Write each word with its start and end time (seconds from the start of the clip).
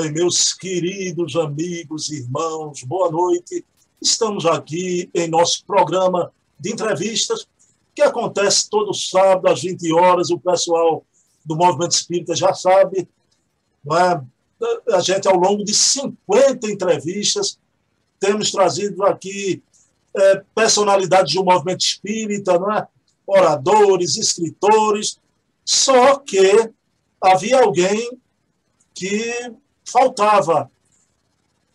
Bem, 0.00 0.12
meus 0.12 0.54
queridos 0.54 1.34
amigos, 1.34 2.08
irmãos, 2.08 2.84
boa 2.84 3.10
noite. 3.10 3.66
Estamos 4.00 4.46
aqui 4.46 5.10
em 5.12 5.26
nosso 5.26 5.64
programa 5.64 6.32
de 6.56 6.70
entrevistas, 6.70 7.48
que 7.96 8.02
acontece 8.02 8.70
todo 8.70 8.94
sábado 8.94 9.48
às 9.48 9.60
20 9.60 9.92
horas. 9.92 10.30
O 10.30 10.38
pessoal 10.38 11.04
do 11.44 11.56
Movimento 11.56 11.96
Espírita 11.96 12.36
já 12.36 12.54
sabe. 12.54 13.08
É? 13.90 14.94
A 14.94 15.00
gente, 15.00 15.26
ao 15.26 15.34
longo 15.34 15.64
de 15.64 15.74
50 15.74 16.70
entrevistas, 16.70 17.58
temos 18.20 18.52
trazido 18.52 19.02
aqui 19.02 19.64
é, 20.16 20.44
personalidades 20.54 21.34
do 21.34 21.44
movimento 21.44 21.80
espírita, 21.80 22.56
não 22.56 22.72
é? 22.72 22.86
oradores, 23.26 24.16
escritores, 24.16 25.18
só 25.64 26.20
que 26.20 26.70
havia 27.20 27.58
alguém 27.58 28.16
que 28.94 29.56
faltava 29.90 30.70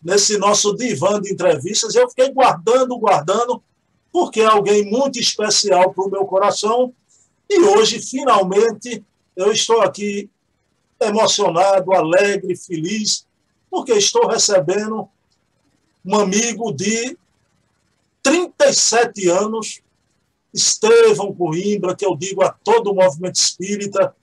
nesse 0.02 0.36
nosso 0.36 0.76
divã 0.76 1.20
de 1.20 1.32
entrevistas. 1.32 1.94
Eu 1.94 2.08
fiquei 2.08 2.30
guardando, 2.30 2.98
guardando, 2.98 3.62
porque 4.12 4.40
é 4.40 4.46
alguém 4.46 4.84
muito 4.84 5.18
especial 5.18 5.92
para 5.92 6.04
o 6.04 6.10
meu 6.10 6.24
coração. 6.26 6.92
E 7.48 7.58
hoje, 7.60 8.00
finalmente, 8.00 9.02
eu 9.34 9.50
estou 9.50 9.80
aqui 9.80 10.28
emocionado, 11.00 11.92
alegre, 11.92 12.56
feliz, 12.56 13.26
porque 13.70 13.92
estou 13.92 14.26
recebendo 14.28 15.08
um 16.04 16.16
amigo 16.16 16.72
de 16.72 17.16
37 18.22 19.28
anos, 19.28 19.80
Estevão 20.52 21.34
Coimbra, 21.34 21.96
que 21.96 22.06
eu 22.06 22.14
digo 22.14 22.42
a 22.42 22.50
todo 22.50 22.90
o 22.90 22.94
movimento 22.94 23.36
espírita, 23.36 24.14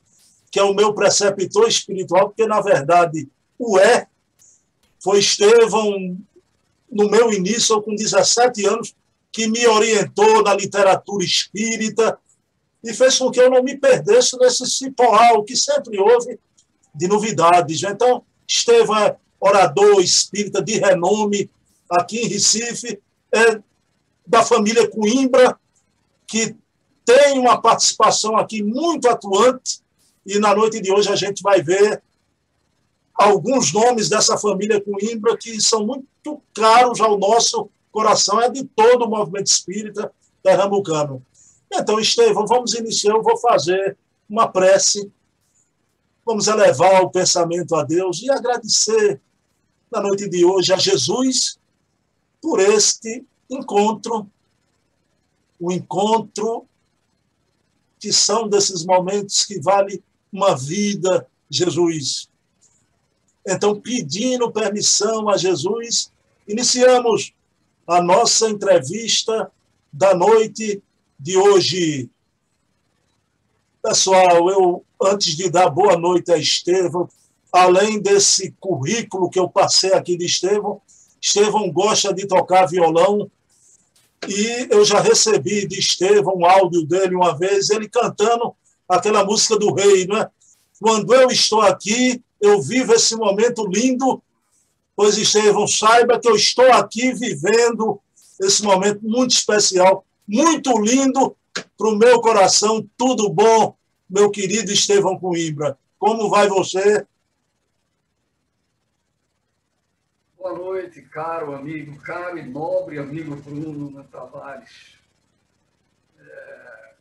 que 0.50 0.60
é 0.60 0.64
o 0.64 0.74
meu 0.74 0.94
preceptor 0.94 1.68
espiritual, 1.68 2.30
porque, 2.30 2.46
na 2.46 2.62
verdade, 2.62 3.28
o 3.62 3.80
é. 3.80 4.08
Foi 5.00 5.20
Estevão, 5.20 6.18
no 6.92 7.10
meu 7.10 7.32
início, 7.32 7.82
com 7.82 7.96
17 7.96 8.66
anos, 8.66 8.96
que 9.32 9.48
me 9.48 9.66
orientou 9.68 10.44
na 10.44 10.54
literatura 10.54 11.24
espírita 11.24 12.20
e 12.84 12.94
fez 12.94 13.18
com 13.18 13.32
que 13.32 13.40
eu 13.40 13.50
não 13.50 13.64
me 13.64 13.78
perdesse 13.78 14.38
nesse 14.38 14.66
cipoal 14.66 15.44
que 15.44 15.56
sempre 15.56 16.00
houve 16.00 16.40
de 16.94 17.08
novidades. 17.08 17.84
Então, 17.84 18.24
Estevão 18.48 18.98
é 18.98 19.16
orador 19.40 20.02
espírita 20.02 20.62
de 20.62 20.78
renome 20.80 21.50
aqui 21.90 22.22
em 22.22 22.28
Recife, 22.28 23.00
é 23.32 23.62
da 24.26 24.44
família 24.44 24.90
Coimbra, 24.90 25.58
que 26.28 26.56
tem 27.06 27.40
uma 27.40 27.62
participação 27.62 28.38
aqui 28.38 28.62
muito 28.64 29.08
atuante, 29.08 29.82
e 30.26 30.40
na 30.40 30.54
noite 30.54 30.80
de 30.80 30.92
hoje 30.92 31.10
a 31.10 31.16
gente 31.16 31.42
vai 31.42 31.62
ver 31.62 32.02
alguns 33.14 33.74
nomes 33.74 34.10
dessa 34.10 34.38
família 34.38 34.82
Coimbra 34.82 35.38
que 35.38 35.60
são 35.62 35.86
muito 35.86 36.42
caros 36.54 37.00
ao 37.02 37.18
nosso 37.18 37.70
coração, 37.92 38.42
é 38.42 38.50
de 38.50 38.64
todo 38.64 39.06
o 39.06 39.10
movimento 39.10 39.48
espírita 39.48 40.12
pernambucano. 40.42 41.24
Então, 41.72 42.00
Estevão, 42.00 42.46
vamos 42.48 42.74
iniciar. 42.74 43.14
Eu 43.14 43.24
vou 43.24 43.38
fazer 43.38 43.98
uma 44.30 44.48
prece, 44.48 45.12
vamos 46.26 46.48
elevar 46.48 47.04
o 47.04 47.10
pensamento 47.10 47.76
a 47.76 47.84
Deus 47.84 48.22
e 48.22 48.32
agradecer 48.32 49.22
na 49.92 50.02
noite 50.02 50.30
de 50.30 50.46
hoje 50.46 50.74
a 50.74 50.78
Jesus 50.78 51.60
por 52.42 52.60
este 52.60 53.26
encontro, 53.50 54.26
o 55.60 55.72
encontro 55.72 56.66
que 58.00 58.12
são 58.12 58.48
desses 58.48 58.84
momentos 58.84 59.46
que 59.46 59.60
vale 59.60 60.04
uma 60.32 60.56
vida, 60.56 61.28
Jesus. 61.50 62.31
Então, 63.46 63.80
pedindo 63.80 64.52
permissão 64.52 65.28
a 65.30 65.38
Jesus, 65.38 66.12
iniciamos 66.48 67.34
a 67.88 68.02
nossa 68.02 68.50
entrevista 68.50 69.52
da 69.92 70.14
noite 70.14 70.82
de 71.20 71.38
hoje. 71.38 72.10
Pessoal, 73.82 74.50
eu, 74.50 74.86
antes 75.02 75.36
de 75.36 75.50
dar 75.50 75.70
boa 75.70 75.98
noite 75.98 76.32
a 76.32 76.38
Estevão, 76.38 77.10
além 77.52 78.00
desse 78.00 78.52
currículo 78.60 79.30
que 79.30 79.40
eu 79.40 79.50
passei 79.50 79.94
aqui 79.94 80.16
de 80.16 80.26
Estevão, 80.26 80.82
Estevão 81.20 81.72
gosta 81.72 82.14
de 82.14 82.28
tocar 82.28 82.68
violão 82.68 83.30
e 84.28 84.68
eu 84.70 84.86
já 84.86 85.00
recebi 85.00 85.68
de 85.68 85.80
Estevão 85.80 86.38
um 86.38 86.46
áudio 86.46 86.86
dele 86.86 87.16
uma 87.16 87.36
vez, 87.36 87.70
ele 87.72 87.90
cantando 87.90 88.54
aquela 88.88 89.26
música 89.26 89.58
do 89.58 89.74
rei, 89.74 90.06
não 90.06 90.18
é? 90.18 90.30
Quando 90.80 91.14
eu 91.14 91.30
estou 91.30 91.62
aqui, 91.62 92.24
eu 92.42 92.60
vivo 92.60 92.94
esse 92.94 93.16
momento 93.16 93.68
lindo, 93.68 94.22
pois 94.96 95.16
Estevão, 95.16 95.68
saiba 95.68 96.20
que 96.20 96.28
eu 96.28 96.36
estou 96.36 96.72
aqui 96.74 97.14
vivendo 97.14 98.02
esse 98.40 98.64
momento 98.64 99.02
muito 99.04 99.32
especial, 99.32 100.04
muito 100.28 100.76
lindo 100.80 101.38
para 101.78 101.88
o 101.88 101.96
meu 101.96 102.20
coração. 102.20 102.88
Tudo 102.98 103.30
bom, 103.30 103.78
meu 104.10 104.32
querido 104.32 104.72
Estevão 104.72 105.20
Coimbra? 105.20 105.78
Como 106.00 106.30
vai 106.30 106.48
você? 106.48 107.06
Boa 110.36 110.58
noite, 110.58 111.04
caro 111.04 111.54
amigo, 111.54 111.96
caro 112.02 112.40
e 112.40 112.44
nobre 112.44 112.98
amigo 112.98 113.36
Bruno 113.36 114.04
Tavares. 114.06 114.98
É, 116.20 116.94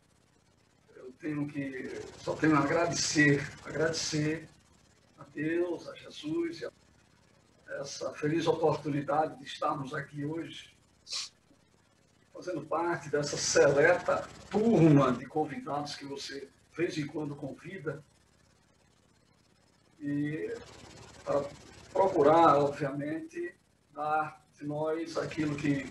eu 0.97 1.11
tenho 1.19 1.47
que, 1.47 1.99
só 2.23 2.35
tenho 2.35 2.55
a 2.55 2.59
agradecer, 2.59 3.51
agradecer 3.65 4.50
Deus, 5.33 5.87
a 5.87 5.95
Jesus, 5.95 6.63
essa 7.79 8.11
feliz 8.13 8.47
oportunidade 8.47 9.37
de 9.37 9.45
estarmos 9.45 9.93
aqui 9.93 10.25
hoje, 10.25 10.75
fazendo 12.33 12.61
parte 12.61 13.09
dessa 13.09 13.37
seleta 13.37 14.27
turma 14.49 15.13
de 15.13 15.25
convidados 15.25 15.95
que 15.95 16.05
você, 16.05 16.41
de 16.41 16.77
vez 16.77 16.97
em 16.97 17.07
quando, 17.07 17.35
convida, 17.35 18.03
e 19.99 20.53
para 21.23 21.43
procurar, 21.93 22.57
obviamente, 22.57 23.53
dar 23.93 24.41
de 24.59 24.65
nós 24.65 25.17
aquilo 25.17 25.55
que 25.55 25.89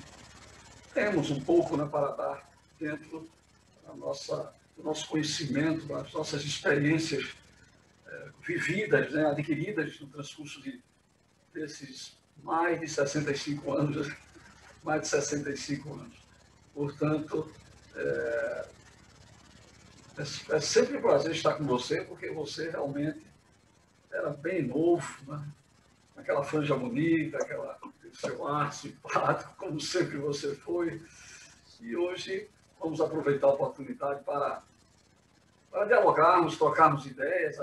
temos 0.92 1.30
um 1.30 1.40
pouco 1.40 1.76
né, 1.76 1.86
para 1.86 2.12
dar 2.12 2.50
dentro 2.78 3.28
da 3.86 3.94
nossa, 3.94 4.52
do 4.76 4.82
nosso 4.82 5.08
conhecimento, 5.08 5.86
das 5.86 6.12
nossas 6.12 6.42
experiências 6.42 7.36
vividas, 8.50 9.12
né, 9.12 9.26
adquiridas 9.26 9.98
no 10.00 10.06
transcurso 10.08 10.60
de, 10.62 10.80
desses 11.52 12.18
mais 12.42 12.80
de 12.80 12.88
65 12.88 13.72
anos, 13.72 14.10
mais 14.82 15.02
de 15.02 15.08
65 15.08 15.92
anos. 15.94 16.16
Portanto, 16.74 17.50
é, 17.94 18.66
é, 20.18 20.56
é 20.56 20.60
sempre 20.60 20.96
um 20.96 21.00
prazer 21.00 21.32
estar 21.32 21.54
com 21.54 21.64
você, 21.64 22.02
porque 22.02 22.30
você 22.30 22.70
realmente 22.70 23.20
era 24.10 24.30
bem 24.30 24.62
novo, 24.62 25.06
né? 25.26 25.44
aquela 26.16 26.42
franja 26.42 26.74
bonita, 26.74 27.38
aquela, 27.38 27.78
seu 28.12 28.46
ar 28.46 28.72
simpático, 28.72 29.54
como 29.56 29.80
sempre 29.80 30.16
você 30.16 30.54
foi. 30.56 31.00
E 31.80 31.96
hoje 31.96 32.48
vamos 32.78 33.00
aproveitar 33.00 33.46
a 33.46 33.50
oportunidade 33.50 34.22
para, 34.24 34.62
para 35.70 35.84
dialogarmos, 35.84 36.58
trocarmos 36.58 37.06
ideias, 37.06 37.58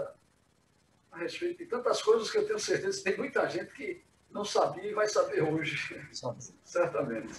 respeito 1.18 1.60
de 1.60 1.66
tantas 1.66 2.02
coisas 2.02 2.30
que 2.30 2.38
eu 2.38 2.46
tenho 2.46 2.60
certeza 2.60 2.98
que 2.98 3.04
tem 3.04 3.18
muita 3.18 3.48
gente 3.50 3.74
que 3.74 4.02
não 4.32 4.46
sabia 4.46 4.90
e 4.90 4.94
vai 4.94 5.08
saber 5.08 5.42
hoje. 5.42 5.78
Sabe. 6.12 6.38
Certamente. 6.64 7.34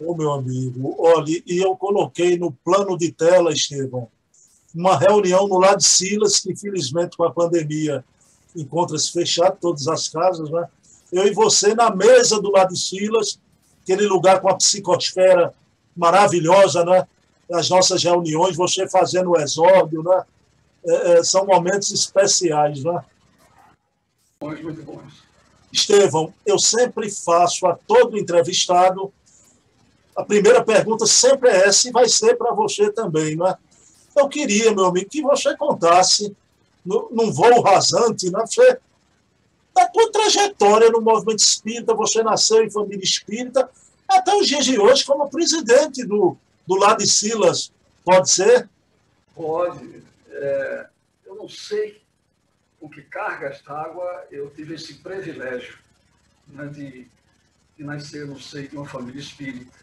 Ô, 0.00 0.14
meu 0.14 0.32
amigo, 0.32 0.96
olha, 0.98 1.42
e 1.46 1.58
eu 1.58 1.76
coloquei 1.76 2.36
no 2.36 2.50
plano 2.50 2.96
de 2.96 3.12
tela, 3.12 3.52
Estevão, 3.52 4.08
uma 4.74 4.96
reunião 4.96 5.46
no 5.46 5.58
lado 5.58 5.78
de 5.78 5.86
Silas, 5.86 6.40
que 6.40 6.52
infelizmente 6.52 7.16
com 7.16 7.24
a 7.24 7.32
pandemia 7.32 8.04
encontra-se 8.56 9.12
fechado, 9.12 9.58
todas 9.60 9.86
as 9.86 10.08
casas, 10.08 10.50
né? 10.50 10.66
Eu 11.12 11.26
e 11.26 11.32
você 11.32 11.74
na 11.74 11.94
mesa 11.94 12.40
do 12.40 12.50
lado 12.50 12.72
de 12.72 12.80
Silas, 12.80 13.38
aquele 13.82 14.06
lugar 14.06 14.40
com 14.40 14.48
a 14.48 14.56
psicosfera 14.56 15.52
maravilhosa, 15.96 16.84
né? 16.84 17.06
As 17.52 17.68
nossas 17.68 18.02
reuniões, 18.02 18.56
você 18.56 18.88
fazendo 18.88 19.30
o 19.30 19.38
exórdio, 19.38 20.02
né? 20.02 20.24
É, 20.84 21.12
é, 21.12 21.24
são 21.24 21.46
momentos 21.46 21.90
especiais, 21.90 22.82
né? 22.82 23.04
Bons, 24.40 24.60
muito 24.60 24.82
bons. 24.82 25.22
Estevão, 25.72 26.34
eu 26.44 26.58
sempre 26.58 27.10
faço 27.10 27.66
a 27.66 27.74
todo 27.74 28.18
entrevistado, 28.18 29.12
a 30.14 30.22
primeira 30.22 30.62
pergunta 30.62 31.06
sempre 31.06 31.48
é 31.48 31.68
essa 31.68 31.88
e 31.88 31.92
vai 31.92 32.08
ser 32.08 32.36
para 32.36 32.52
você 32.52 32.92
também, 32.92 33.36
né? 33.36 33.56
Eu 34.14 34.28
queria, 34.28 34.74
meu 34.74 34.86
amigo, 34.86 35.08
que 35.08 35.22
você 35.22 35.56
contasse, 35.56 36.36
no, 36.84 37.08
num 37.10 37.32
voo 37.32 37.62
rasante, 37.62 38.30
né? 38.30 38.40
Você, 38.44 38.78
da 39.74 39.88
tua 39.88 40.12
trajetória 40.12 40.90
no 40.90 41.00
movimento 41.00 41.38
espírita, 41.38 41.94
você 41.94 42.22
nasceu 42.22 42.62
em 42.62 42.70
família 42.70 43.02
espírita, 43.02 43.70
até 44.06 44.34
os 44.34 44.46
dias 44.46 44.66
de 44.66 44.78
hoje 44.78 45.04
como 45.06 45.30
presidente 45.30 46.04
do, 46.04 46.36
do 46.66 46.74
Lado 46.74 46.98
de 46.98 47.08
Silas, 47.08 47.72
pode 48.04 48.30
ser? 48.30 48.68
Pode, 49.34 50.02
é, 50.42 50.88
eu 51.24 51.34
não 51.36 51.48
sei 51.48 52.02
com 52.80 52.88
que 52.88 53.02
cargas 53.02 53.62
d'água 53.62 54.26
eu 54.30 54.50
tive 54.50 54.74
esse 54.74 54.94
privilégio 54.94 55.78
né, 56.48 56.66
de, 56.66 57.08
de 57.76 57.84
nascer 57.84 58.26
no 58.26 58.40
seio 58.40 58.68
de 58.68 58.76
uma 58.76 58.86
família 58.86 59.20
espírita. 59.20 59.78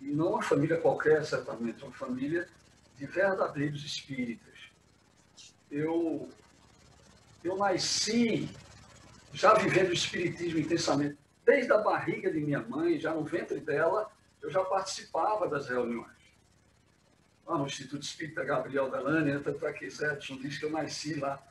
E 0.00 0.06
não 0.06 0.30
uma 0.30 0.42
família 0.42 0.76
qualquer, 0.80 1.24
certamente, 1.24 1.82
uma 1.82 1.92
família 1.92 2.48
de 2.96 3.06
verdadeiros 3.06 3.84
espíritas. 3.84 4.52
Eu, 5.70 6.28
eu 7.42 7.56
nasci 7.56 8.48
já 9.32 9.54
vivendo 9.54 9.90
o 9.90 9.94
espiritismo 9.94 10.60
intensamente. 10.60 11.18
Desde 11.44 11.72
a 11.72 11.78
barriga 11.78 12.30
de 12.30 12.40
minha 12.40 12.60
mãe, 12.60 13.00
já 13.00 13.12
no 13.12 13.24
ventre 13.24 13.58
dela, 13.58 14.10
eu 14.40 14.50
já 14.50 14.64
participava 14.64 15.48
das 15.48 15.68
reuniões. 15.68 16.21
Lá 17.46 17.58
no 17.58 17.66
Instituto 17.66 18.02
Espírita 18.02 18.44
Gabriel 18.44 18.90
Delane, 18.90 19.42
que 19.78 19.90
Zé 19.90 20.12
Edson 20.12 20.36
diz 20.36 20.58
que 20.58 20.64
eu 20.64 20.70
nasci 20.70 21.14
lá. 21.18 21.42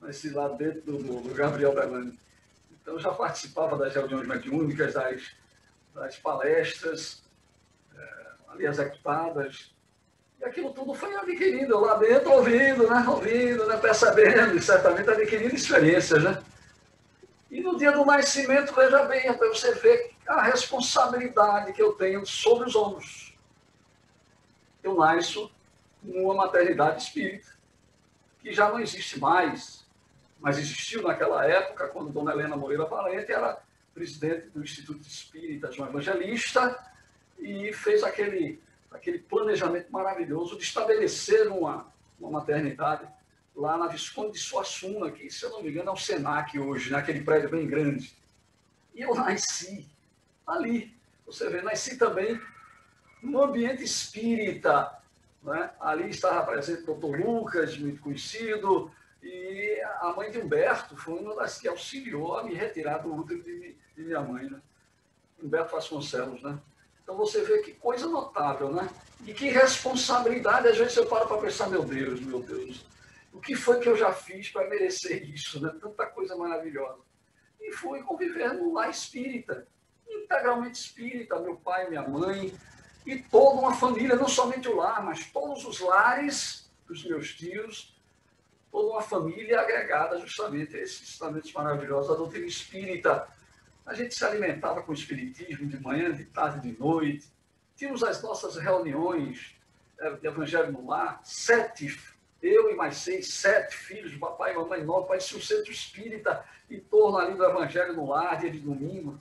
Nasci 0.00 0.30
lá 0.30 0.48
dentro 0.48 0.82
do, 0.82 1.20
do 1.20 1.34
Gabriel 1.34 1.74
Delane. 1.74 2.18
Então, 2.70 2.94
eu 2.94 3.00
já 3.00 3.12
participava 3.12 3.76
das 3.76 3.94
reuniões 3.94 4.26
mediúnicas, 4.26 4.94
das, 4.94 5.30
das 5.94 6.16
palestras 6.16 7.22
é, 7.94 8.26
ali 8.48 8.66
executadas. 8.66 9.72
E 10.40 10.44
aquilo 10.44 10.72
tudo 10.72 10.94
foi 10.94 11.14
adquirindo 11.14 11.78
lá 11.80 11.96
dentro, 11.96 12.32
ouvindo, 12.32 12.88
né? 12.88 13.04
ouvindo, 13.08 13.66
né? 13.66 13.76
percebendo, 13.76 14.56
e 14.56 14.62
certamente 14.62 15.10
adquirindo 15.10 15.54
experiências. 15.54 16.22
Né? 16.22 16.42
E 17.50 17.60
no 17.60 17.76
dia 17.76 17.92
do 17.92 18.04
nascimento, 18.04 18.72
veja 18.74 19.04
bem, 19.04 19.32
para 19.32 19.48
você 19.48 19.74
ver 19.74 20.12
a 20.26 20.42
responsabilidade 20.42 21.72
que 21.72 21.82
eu 21.82 21.92
tenho 21.92 22.24
sobre 22.26 22.68
os 22.68 22.76
ombros. 22.76 23.27
Eu 24.88 24.94
nasço 24.94 25.52
numa 26.02 26.32
maternidade 26.32 27.02
espírita, 27.02 27.50
que 28.40 28.54
já 28.54 28.70
não 28.70 28.80
existe 28.80 29.20
mais, 29.20 29.84
mas 30.40 30.56
existiu 30.56 31.02
naquela 31.02 31.44
época, 31.44 31.88
quando 31.88 32.10
Dona 32.10 32.32
Helena 32.32 32.56
Moreira 32.56 32.86
Valente 32.86 33.30
era 33.30 33.60
presidente 33.92 34.48
do 34.48 34.62
Instituto 34.62 35.02
Espírita 35.02 35.70
João 35.70 35.90
Evangelista 35.90 36.82
e 37.38 37.70
fez 37.74 38.02
aquele, 38.02 38.62
aquele 38.90 39.18
planejamento 39.18 39.92
maravilhoso 39.92 40.56
de 40.56 40.62
estabelecer 40.62 41.48
uma, 41.48 41.92
uma 42.18 42.30
maternidade 42.30 43.06
lá 43.54 43.76
na 43.76 43.88
Visconde 43.88 44.32
de 44.32 44.38
Suassuna, 44.38 45.10
que, 45.10 45.30
se 45.30 45.44
eu 45.44 45.50
não 45.50 45.62
me 45.62 45.68
engano, 45.68 45.90
é 45.90 45.92
o 45.92 45.96
Senac 45.96 46.58
hoje, 46.58 46.90
naquele 46.90 47.20
prédio 47.20 47.50
bem 47.50 47.66
grande. 47.66 48.16
E 48.94 49.02
eu 49.02 49.14
nasci 49.14 49.86
ali. 50.46 50.96
Você 51.26 51.50
vê, 51.50 51.60
nasci 51.60 51.98
também 51.98 52.40
no 53.22 53.42
ambiente 53.42 53.82
espírita. 53.82 54.98
Né? 55.42 55.70
Ali 55.80 56.10
estava 56.10 56.44
presente 56.44 56.82
o 56.82 56.86
doutor 56.86 57.18
Lucas, 57.18 57.78
muito 57.78 58.00
conhecido, 58.00 58.90
e 59.22 59.80
a 60.00 60.12
mãe 60.16 60.30
de 60.30 60.38
Humberto 60.38 60.96
foi 60.96 61.18
uma 61.18 61.34
das 61.34 61.58
que 61.58 61.68
auxiliou 61.68 62.38
a 62.38 62.44
me 62.44 62.54
retirar 62.54 62.98
do 62.98 63.14
útero 63.14 63.42
de, 63.42 63.76
de 63.96 64.02
minha 64.02 64.20
mãe, 64.20 64.48
né? 64.48 64.60
Humberto 65.42 65.72
Vasconcelos, 65.72 66.42
né? 66.42 66.58
Então 67.02 67.16
você 67.16 67.42
vê 67.42 67.58
que 67.62 67.72
coisa 67.72 68.06
notável, 68.06 68.72
né? 68.72 68.88
E 69.26 69.34
que 69.34 69.48
responsabilidade, 69.48 70.68
às 70.68 70.78
vezes 70.78 70.96
eu 70.96 71.06
paro 71.06 71.26
para 71.26 71.38
pensar, 71.38 71.68
meu 71.68 71.84
Deus, 71.84 72.20
meu 72.20 72.40
Deus, 72.40 72.86
o 73.32 73.40
que 73.40 73.54
foi 73.54 73.80
que 73.80 73.88
eu 73.88 73.96
já 73.96 74.12
fiz 74.12 74.50
para 74.50 74.68
merecer 74.68 75.28
isso, 75.28 75.60
né? 75.60 75.74
Tanta 75.80 76.06
coisa 76.06 76.36
maravilhosa. 76.36 77.00
E 77.60 77.72
fui 77.72 78.02
conviver 78.02 78.52
num 78.54 78.74
lar 78.74 78.88
espírita, 78.88 79.66
integralmente 80.08 80.78
espírita, 80.78 81.40
meu 81.40 81.56
pai, 81.56 81.88
minha 81.88 82.06
mãe, 82.06 82.54
e 83.08 83.22
toda 83.22 83.58
uma 83.58 83.74
família, 83.74 84.14
não 84.14 84.28
somente 84.28 84.68
o 84.68 84.76
lar, 84.76 85.02
mas 85.02 85.24
todos 85.30 85.64
os 85.64 85.80
lares 85.80 86.70
dos 86.86 87.02
meus 87.06 87.34
tios, 87.34 87.96
toda 88.70 88.92
uma 88.92 89.00
família 89.00 89.62
agregada 89.62 90.20
justamente 90.20 90.76
a 90.76 90.80
esses 90.82 91.00
ensinamentos 91.00 91.50
maravilhosos 91.54 92.10
da 92.10 92.16
doutrina 92.16 92.44
espírita. 92.44 93.26
A 93.86 93.94
gente 93.94 94.14
se 94.14 94.22
alimentava 94.22 94.82
com 94.82 94.92
o 94.92 94.94
espiritismo 94.94 95.66
de 95.66 95.80
manhã, 95.80 96.12
de 96.12 96.26
tarde, 96.26 96.60
de 96.60 96.78
noite. 96.78 97.26
Tínhamos 97.74 98.02
as 98.02 98.22
nossas 98.22 98.56
reuniões 98.56 99.56
eh, 99.98 100.10
de 100.10 100.26
evangelho 100.26 100.70
no 100.70 100.86
lar, 100.86 101.18
sete, 101.24 101.98
eu 102.42 102.70
e 102.70 102.74
mais 102.74 102.98
seis, 102.98 103.32
sete 103.32 103.74
filhos, 103.74 104.14
papai 104.16 104.52
e 104.52 104.56
mamãe 104.58 104.84
nove, 104.84 105.08
parecia 105.08 105.38
um 105.38 105.40
centro 105.40 105.72
espírita 105.72 106.44
em 106.70 106.78
torno 106.78 107.16
ali 107.16 107.34
do 107.34 107.44
evangelho 107.46 107.94
no 107.94 108.06
lar, 108.06 108.38
dia 108.38 108.50
de 108.50 108.60
domingo. 108.60 109.18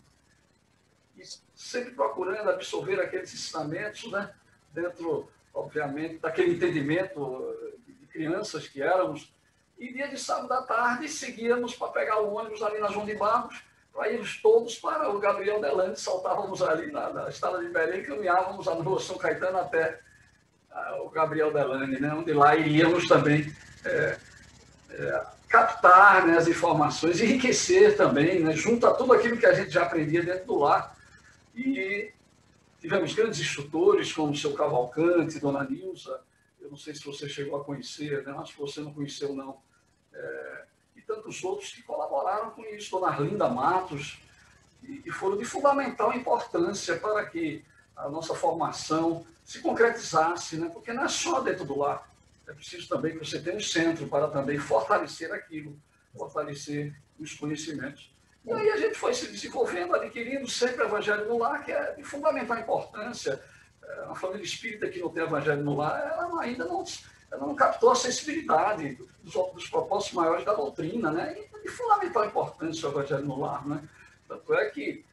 E 1.17 1.23
sempre 1.55 1.91
procurando 1.91 2.49
absorver 2.49 2.99
aqueles 2.99 3.33
ensinamentos, 3.33 4.11
né? 4.11 4.33
dentro, 4.71 5.29
obviamente, 5.53 6.19
daquele 6.19 6.53
entendimento 6.53 7.55
de 7.87 8.05
crianças 8.07 8.67
que 8.67 8.81
éramos, 8.81 9.33
e 9.79 9.93
dia 9.93 10.07
de 10.07 10.19
sábado 10.19 10.51
à 10.53 10.61
tarde, 10.63 11.07
seguíamos 11.07 11.75
para 11.75 11.91
pegar 11.91 12.19
o 12.19 12.33
ônibus 12.33 12.61
ali 12.63 12.79
na 12.79 12.89
João 12.89 13.05
de 13.05 13.15
Barros, 13.15 13.63
para 13.93 14.11
irmos 14.11 14.39
todos 14.41 14.75
para 14.75 15.09
o 15.09 15.19
Gabriel 15.19 15.59
Delane, 15.59 15.95
saltávamos 15.95 16.61
ali 16.61 16.91
na, 16.91 17.11
na 17.11 17.29
estrada 17.29 17.59
de 17.59 17.69
Belém, 17.69 18.03
caminhávamos 18.03 18.65
na 18.67 18.73
rua 18.73 18.99
São 18.99 19.17
Caetano 19.17 19.57
até 19.57 19.99
uh, 20.71 21.05
o 21.05 21.09
Gabriel 21.09 21.51
Delane, 21.51 21.99
né, 21.99 22.13
onde 22.13 22.33
lá 22.33 22.55
iríamos 22.55 23.07
também 23.07 23.51
é, 23.83 24.17
é, 24.91 25.25
captar 25.49 26.25
né, 26.27 26.37
as 26.37 26.47
informações, 26.47 27.21
enriquecer 27.21 27.97
também, 27.97 28.39
né, 28.39 28.53
junto 28.53 28.85
a 28.85 28.93
tudo 28.93 29.13
aquilo 29.13 29.37
que 29.37 29.45
a 29.45 29.53
gente 29.53 29.71
já 29.71 29.83
aprendia 29.83 30.23
dentro 30.23 30.45
do 30.45 30.59
lar. 30.59 30.96
E 31.57 32.13
tivemos 32.79 33.13
grandes 33.13 33.39
instrutores, 33.39 34.13
como 34.13 34.31
o 34.31 34.35
seu 34.35 34.53
Cavalcante, 34.53 35.39
Dona 35.39 35.63
Nilza, 35.63 36.21
eu 36.61 36.69
não 36.69 36.77
sei 36.77 36.93
se 36.93 37.03
você 37.03 37.27
chegou 37.27 37.59
a 37.59 37.63
conhecer, 37.63 38.23
né? 38.23 38.35
acho 38.37 38.53
que 38.53 38.59
você 38.59 38.79
não 38.79 38.93
conheceu, 38.93 39.33
não. 39.33 39.57
É, 40.13 40.65
e 40.95 41.01
tantos 41.01 41.43
outros 41.43 41.71
que 41.71 41.81
colaboraram 41.81 42.51
com 42.51 42.63
isso, 42.65 42.91
Dona 42.91 43.07
Arlinda 43.07 43.49
Matos, 43.49 44.19
e, 44.83 45.01
e 45.05 45.11
foram 45.11 45.37
de 45.37 45.45
fundamental 45.45 46.13
importância 46.13 46.97
para 46.97 47.25
que 47.25 47.65
a 47.95 48.07
nossa 48.07 48.35
formação 48.35 49.25
se 49.43 49.59
concretizasse, 49.59 50.57
né? 50.57 50.69
porque 50.71 50.93
não 50.93 51.05
é 51.05 51.07
só 51.07 51.39
dentro 51.39 51.65
do 51.65 51.79
lar, 51.79 52.07
é 52.47 52.53
preciso 52.53 52.87
também 52.87 53.13
que 53.13 53.25
você 53.25 53.39
tenha 53.41 53.57
um 53.57 53.61
centro 53.61 54.07
para 54.07 54.27
também 54.27 54.57
fortalecer 54.57 55.33
aquilo, 55.33 55.77
fortalecer 56.15 56.95
os 57.19 57.33
conhecimentos. 57.33 58.11
E 58.47 58.53
aí 58.53 58.69
a 58.71 58.77
gente 58.77 58.95
foi 58.95 59.13
se 59.13 59.27
desenvolvendo, 59.27 59.95
adquirindo 59.95 60.47
sempre 60.49 60.81
o 60.83 60.85
Evangelho 60.85 61.27
no 61.27 61.37
lar, 61.37 61.63
que 61.63 61.71
é 61.71 61.91
de 61.91 62.03
fundamental 62.03 62.57
importância 62.57 63.39
uma 64.05 64.15
família 64.15 64.43
espírita 64.43 64.89
que 64.89 64.99
não 64.99 65.09
tem 65.09 65.23
evangelho 65.23 65.63
no 65.63 65.75
lar, 65.75 65.99
ela 65.99 66.41
ainda 66.41 66.65
não, 66.65 66.83
ela 67.31 67.45
não 67.45 67.55
captou 67.55 67.91
a 67.91 67.95
sensibilidade 67.95 68.97
dos, 69.23 69.33
dos 69.53 69.69
propósitos 69.69 70.15
maiores 70.15 70.45
da 70.45 70.53
doutrina, 70.53 71.11
né? 71.11 71.37
E 71.37 71.61
de 71.61 71.69
fundamental 71.69 72.25
importância 72.25 72.87
o 72.87 72.91
evangelho 72.91 73.25
no 73.25 73.39
lar, 73.39 73.67
né? 73.67 73.87
Tanto 74.27 74.53
é 74.53 74.69
que 74.69 75.05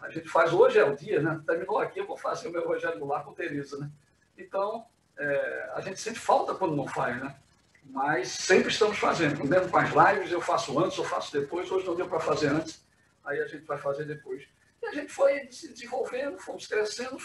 a 0.00 0.08
gente 0.10 0.28
faz 0.28 0.52
hoje 0.52 0.78
é 0.78 0.84
o 0.84 0.96
dia, 0.96 1.20
né? 1.20 1.40
Terminou 1.46 1.78
aqui, 1.78 2.00
eu 2.00 2.06
vou 2.06 2.16
fazer 2.16 2.48
o 2.48 2.52
meu 2.52 2.62
evangelho 2.62 2.98
no 2.98 3.06
lar 3.06 3.24
com 3.24 3.32
Tereza, 3.32 3.78
né? 3.78 3.90
Então, 4.36 4.84
é, 5.18 5.70
a 5.74 5.80
gente 5.80 6.00
sente 6.00 6.18
falta 6.18 6.54
quando 6.54 6.76
não 6.76 6.86
faz, 6.86 7.20
né? 7.20 7.36
Mas 7.84 8.28
sempre 8.28 8.70
estamos 8.70 8.98
fazendo. 8.98 9.44
Mesmo 9.44 9.68
com 9.68 9.78
as 9.78 9.90
lives, 9.90 10.30
eu 10.30 10.40
faço 10.40 10.78
antes, 10.78 10.96
eu 10.96 11.04
faço 11.04 11.32
depois. 11.32 11.70
Hoje 11.70 11.86
não 11.86 11.96
deu 11.96 12.08
para 12.08 12.20
fazer 12.20 12.48
antes, 12.48 12.84
aí 13.24 13.40
a 13.40 13.46
gente 13.46 13.64
vai 13.64 13.78
fazer 13.78 14.04
depois. 14.04 14.42
E 14.82 14.86
a 14.86 14.92
gente 14.92 15.12
foi 15.12 15.48
se 15.50 15.68
desenvolvendo, 15.72 16.38
fomos 16.38 16.66
crescendo, 16.66 17.18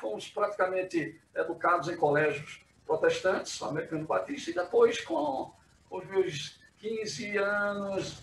fomos 0.00 0.28
praticamente 0.28 1.20
educados 1.34 1.88
em 1.88 1.96
colégios 1.96 2.64
protestantes, 2.86 3.60
americano 3.62 4.06
batista, 4.06 4.50
e 4.50 4.54
depois, 4.54 5.00
com, 5.00 5.52
os 5.90 6.06
meus 6.06 6.58
15 6.78 7.36
anos, 7.38 8.18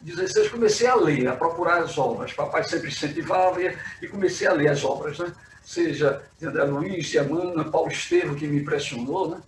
16, 0.00 0.48
comecei 0.50 0.86
a 0.86 0.94
ler, 0.94 1.28
a 1.28 1.36
procurar 1.36 1.82
as 1.82 1.96
obras. 1.98 2.32
Papai 2.32 2.64
sempre 2.64 2.88
incentivava 2.88 3.60
e 3.62 4.08
comecei 4.08 4.46
a 4.46 4.52
ler 4.52 4.68
as 4.68 4.84
obras, 4.84 5.18
né? 5.18 5.32
Seja 5.62 6.22
de 6.38 6.46
André 6.46 6.64
Luiz, 6.64 7.06
de 7.06 7.18
Amanda, 7.18 7.64
Paulo 7.64 7.90
Estevam, 7.90 8.36
que 8.36 8.46
me 8.46 8.60
impressionou, 8.60 9.30
né? 9.30 9.42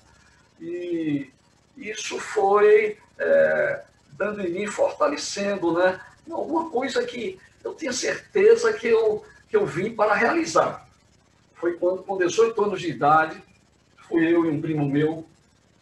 E 0.61 1.31
isso 1.79 2.19
foi 2.19 2.99
é, 3.19 3.85
dando 4.13 4.41
em 4.41 4.51
mim, 4.51 4.67
fortalecendo, 4.67 5.73
né? 5.73 6.01
Alguma 6.31 6.71
coisa 6.71 7.05
que 7.05 7.39
eu 7.65 7.75
tinha 7.75 7.93
certeza 7.93 8.73
que 8.73 8.89
eu, 8.89 9.25
que 9.49 9.57
eu 9.57 9.65
vim 9.65 9.95
para 9.95 10.15
realizar 10.15 10.87
foi 11.55 11.75
quando, 11.75 12.03
com 12.03 12.17
18 12.17 12.65
anos 12.65 12.81
de 12.81 12.89
idade, 12.89 13.43
fui 14.09 14.27
eu 14.27 14.45
e 14.45 14.49
um 14.49 14.61
primo 14.61 14.89
meu, 14.89 15.27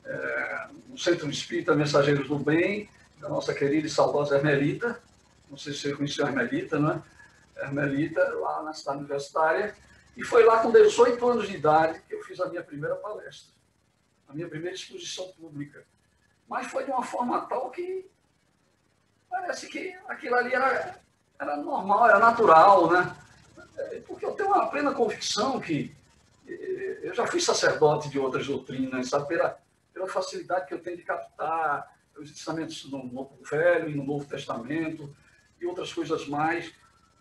é, 0.05 0.67
no 0.88 0.99
Centro 0.99 1.29
Espírita 1.31 1.75
Mensageiros 1.75 2.29
do 2.29 2.38
Bem, 2.38 2.88
da 3.21 3.29
nossa 3.29 3.53
querida 3.53 3.87
e 3.87 3.91
saudosa 3.91 4.37
Hermelita, 4.37 4.99
não 5.50 5.57
sei 5.57 5.73
se 5.73 5.81
você 5.81 5.95
conheceu 5.95 6.26
a 6.26 6.29
Hermelita, 6.29 6.79
né? 6.79 7.03
Hermelita, 7.57 8.23
lá 8.35 8.62
na 8.62 8.73
cidade 8.73 8.99
universitária, 8.99 9.75
e 10.17 10.23
foi 10.23 10.45
lá 10.45 10.59
com 10.59 10.71
18 10.71 11.29
anos 11.29 11.49
de 11.49 11.57
idade 11.57 12.00
que 12.09 12.15
eu 12.15 12.23
fiz 12.25 12.41
a 12.41 12.49
minha 12.49 12.62
primeira 12.62 12.95
palestra, 12.97 13.53
a 14.28 14.35
minha 14.35 14.49
primeira 14.49 14.75
exposição 14.75 15.28
pública. 15.33 15.87
Mas 16.49 16.66
foi 16.68 16.85
de 16.85 16.90
uma 16.90 17.02
forma 17.02 17.42
tal 17.47 17.71
que 17.71 18.09
parece 19.28 19.68
que 19.68 19.97
aquilo 20.09 20.37
ali 20.37 20.54
era, 20.54 21.00
era 21.38 21.56
normal, 21.56 22.09
era 22.09 22.18
natural, 22.18 22.90
né? 22.90 23.16
É, 23.76 24.00
porque 24.06 24.25
eu 24.25 24.33
tenho 24.33 24.50
uma 24.50 24.68
plena 24.68 24.95
convicção 24.95 25.61
que 25.61 25.95
eu 27.02 27.14
já 27.14 27.26
fui 27.26 27.40
sacerdote 27.40 28.09
de 28.09 28.18
outras 28.18 28.47
doutrinas, 28.47 29.09
sabe? 29.09 29.28
Pela, 29.28 29.59
pela 29.92 30.09
facilidade 30.09 30.66
que 30.66 30.75
eu 30.75 30.83
tenho 30.83 30.97
de 30.97 31.02
captar 31.02 31.97
os 32.18 32.30
ensinamentos 32.30 32.85
no 32.90 33.04
Novo 33.04 33.38
Velho 33.49 33.88
e 33.88 33.95
no 33.95 34.04
Novo 34.04 34.25
Testamento 34.25 35.14
e 35.61 35.66
outras 35.66 35.92
coisas 35.92 36.26
mais. 36.26 36.73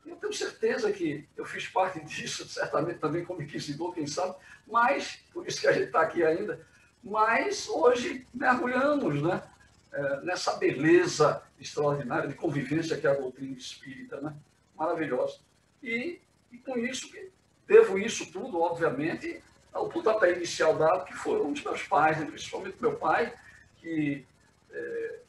Eu 0.06 0.16
tenho 0.16 0.34
certeza 0.34 0.92
que 0.92 1.28
eu 1.36 1.46
fiz 1.46 1.68
parte 1.68 2.00
disso, 2.06 2.48
certamente 2.48 3.00
também 3.00 3.26
como 3.26 3.42
inquisidor, 3.42 3.94
quem 3.94 4.08
sabe, 4.08 4.36
mas, 4.68 5.24
por 5.34 5.48
isso 5.48 5.60
que 5.60 5.68
a 5.68 5.72
gente 5.72 5.88
está 5.88 6.02
aqui 6.02 6.24
ainda, 6.24 6.66
mas 7.06 7.70
hoje 7.70 8.26
mergulhamos 8.34 9.22
né, 9.22 9.44
é, 9.94 10.22
nessa 10.22 10.56
beleza 10.56 11.44
extraordinária 11.60 12.28
de 12.28 12.34
convivência 12.34 12.98
que 12.98 13.06
é 13.06 13.12
a 13.12 13.14
doutrina 13.14 13.56
espírita, 13.56 14.20
né? 14.20 14.36
maravilhosa. 14.76 15.38
E, 15.84 16.20
e 16.52 16.58
com 16.58 16.76
isso, 16.80 17.08
devo 17.68 18.00
isso 18.00 18.32
tudo, 18.32 18.60
obviamente, 18.60 19.42
ao 19.72 19.88
pontapé 19.88 20.34
inicial 20.34 20.76
dado, 20.76 21.06
que 21.06 21.14
foram 21.14 21.52
os 21.52 21.64
meus 21.64 21.84
pais, 21.84 22.20
né? 22.20 22.26
principalmente 22.26 22.82
meu 22.82 22.96
pai, 22.96 23.32
que 23.78 24.26
é, 24.72 25.20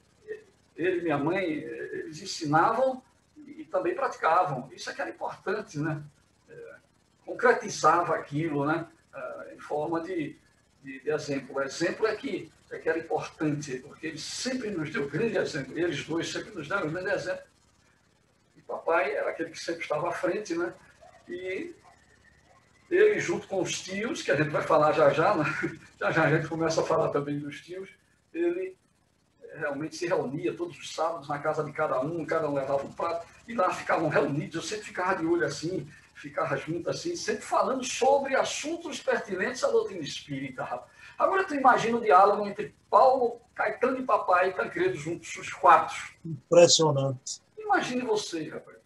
ele 0.77 1.01
e 1.01 1.03
minha 1.03 1.19
mãe, 1.19 1.45
eles 1.45 2.23
ensinavam 2.23 3.03
e 3.37 3.65
também 3.65 3.95
praticavam. 3.95 4.71
Isso 4.73 4.89
é 4.89 4.95
que 4.95 5.01
era 5.01 5.11
importante, 5.11 5.79
né? 5.79 6.03
É, 6.49 6.75
concretizava 7.25 8.15
aquilo, 8.15 8.65
né? 8.67 8.87
É, 9.15 9.55
em 9.55 9.59
forma 9.59 10.01
de, 10.01 10.37
de, 10.87 11.01
de, 11.01 11.11
exemplo. 11.11 11.57
O 11.57 11.61
exemplo 11.61 12.07
é 12.07 12.15
que, 12.15 12.51
é 12.71 12.79
que 12.79 12.89
era 12.89 12.99
importante, 12.99 13.79
porque 13.81 14.07
ele 14.07 14.19
sempre 14.19 14.71
nos 14.71 14.91
deu 14.91 15.09
grande 15.09 15.37
exemplo. 15.37 15.77
Eles 15.77 16.05
dois 16.05 16.31
sempre 16.31 16.55
nos 16.55 16.69
deram 16.69 16.91
grande 16.91 17.11
exemplo. 17.11 17.45
E 18.57 18.63
papai 18.63 19.13
era 19.13 19.31
aquele 19.31 19.51
que 19.51 19.59
sempre 19.59 19.83
estava 19.83 20.09
à 20.09 20.13
frente, 20.13 20.55
né? 20.55 20.73
E 21.29 21.75
ele, 22.89 23.19
junto 23.19 23.49
com 23.49 23.61
os 23.61 23.83
tios, 23.83 24.23
que 24.23 24.31
a 24.31 24.37
gente 24.37 24.51
vai 24.51 24.63
falar 24.63 24.93
já 24.93 25.11
já, 25.11 25.35
né? 25.35 25.45
já 25.99 26.13
já 26.13 26.25
a 26.25 26.37
gente 26.37 26.49
começa 26.49 26.81
a 26.81 26.85
falar 26.85 27.09
também 27.09 27.41
dos 27.41 27.61
tios, 27.61 27.91
ele 28.33 28.77
realmente 29.57 29.97
se 29.97 30.07
reunia 30.07 30.55
todos 30.55 30.79
os 30.79 30.95
sábados 30.95 31.29
na 31.29 31.39
casa 31.39 31.65
de 31.65 31.73
cada 31.73 32.01
um, 32.01 32.25
cada 32.25 32.49
um 32.49 32.55
levava 32.55 32.85
um 32.85 32.93
prato, 32.93 33.27
e 33.49 33.55
lá 33.55 33.73
ficavam 33.73 34.09
reunidos, 34.09 34.55
eu 34.55 34.63
sempre 34.63 34.85
ficava 34.85 35.17
de 35.17 35.27
olho 35.27 35.45
assim, 35.45 35.89
ficava 36.17 36.57
junto 36.57 36.89
assim, 36.89 37.15
sempre 37.15 37.43
falando 37.43 37.85
sobre 37.85 38.35
assuntos 38.35 39.01
pertinentes 39.01 39.63
à 39.63 39.69
doutrina 39.69 40.03
espírita. 40.03 40.83
Agora 41.19 41.45
tu 41.45 41.55
imagina 41.55 41.99
o 41.99 42.01
diálogo 42.01 42.47
entre 42.47 42.75
Paulo, 42.91 43.41
Caetano 43.55 43.99
e 43.99 44.03
papai 44.03 44.49
e 44.49 44.53
Tancredo 44.55 44.97
juntos, 44.97 45.37
os 45.37 45.53
quatro. 45.53 45.97
Impressionante. 46.25 47.43
Imagine 47.59 48.03
você, 48.03 48.49
rapaz. 48.49 48.79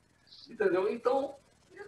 Entendeu? 0.49 0.93
Então, 0.93 1.37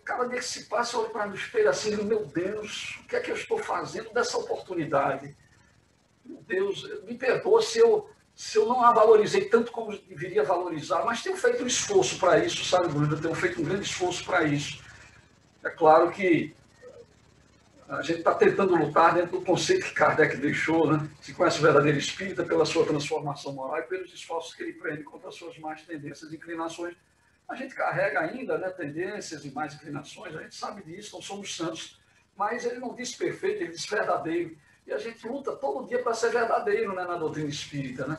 cada 0.04 0.28
dia 0.28 0.38
que 0.38 0.44
se 0.44 0.64
passa, 0.66 0.96
eu 0.96 1.00
olho 1.00 1.10
para 1.10 1.28
o 1.28 1.34
espelho 1.34 1.68
assim, 1.68 1.96
meu 1.96 2.24
Deus, 2.24 2.98
o 3.02 3.08
que 3.08 3.16
é 3.16 3.20
que 3.20 3.30
eu 3.30 3.36
estou 3.36 3.58
fazendo 3.58 4.12
dessa 4.12 4.38
oportunidade? 4.38 5.36
Meu 6.24 6.40
Deus, 6.42 7.02
me 7.02 7.16
perdoa 7.18 7.60
se 7.62 7.80
eu, 7.80 8.08
se 8.32 8.58
eu 8.58 8.66
não 8.66 8.80
a 8.84 8.92
valorizei 8.92 9.46
tanto 9.46 9.72
como 9.72 9.96
deveria 9.98 10.44
valorizar, 10.44 11.04
mas 11.04 11.22
tenho 11.22 11.36
feito 11.36 11.64
um 11.64 11.66
esforço 11.66 12.18
para 12.20 12.38
isso, 12.44 12.64
sabe, 12.64 12.88
Bruno? 12.88 13.20
Tenho 13.20 13.34
feito 13.34 13.60
um 13.60 13.64
grande 13.64 13.86
esforço 13.86 14.24
para 14.24 14.44
isso. 14.44 14.81
É 15.64 15.70
claro 15.70 16.10
que 16.10 16.54
a 17.88 18.00
gente 18.00 18.20
está 18.20 18.34
tentando 18.34 18.74
lutar 18.74 19.14
dentro 19.14 19.38
do 19.38 19.44
conceito 19.44 19.84
que 19.84 19.92
Kardec 19.92 20.38
deixou, 20.38 20.90
né? 20.90 21.08
Se 21.20 21.34
conhece 21.34 21.58
o 21.58 21.62
verdadeiro 21.62 21.98
espírita 21.98 22.42
pela 22.42 22.64
sua 22.64 22.86
transformação 22.86 23.52
moral 23.52 23.80
e 23.80 23.82
pelos 23.82 24.12
esforços 24.14 24.54
que 24.54 24.62
ele 24.62 24.72
prende 24.72 25.02
contra 25.02 25.28
as 25.28 25.34
suas 25.34 25.58
más 25.58 25.82
tendências 25.82 26.32
e 26.32 26.36
inclinações. 26.36 26.96
A 27.48 27.54
gente 27.54 27.74
carrega 27.74 28.20
ainda 28.20 28.56
né, 28.56 28.70
tendências 28.70 29.44
e 29.44 29.50
más 29.50 29.74
inclinações, 29.74 30.34
a 30.34 30.42
gente 30.42 30.54
sabe 30.54 30.82
disso, 30.82 31.14
não 31.16 31.22
somos 31.22 31.54
santos. 31.54 32.00
Mas 32.34 32.64
ele 32.64 32.78
não 32.78 32.94
diz 32.94 33.14
perfeito, 33.14 33.62
ele 33.62 33.72
diz 33.72 33.84
verdadeiro. 33.84 34.56
E 34.86 34.92
a 34.92 34.98
gente 34.98 35.28
luta 35.28 35.52
todo 35.52 35.86
dia 35.86 36.02
para 36.02 36.14
ser 36.14 36.30
verdadeiro 36.30 36.94
né, 36.94 37.04
na 37.04 37.16
doutrina 37.16 37.50
espírita. 37.50 38.06
Né? 38.06 38.18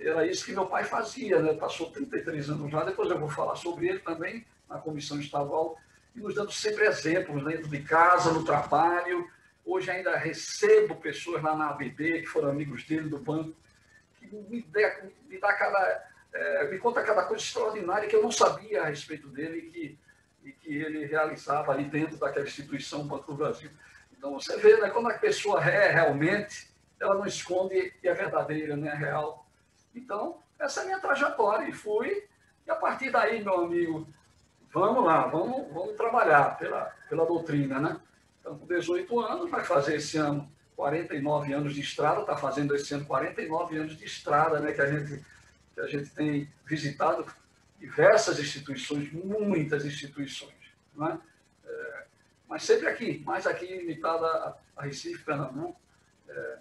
Era 0.00 0.26
isso 0.26 0.44
que 0.44 0.52
meu 0.52 0.66
pai 0.66 0.84
fazia, 0.84 1.40
né? 1.40 1.52
passou 1.52 1.90
33 1.90 2.48
anos 2.48 2.72
lá, 2.72 2.82
depois 2.82 3.10
eu 3.10 3.18
vou 3.18 3.28
falar 3.28 3.56
sobre 3.56 3.88
ele 3.88 3.98
também, 3.98 4.46
na 4.68 4.78
comissão 4.78 5.20
estadual, 5.20 5.76
e 6.14 6.20
nos 6.20 6.34
dando 6.34 6.52
sempre 6.52 6.84
exemplos 6.86 7.44
dentro 7.44 7.68
de 7.68 7.82
casa, 7.82 8.32
no 8.32 8.44
trabalho. 8.44 9.28
Hoje 9.64 9.90
ainda 9.90 10.16
recebo 10.16 10.96
pessoas 10.96 11.42
lá 11.42 11.54
na 11.56 11.70
ABB, 11.70 12.22
que 12.22 12.26
foram 12.26 12.50
amigos 12.50 12.84
dele 12.84 13.08
do 13.08 13.18
banco, 13.18 13.56
que 14.18 14.26
me, 14.26 14.62
dá, 14.62 15.02
me 15.28 15.38
dá 15.38 15.52
cada. 15.52 16.12
É, 16.34 16.70
me 16.70 16.78
conta 16.78 17.02
cada 17.02 17.24
coisa 17.24 17.42
extraordinária 17.42 18.08
que 18.08 18.16
eu 18.16 18.22
não 18.22 18.32
sabia 18.32 18.82
a 18.82 18.86
respeito 18.86 19.28
dele 19.28 19.58
e 19.58 19.70
que, 19.70 19.98
e 20.44 20.52
que 20.52 20.76
ele 20.76 21.04
realizava 21.04 21.72
ali 21.72 21.84
dentro 21.84 22.16
daquela 22.16 22.46
instituição, 22.46 23.06
Banco 23.06 23.32
do 23.32 23.36
Brasil. 23.36 23.70
Então, 24.16 24.32
você 24.32 24.56
vê, 24.56 24.78
né, 24.78 24.88
quando 24.88 25.10
a 25.10 25.18
pessoa 25.18 25.62
é 25.62 25.90
realmente, 25.90 26.70
ela 26.98 27.16
não 27.16 27.26
esconde 27.26 27.92
e 28.02 28.08
é 28.08 28.14
verdadeira, 28.14 28.76
né, 28.76 28.88
é 28.88 28.94
real. 28.94 29.46
Então, 29.94 30.40
essa 30.58 30.80
é 30.80 30.82
a 30.84 30.86
minha 30.86 31.00
trajetória. 31.00 31.68
E 31.68 31.72
fui, 31.72 32.26
e 32.66 32.70
a 32.70 32.76
partir 32.76 33.10
daí, 33.10 33.44
meu 33.44 33.64
amigo, 33.64 34.08
vamos 34.72 35.04
lá, 35.04 35.26
vamos, 35.26 35.72
vamos 35.72 35.96
trabalhar 35.96 36.58
pela, 36.58 36.92
pela 37.08 37.26
doutrina, 37.26 37.78
né? 37.78 38.00
Então, 38.40 38.58
com 38.58 38.66
18 38.66 39.20
anos, 39.20 39.50
vai 39.50 39.62
fazer 39.64 39.96
esse 39.96 40.16
ano 40.16 40.50
49 40.74 41.52
anos 41.52 41.74
de 41.74 41.80
estrada, 41.80 42.22
está 42.22 42.36
fazendo 42.36 42.74
esse 42.74 42.92
ano 42.94 43.04
49 43.04 43.76
anos 43.76 43.96
de 43.96 44.04
estrada, 44.04 44.58
né, 44.58 44.72
que 44.72 44.80
a 44.80 44.86
gente, 44.86 45.24
que 45.74 45.80
a 45.80 45.86
gente 45.86 46.10
tem 46.10 46.50
visitado 46.66 47.24
diversas 47.78 48.40
instituições, 48.40 49.12
muitas 49.12 49.84
instituições. 49.84 50.52
Né? 50.94 51.18
mas 52.52 52.64
sempre 52.64 52.86
aqui, 52.86 53.22
mais 53.24 53.46
aqui 53.46 53.64
limitada 53.64 54.54
a, 54.76 54.82
Recife, 54.82 55.24
Pernambuco. 55.24 55.80
É, 56.28 56.58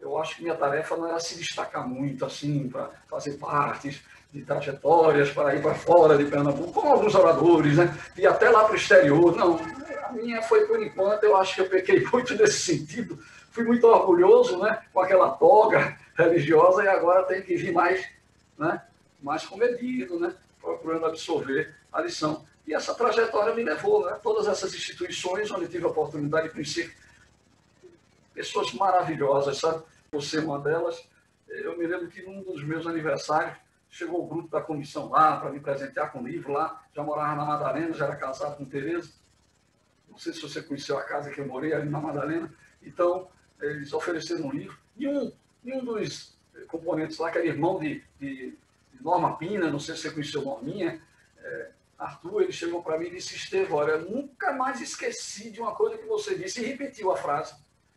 eu 0.00 0.18
acho 0.18 0.34
que 0.34 0.42
minha 0.42 0.56
tarefa 0.56 0.96
não 0.96 1.06
era 1.06 1.20
se 1.20 1.38
destacar 1.38 1.86
muito, 1.86 2.24
assim, 2.24 2.68
para 2.68 2.88
fazer 3.08 3.38
partes 3.38 4.02
de 4.32 4.44
trajetórias 4.44 5.30
para 5.30 5.54
ir 5.56 5.62
para 5.62 5.74
fora 5.74 6.16
de 6.16 6.24
Pernambuco, 6.24 6.72
como 6.72 6.92
alguns 6.92 7.14
oradores, 7.14 7.76
né? 7.76 7.96
E 8.16 8.26
até 8.26 8.48
lá 8.48 8.64
para 8.64 8.74
o 8.74 8.76
exterior. 8.76 9.36
Não, 9.36 9.60
a 10.04 10.12
minha 10.12 10.40
foi, 10.42 10.66
por 10.66 10.80
enquanto, 10.80 11.24
eu 11.24 11.36
acho 11.36 11.56
que 11.56 11.60
eu 11.62 11.68
pequei 11.68 12.04
muito 12.12 12.34
nesse 12.34 12.60
sentido. 12.60 13.18
Fui 13.50 13.64
muito 13.64 13.84
orgulhoso, 13.86 14.58
né? 14.58 14.82
Com 14.92 15.00
aquela 15.00 15.30
toga 15.30 15.98
religiosa 16.16 16.84
e 16.84 16.88
agora 16.88 17.24
tem 17.24 17.42
que 17.42 17.56
vir 17.56 17.72
mais, 17.72 18.06
né? 18.56 18.82
Mais 19.20 19.44
comedido, 19.44 20.20
né? 20.20 20.32
Procurando 20.60 21.06
absorver 21.06 21.74
a 21.92 22.00
lição. 22.00 22.44
E 22.66 22.74
essa 22.74 22.94
trajetória 22.94 23.52
me 23.52 23.64
levou 23.64 24.06
né? 24.06 24.16
todas 24.22 24.46
essas 24.46 24.72
instituições 24.72 25.50
onde 25.50 25.66
tive 25.66 25.84
a 25.84 25.88
oportunidade 25.88 26.48
de 26.48 26.54
conhecer 26.54 26.94
pessoas 28.32 28.72
maravilhosas, 28.74 29.58
sabe? 29.58 29.82
Você 30.12 30.38
é 30.38 30.40
uma 30.40 30.60
delas. 30.60 31.02
Eu 31.48 31.76
me 31.76 31.84
lembro 31.84 32.08
que 32.08 32.22
num 32.22 32.42
dos 32.42 32.62
meus 32.62 32.86
aniversários 32.86 33.58
chegou 33.90 34.24
o 34.24 34.26
grupo 34.26 34.48
da 34.48 34.60
comissão 34.60 35.08
lá 35.08 35.38
para 35.38 35.50
me 35.50 35.60
presentear 35.60 36.12
com 36.12 36.20
um 36.20 36.26
livro 36.26 36.52
lá. 36.52 36.82
Já 36.94 37.02
morava 37.02 37.36
na 37.36 37.44
Madalena, 37.44 37.92
já 37.92 38.06
era 38.06 38.16
casado 38.16 38.56
com 38.56 38.64
Tereza. 38.64 39.12
Não 40.08 40.16
sei 40.16 40.32
se 40.32 40.40
você 40.40 40.62
conheceu 40.62 40.96
a 40.96 41.02
casa 41.02 41.30
que 41.30 41.40
eu 41.40 41.46
morei 41.46 41.72
ali 41.72 41.88
na 41.88 42.00
Madalena. 42.00 42.52
Então, 42.82 43.28
eles 43.60 43.92
ofereceram 43.92 44.46
um 44.46 44.52
livro. 44.52 44.78
E 44.96 45.08
um, 45.08 45.32
e 45.64 45.72
um 45.72 45.84
dos 45.84 46.38
componentes 46.68 47.18
lá, 47.18 47.30
que 47.30 47.38
era 47.38 47.46
irmão 47.46 47.78
de, 47.78 48.02
de, 48.18 48.56
Norma 49.00 49.36
Pina, 49.36 49.70
não 49.70 49.80
sei 49.80 49.96
se 49.96 50.02
você 50.02 50.10
conheceu 50.10 50.42
Norminha, 50.42 51.00
é, 51.38 51.70
Arthur, 51.98 52.42
ele 52.42 52.52
chegou 52.52 52.82
para 52.82 52.98
mim 52.98 53.06
e 53.06 53.10
disse, 53.12 53.34
Estevão, 53.34 53.78
olha, 53.78 53.96
nunca 53.96 54.52
mais 54.52 54.80
esqueci 54.80 55.50
de 55.50 55.58
uma 55.58 55.74
coisa 55.74 55.96
que 55.96 56.06
você 56.06 56.34
disse 56.34 56.62
e 56.62 56.66
repetiu 56.66 57.10
a 57.10 57.16
frase. 57.16 57.54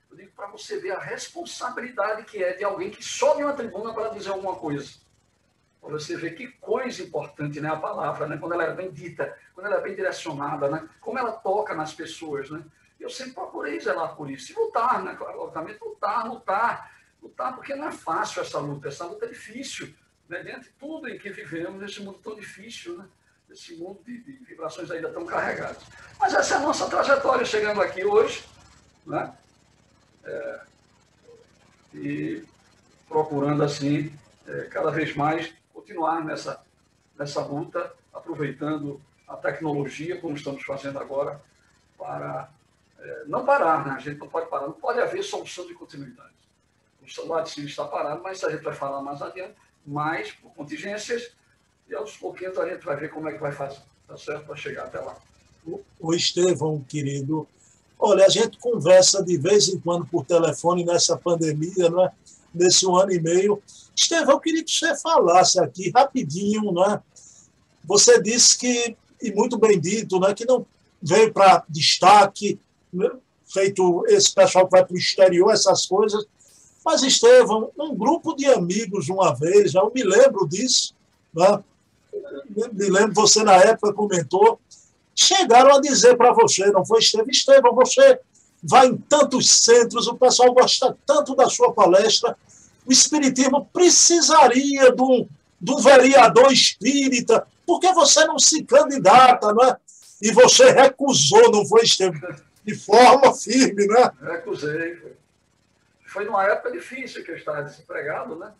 Eu 0.09 0.15
digo 0.15 0.31
para 0.31 0.47
você 0.47 0.79
ver 0.79 0.91
a 0.91 0.99
responsabilidade 0.99 2.23
que 2.23 2.41
é 2.41 2.53
de 2.53 2.63
alguém 2.63 2.89
que 2.89 3.03
sobe 3.03 3.43
uma 3.43 3.53
tribuna 3.53 3.93
para 3.93 4.09
dizer 4.09 4.29
alguma 4.29 4.55
coisa. 4.55 5.02
Para 5.83 5.91
você 5.91 6.15
ver 6.15 6.33
que 6.33 6.47
coisa 6.47 7.03
importante 7.03 7.59
né, 7.59 7.67
a 7.67 7.75
palavra, 7.75 8.25
né, 8.25 8.37
quando 8.37 8.53
ela 8.53 8.63
é 8.63 8.73
bem 8.73 8.89
dita, 8.89 9.37
quando 9.53 9.67
ela 9.67 9.75
é 9.75 9.81
bem 9.81 9.93
direcionada, 9.93 10.69
né, 10.69 10.87
como 11.01 11.19
ela 11.19 11.33
toca 11.33 11.75
nas 11.75 11.93
pessoas. 11.93 12.49
Né? 12.49 12.63
Eu 12.97 13.09
sempre 13.09 13.33
procurei 13.33 13.77
zelar 13.81 14.15
por 14.15 14.31
isso. 14.31 14.53
E 14.53 14.55
lutar, 14.55 15.03
né, 15.03 15.17
obviamente, 15.19 15.79
lutar, 15.83 16.25
lutar, 16.25 16.91
lutar, 17.21 17.53
porque 17.53 17.75
não 17.75 17.89
é 17.89 17.91
fácil 17.91 18.41
essa 18.41 18.59
luta, 18.59 18.87
essa 18.87 19.05
luta 19.05 19.25
é 19.25 19.29
difícil. 19.29 19.93
Né, 20.29 20.41
diante 20.41 20.63
de 20.63 20.69
tudo 20.79 21.09
em 21.09 21.17
que 21.17 21.29
vivemos, 21.29 21.81
nesse 21.81 22.01
mundo 22.01 22.19
tão 22.23 22.33
difícil. 22.33 22.97
Né? 22.97 23.05
esse 23.51 23.75
mundo 23.75 23.99
de, 24.03 24.17
de, 24.23 24.31
vibrações 24.45 24.89
ainda 24.89 25.09
tão 25.09 25.25
carregadas. 25.25 25.83
Mas 26.19 26.33
essa 26.33 26.55
é 26.55 26.57
a 26.57 26.61
nossa 26.61 26.89
trajetória 26.89 27.45
chegando 27.45 27.81
aqui 27.81 28.03
hoje, 28.03 28.43
né? 29.05 29.31
É, 30.23 30.61
e 31.93 32.43
procurando 33.07 33.61
assim, 33.63 34.11
é, 34.47 34.63
cada 34.63 34.89
vez 34.89 35.15
mais 35.15 35.53
continuar 35.83 36.23
nessa, 36.23 36.61
nessa 37.19 37.41
luta, 37.41 37.93
aproveitando 38.13 39.01
a 39.27 39.35
tecnologia, 39.35 40.19
como 40.19 40.35
estamos 40.35 40.63
fazendo 40.63 40.97
agora, 40.97 41.41
para 41.97 42.49
é, 42.99 43.23
não 43.27 43.45
parar, 43.45 43.85
né? 43.85 43.93
A 43.93 43.99
gente 43.99 44.17
não 44.17 44.29
pode 44.29 44.49
parar, 44.49 44.67
não 44.67 44.73
pode 44.73 44.99
haver 44.99 45.21
solução 45.23 45.67
de 45.67 45.73
continuidade. 45.73 46.31
O 47.01 47.09
celular 47.09 47.43
de 47.43 47.65
está 47.65 47.85
parado, 47.85 48.23
mas 48.23 48.41
a 48.43 48.49
gente 48.49 48.63
vai 48.63 48.73
falar 48.73 49.01
mais 49.01 49.21
adiante, 49.21 49.55
mas 49.85 50.31
por 50.31 50.53
contingências 50.53 51.31
e 51.89 51.93
aos 51.93 52.15
pouquinhos 52.15 52.57
a 52.57 52.67
gente 52.67 52.85
vai 52.85 52.95
ver 52.95 53.09
como 53.09 53.27
é 53.27 53.33
que 53.33 53.39
vai 53.39 53.51
fazer, 53.51 53.81
tá 54.07 54.17
certo? 54.17 54.45
Para 54.45 54.55
chegar 54.55 54.85
até 54.85 55.01
lá. 55.01 55.17
O 55.99 56.13
Estevão, 56.13 56.81
querido, 56.87 57.47
olha, 57.99 58.25
a 58.25 58.29
gente 58.29 58.57
conversa 58.57 59.21
de 59.21 59.37
vez 59.37 59.67
em 59.67 59.79
quando 59.79 60.05
por 60.05 60.25
telefone 60.25 60.85
nessa 60.85 61.17
pandemia, 61.17 61.89
não 61.89 62.05
é? 62.05 62.11
Nesse 62.53 62.85
um 62.85 62.95
ano 62.95 63.11
e 63.11 63.19
meio. 63.19 63.61
Estevão, 63.95 64.35
eu 64.35 64.39
queria 64.39 64.63
que 64.63 64.71
você 64.71 64.95
falasse 64.97 65.59
aqui 65.59 65.91
rapidinho, 65.93 66.71
né? 66.71 67.01
Você 67.85 68.21
disse 68.21 68.57
que, 68.57 68.95
e 69.21 69.31
muito 69.31 69.57
bem 69.57 69.79
dito, 69.79 70.19
né, 70.19 70.33
que 70.33 70.45
não 70.45 70.65
veio 71.01 71.33
para 71.33 71.63
destaque, 71.67 72.59
né, 72.91 73.09
feito 73.45 74.05
esse 74.07 74.33
pessoal 74.33 74.65
que 74.65 74.71
vai 74.71 74.85
para 74.85 74.93
o 74.93 74.97
exterior, 74.97 75.51
essas 75.51 75.85
coisas. 75.85 76.25
Mas, 76.85 77.03
Estevão, 77.03 77.71
um 77.77 77.95
grupo 77.95 78.35
de 78.35 78.45
amigos, 78.45 79.09
uma 79.09 79.33
vez, 79.33 79.73
eu 79.73 79.91
me 79.93 80.03
lembro 80.03 80.47
disso, 80.47 80.93
né? 81.33 81.63
me 82.73 82.89
lembro, 82.89 83.13
você 83.13 83.43
na 83.43 83.55
época 83.55 83.93
comentou, 83.93 84.59
chegaram 85.15 85.75
a 85.75 85.81
dizer 85.81 86.15
para 86.17 86.33
você, 86.33 86.65
não 86.71 86.85
foi, 86.85 86.99
Estevão? 86.99 87.27
Estevão, 87.29 87.75
você 87.75 88.19
vai 88.63 88.87
em 88.87 88.97
tantos 88.97 89.49
centros, 89.63 90.07
o 90.07 90.15
pessoal 90.15 90.53
gosta 90.53 90.97
tanto 91.05 91.35
da 91.35 91.49
sua 91.49 91.73
palestra, 91.73 92.37
o 92.85 92.91
Espiritismo 92.91 93.69
precisaria 93.73 94.91
de 94.91 95.01
um, 95.01 95.27
vereador 95.81 96.51
espírita, 96.51 97.45
por 97.65 97.79
que 97.79 97.91
você 97.93 98.25
não 98.25 98.39
se 98.39 98.63
candidata, 98.63 99.53
não 99.53 99.63
é? 99.65 99.77
E 100.21 100.31
você 100.31 100.71
recusou, 100.71 101.51
não 101.51 101.65
foi, 101.65 101.83
Estevam? 101.83 102.19
De 102.63 102.75
forma 102.75 103.33
firme, 103.33 103.85
né? 103.87 104.11
Recusei. 104.21 104.95
Foi, 104.95 105.13
foi 106.05 106.25
numa 106.25 106.45
época 106.45 106.71
difícil 106.71 107.23
que 107.23 107.31
eu 107.31 107.35
estava 107.35 107.63
desempregado, 107.63 108.35
né? 108.37 108.53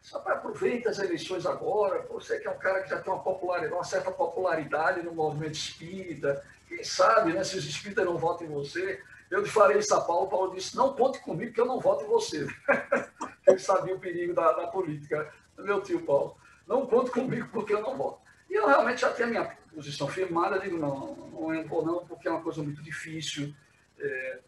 Só 0.00 0.18
para 0.18 0.34
aproveitar 0.34 0.90
as 0.90 0.98
eleições 0.98 1.46
agora, 1.46 2.06
você 2.10 2.38
que 2.38 2.46
é 2.46 2.50
um 2.50 2.58
cara 2.58 2.82
que 2.82 2.90
já 2.90 3.00
tem 3.00 3.12
uma 3.12 3.22
popularidade, 3.22 3.72
uma 3.72 3.84
certa 3.84 4.10
popularidade 4.10 5.02
no 5.02 5.14
movimento 5.14 5.54
espírita, 5.54 6.44
quem 6.68 6.84
sabe, 6.84 7.32
né, 7.32 7.42
se 7.42 7.56
os 7.56 7.64
espíritas 7.64 8.04
não 8.04 8.18
votam 8.18 8.46
em 8.46 8.50
você. 8.50 9.00
Eu 9.30 9.40
lhe 9.40 9.48
falei 9.48 9.78
isso 9.78 9.94
a 9.94 10.00
Paulo, 10.00 10.28
Paulo 10.28 10.54
disse, 10.54 10.76
não 10.76 10.94
conte 10.94 11.18
comigo 11.20 11.52
que 11.52 11.60
eu 11.60 11.66
não 11.66 11.80
voto 11.80 12.04
em 12.04 12.08
você. 12.08 12.46
Ele 13.46 13.58
sabia 13.58 13.94
o 13.94 14.00
perigo 14.00 14.34
da, 14.34 14.52
da 14.52 14.66
política, 14.68 15.32
meu 15.58 15.80
tio 15.82 16.04
Paulo. 16.04 16.36
Não 16.66 16.86
conte 16.86 17.10
comigo 17.10 17.48
porque 17.52 17.74
eu 17.74 17.82
não 17.82 17.96
voto. 17.96 18.20
E 18.48 18.54
eu 18.54 18.66
realmente 18.66 19.00
já 19.00 19.10
tenho 19.10 19.28
a 19.28 19.30
minha 19.30 19.56
posição 19.74 20.08
firmada, 20.08 20.58
digo, 20.58 20.78
não, 20.78 21.14
não 21.16 21.64
vou 21.68 21.84
não, 21.84 22.06
porque 22.06 22.28
é 22.28 22.30
uma 22.30 22.42
coisa 22.42 22.62
muito 22.62 22.82
difícil. 22.82 23.54
É, 23.98 24.38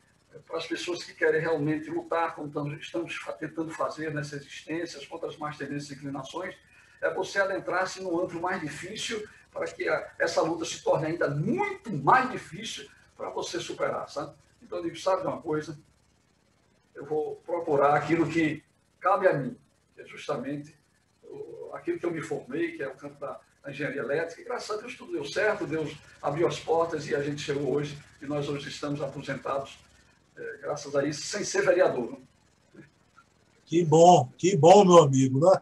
para 0.47 0.59
as 0.59 0.67
pessoas 0.67 1.03
que 1.03 1.15
querem 1.15 1.41
realmente 1.41 1.91
lutar, 1.91 2.35
como 2.35 2.49
estamos 2.75 3.19
tentando 3.39 3.71
fazer 3.71 4.13
nessa 4.13 4.37
existência, 4.37 5.05
contra 5.09 5.29
as 5.29 5.37
más 5.37 5.57
tendências 5.57 5.91
e 5.91 5.95
inclinações, 5.95 6.55
é 7.01 7.13
você 7.13 7.41
adentrar-se 7.41 8.03
no 8.03 8.21
âmbito 8.21 8.41
mais 8.41 8.61
difícil 8.61 9.27
para 9.53 9.67
que 9.67 9.89
a, 9.89 10.13
essa 10.19 10.43
luta 10.43 10.65
se 10.65 10.83
torne 10.83 11.07
ainda 11.07 11.29
muito 11.29 11.93
mais 11.93 12.31
difícil 12.31 12.89
para 13.17 13.31
você 13.31 13.59
superar, 13.59 14.09
sabe? 14.09 14.35
Então, 14.67 14.79
eu 14.79 14.85
digo, 14.85 14.99
sabe 14.99 15.25
uma 15.25 15.41
coisa? 15.41 15.79
Eu 16.93 17.07
vou 17.07 17.37
procurar 17.47 17.95
aquilo 17.95 18.29
que 18.29 18.65
cabe 18.99 19.29
a 19.29 19.33
mim, 19.33 19.57
que 19.95 20.03
é 20.03 20.07
justamente 20.07 20.77
aquilo 21.73 22.01
que 22.01 22.07
eu 22.07 22.11
me 22.11 22.21
formei, 22.21 22.73
que 22.73 22.83
é 22.83 22.89
o 22.89 22.97
campo 22.97 23.21
da, 23.21 23.41
engenharia 23.69 24.01
elétrica. 24.01 24.41
E, 24.41 24.45
graças 24.45 24.71
a 24.71 24.81
Deus 24.81 24.97
tudo 24.97 25.13
deu 25.13 25.25
certo, 25.25 25.67
Deus 25.67 25.97
abriu 26.21 26.47
as 26.47 26.59
portas 26.59 27.07
e 27.07 27.15
a 27.15 27.23
gente 27.23 27.43
chegou 27.43 27.75
hoje 27.75 27.97
e 28.21 28.27
nós 28.27 28.49
hoje 28.49 28.69
estamos 28.69 29.01
aposentados, 29.01 29.79
é, 30.37 30.59
graças 30.63 30.95
a 30.95 31.05
isso, 31.05 31.23
sem 31.23 31.45
ser 31.45 31.63
vereador. 31.63 32.19
Né? 32.75 32.85
Que 33.65 33.85
bom, 33.85 34.29
que 34.37 34.57
bom, 34.57 34.85
meu 34.85 34.99
amigo. 34.99 35.41
Né? 35.41 35.61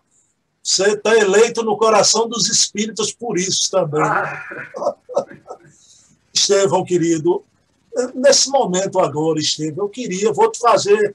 Você 0.63 0.93
está 0.93 1.15
eleito 1.15 1.63
no 1.63 1.77
coração 1.77 2.29
dos 2.29 2.49
espíritos 2.49 3.13
por 3.13 3.39
isso 3.39 3.71
também. 3.71 4.03
Ah. 4.03 4.45
Estevão, 6.33 6.85
querido, 6.85 7.45
nesse 8.15 8.51
momento 8.51 8.99
agora, 8.99 9.39
Estevão, 9.39 9.87
eu 9.87 9.89
queria, 9.89 10.33
vou 10.33 10.51
te 10.51 10.59
fazer 10.59 11.15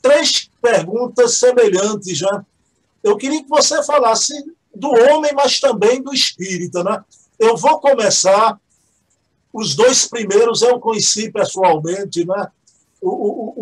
três 0.00 0.50
perguntas 0.60 1.34
semelhantes 1.34 2.18
já. 2.18 2.44
Eu 3.02 3.16
queria 3.16 3.42
que 3.42 3.48
você 3.48 3.82
falasse 3.82 4.32
do 4.74 4.88
homem, 4.88 5.32
mas 5.34 5.60
também 5.60 6.02
do 6.02 6.12
espírito. 6.12 6.82
Né? 6.82 7.04
Eu 7.38 7.56
vou 7.56 7.80
começar. 7.80 8.58
Os 9.52 9.74
dois 9.74 10.06
primeiros 10.06 10.60
eu 10.60 10.78
conheci 10.78 11.30
pessoalmente. 11.30 12.26
Né? 12.26 12.48
O, 13.00 13.10
o, 13.10 13.54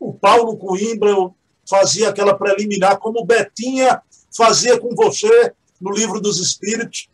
o, 0.00 0.08
o 0.08 0.12
Paulo 0.12 0.56
Coimbra 0.56 1.10
eu 1.10 1.34
fazia 1.68 2.10
aquela 2.10 2.34
preliminar, 2.34 2.98
como 2.98 3.24
Betinha 3.24 4.02
fazia 4.36 4.78
com 4.78 4.94
você 4.94 5.52
no 5.80 5.92
Livro 5.92 6.20
dos 6.20 6.38
Espíritos. 6.38 7.08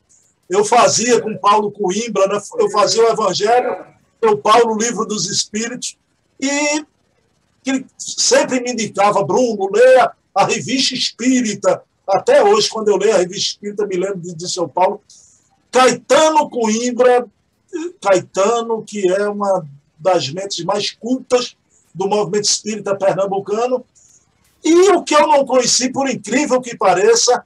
Eu 0.49 0.65
fazia 0.65 1.21
com 1.21 1.39
Paulo 1.39 1.71
Coimbra, 1.71 2.27
né? 2.27 2.41
eu 2.59 2.71
fazia 2.71 3.05
o 3.05 3.09
Evangelho, 3.09 3.87
o 4.23 4.37
Paulo, 4.37 4.77
Livro 4.77 5.07
dos 5.07 5.29
Espíritos, 5.29 5.97
e 6.39 6.85
que 7.63 7.85
sempre 7.99 8.61
me 8.61 8.73
indicava, 8.73 9.25
Bruno, 9.25 9.69
leia 9.73 10.13
a 10.35 10.45
revista 10.45 10.95
espírita, 10.95 11.83
até 12.07 12.43
hoje, 12.43 12.69
quando 12.69 12.89
eu 12.89 12.97
leio 12.97 13.15
a 13.15 13.19
revista 13.19 13.51
espírita, 13.51 13.87
me 13.87 13.97
lembro 13.97 14.21
de, 14.21 14.35
de 14.35 14.51
São 14.51 14.69
Paulo. 14.69 15.01
Caetano 15.71 16.51
Coimbra, 16.51 17.27
Caetano, 18.01 18.83
que 18.83 19.09
é 19.09 19.29
uma 19.29 19.65
das 19.99 20.29
mentes 20.31 20.65
mais 20.65 20.91
cultas 20.91 21.57
do 21.95 22.09
movimento 22.09 22.45
espírita 22.45 22.97
pernambucano. 22.97 23.85
E 24.65 24.91
o 24.91 25.03
que 25.03 25.15
eu 25.15 25.27
não 25.29 25.45
conheci, 25.45 25.91
por 25.91 26.09
incrível 26.09 26.61
que 26.61 26.77
pareça, 26.77 27.45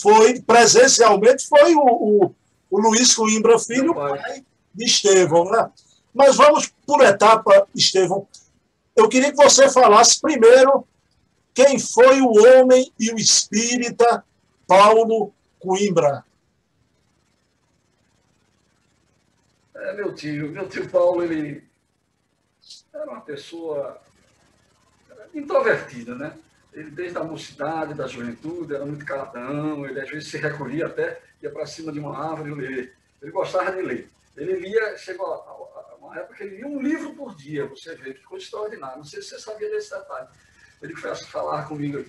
foi 0.00 0.40
presencialmente, 0.40 1.46
foi 1.46 1.74
o, 1.74 1.80
o, 1.80 2.34
o 2.70 2.80
Luiz 2.80 3.14
Coimbra 3.14 3.58
Filho, 3.58 3.94
pai 3.94 4.44
de 4.74 4.84
Estevão. 4.84 5.44
Né? 5.44 5.70
Mas 6.16 6.34
vamos 6.34 6.72
por 6.86 7.02
etapa, 7.04 7.68
Estevão. 7.74 8.26
Eu 8.96 9.06
queria 9.06 9.30
que 9.30 9.36
você 9.36 9.68
falasse 9.68 10.18
primeiro 10.18 10.88
quem 11.52 11.78
foi 11.78 12.22
o 12.22 12.32
homem 12.32 12.90
e 12.98 13.12
o 13.12 13.18
espírita 13.18 14.24
Paulo 14.66 15.34
Coimbra? 15.58 16.24
É, 19.74 19.92
meu 19.92 20.14
tio, 20.14 20.50
meu 20.50 20.66
tio 20.66 20.88
Paulo, 20.88 21.22
ele 21.22 21.62
era 22.94 23.10
uma 23.10 23.20
pessoa 23.20 24.00
introvertida, 25.34 26.14
né? 26.14 26.34
Ele, 26.72 26.90
desde 26.90 27.18
a 27.18 27.24
mocidade, 27.24 27.92
da 27.92 28.06
juventude, 28.06 28.74
era 28.74 28.86
muito 28.86 29.04
caladão, 29.04 29.86
ele 29.86 30.00
às 30.00 30.08
vezes 30.08 30.30
se 30.30 30.38
recolhia 30.38 30.86
até, 30.86 31.20
ia 31.42 31.50
para 31.50 31.66
cima 31.66 31.92
de 31.92 32.00
uma 32.00 32.16
árvore 32.18 32.54
ler. 32.54 32.96
Ele 33.20 33.30
gostava 33.30 33.70
de 33.72 33.82
ler. 33.82 34.08
Ele 34.34 34.60
lia, 34.60 34.96
chegou 34.96 35.26
a, 35.26 35.75
uma 36.06 36.18
época 36.18 36.36
que 36.36 36.42
ele 36.44 36.56
lia 36.56 36.66
um 36.66 36.80
livro 36.80 37.14
por 37.14 37.34
dia, 37.34 37.66
você 37.66 37.94
vê, 37.94 38.14
que 38.14 38.22
coisa 38.22 38.44
extraordinária. 38.44 38.96
Não 38.96 39.04
sei 39.04 39.22
se 39.22 39.30
você 39.30 39.40
sabia 39.40 39.70
desse 39.70 39.90
detalhe. 39.90 40.28
Ele 40.80 40.94
foi 40.94 41.14
falar 41.14 41.66
comigo. 41.66 42.04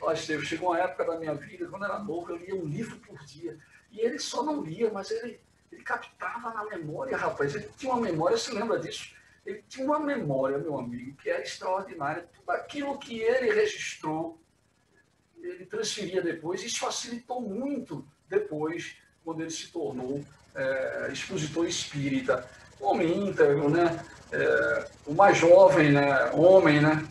Olha, 0.00 0.14
Estevam, 0.14 0.44
chegou 0.44 0.70
uma 0.70 0.78
época 0.78 1.04
da 1.04 1.18
minha 1.18 1.34
vida, 1.34 1.66
quando 1.68 1.84
era 1.84 1.98
novo, 1.98 2.30
eu 2.30 2.36
lia 2.36 2.54
um 2.54 2.64
livro 2.64 2.96
por 3.00 3.18
dia. 3.24 3.58
E 3.92 4.00
ele 4.00 4.18
só 4.18 4.42
não 4.42 4.62
lia, 4.62 4.90
mas 4.90 5.10
ele, 5.10 5.40
ele 5.70 5.82
captava 5.82 6.52
na 6.54 6.64
memória, 6.64 7.16
rapaz. 7.16 7.54
Ele 7.54 7.68
tinha 7.76 7.92
uma 7.92 8.00
memória, 8.00 8.36
você 8.36 8.52
lembra 8.52 8.78
disso? 8.78 9.14
Ele 9.44 9.64
tinha 9.68 9.86
uma 9.86 9.98
memória, 9.98 10.58
meu 10.58 10.78
amigo, 10.78 11.16
que 11.16 11.28
era 11.28 11.42
extraordinária. 11.42 12.28
Tudo 12.34 12.50
aquilo 12.50 12.98
que 12.98 13.20
ele 13.20 13.52
registrou, 13.52 14.40
ele 15.38 15.66
transferia 15.66 16.22
depois. 16.22 16.62
Isso 16.62 16.78
facilitou 16.78 17.40
muito 17.40 18.06
depois, 18.28 18.96
quando 19.24 19.40
ele 19.40 19.50
se 19.50 19.70
tornou 19.72 20.24
é, 20.54 21.10
expositor 21.12 21.66
espírita. 21.66 22.48
Homem 22.80 23.28
íntegro, 23.28 23.68
né? 23.68 24.04
É, 24.32 24.86
o 25.06 25.14
mais 25.14 25.36
jovem, 25.36 25.92
né? 25.92 26.30
Homem, 26.32 26.80
né? 26.80 27.06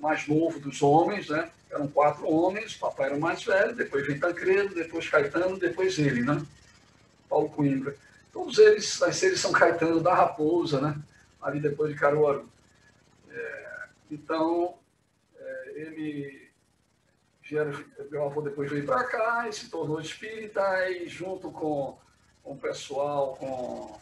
mais 0.00 0.26
novo 0.26 0.58
dos 0.58 0.82
homens, 0.82 1.28
né? 1.28 1.50
Eram 1.70 1.86
quatro 1.86 2.26
homens, 2.26 2.74
o 2.74 2.78
papai 2.78 3.06
era 3.06 3.16
o 3.16 3.20
mais 3.20 3.44
velho, 3.44 3.74
depois 3.74 4.06
vem 4.06 4.18
Tancredo, 4.18 4.74
depois 4.74 5.08
Caetano, 5.08 5.58
depois 5.58 5.98
ele, 5.98 6.22
né? 6.22 6.40
Paulo 7.28 7.50
Coimbra. 7.50 7.94
Todos 8.32 8.58
eles 8.58 8.98
nasceram 9.00 9.36
São 9.36 9.52
Caetano 9.52 10.00
da 10.00 10.14
Raposa, 10.14 10.80
né? 10.80 10.96
Ali 11.42 11.60
depois 11.60 11.92
de 11.92 11.98
Caruaru. 11.98 12.48
É, 13.30 13.88
então, 14.10 14.78
é, 15.36 15.72
ele, 15.76 16.50
meu 18.10 18.24
avô 18.24 18.40
depois 18.40 18.70
veio 18.70 18.86
para 18.86 19.04
cá 19.04 19.46
e 19.48 19.52
se 19.52 19.68
tornou 19.68 20.00
espírita 20.00 20.88
e 20.90 21.06
junto 21.06 21.50
com, 21.50 21.98
com 22.42 22.52
o 22.52 22.58
pessoal, 22.58 23.36
com 23.36 23.98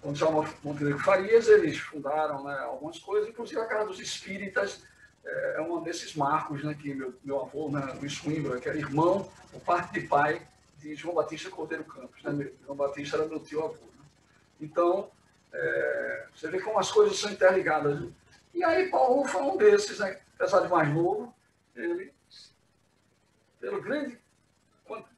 com 0.00 0.10
o 0.10 0.12
Djalma 0.12 0.48
Montenegro 0.62 0.98
Farias, 1.00 1.48
eles 1.48 1.78
fundaram 1.78 2.44
né, 2.44 2.58
algumas 2.60 2.98
coisas, 2.98 3.28
inclusive 3.28 3.60
a 3.60 3.66
Casa 3.66 3.86
dos 3.86 4.00
Espíritas 4.00 4.82
é, 5.24 5.54
é 5.56 5.60
um 5.60 5.82
desses 5.82 6.14
marcos 6.14 6.64
né, 6.64 6.74
que 6.74 6.94
meu, 6.94 7.14
meu 7.22 7.40
avô, 7.40 7.68
né, 7.70 7.80
Luiz 8.00 8.18
Coimbra, 8.18 8.60
que 8.60 8.68
era 8.68 8.78
irmão, 8.78 9.30
o 9.52 9.60
parte 9.60 9.92
de 9.92 10.06
pai 10.06 10.46
de 10.78 10.94
João 10.94 11.14
Batista 11.14 11.50
Cordeiro 11.50 11.84
Campos. 11.84 12.22
Né? 12.22 12.50
João 12.64 12.76
Batista 12.76 13.16
era 13.16 13.26
meu 13.26 13.40
tio 13.40 13.64
avô. 13.64 13.74
Né? 13.74 14.04
Então, 14.60 15.10
é, 15.52 16.26
você 16.34 16.48
vê 16.48 16.60
como 16.60 16.78
as 16.78 16.90
coisas 16.90 17.18
são 17.18 17.30
interligadas. 17.30 18.00
Né? 18.00 18.10
E 18.54 18.64
aí 18.64 18.88
Paulo 18.88 19.24
foi 19.26 19.42
um 19.42 19.56
desses, 19.56 19.98
né? 19.98 20.18
apesar 20.34 20.60
de 20.60 20.68
mais 20.68 20.92
novo, 20.92 21.34
ele, 21.76 22.12
pelo 23.60 23.80
grande, 23.82 24.18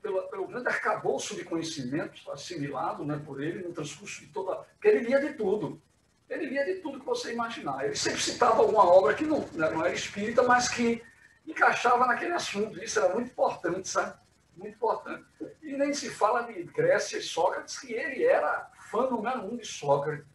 pelo, 0.01 0.23
pelo 0.29 0.47
grande 0.47 0.69
arcabouço 0.69 1.35
de 1.35 1.45
conhecimentos 1.45 2.27
assimilado 2.29 3.05
né, 3.05 3.21
por 3.25 3.43
ele 3.43 3.63
no 3.67 3.73
transcurso 3.73 4.21
de 4.21 4.29
toda... 4.29 4.57
Porque 4.57 4.89
ele 4.89 5.07
lia 5.07 5.21
de 5.21 5.35
tudo. 5.35 5.81
ele 6.29 6.47
lia 6.47 6.65
de 6.65 6.77
tudo 6.77 7.01
que 7.01 7.07
você 7.07 7.33
imaginar. 7.33 7.85
Ele 7.85 7.95
sempre 7.95 8.21
citava 8.21 8.61
alguma 8.61 8.85
obra 8.85 9.15
que 9.15 9.25
não, 9.25 9.41
né, 9.53 9.71
não 9.71 9.85
era 9.85 9.95
espírita, 9.95 10.43
mas 10.43 10.69
que 10.69 11.03
encaixava 11.47 12.07
naquele 12.07 12.33
assunto. 12.33 12.83
Isso 12.83 12.99
era 12.99 13.15
muito 13.15 13.31
importante, 13.31 13.89
sabe? 13.89 14.19
Muito 14.57 14.75
importante. 14.75 15.25
E 15.63 15.77
nem 15.77 15.95
se 15.95 16.11
fala 16.11 16.43
de 16.43 16.63
Grécia 16.65 17.19
e 17.19 17.23
Sócrates, 17.23 17.79
que 17.79 17.93
ele 17.93 18.25
era 18.25 18.71
fã 18.91 19.09
número 19.09 19.45
um 19.45 19.57
de 19.57 19.67
Sócrates. 19.67 20.27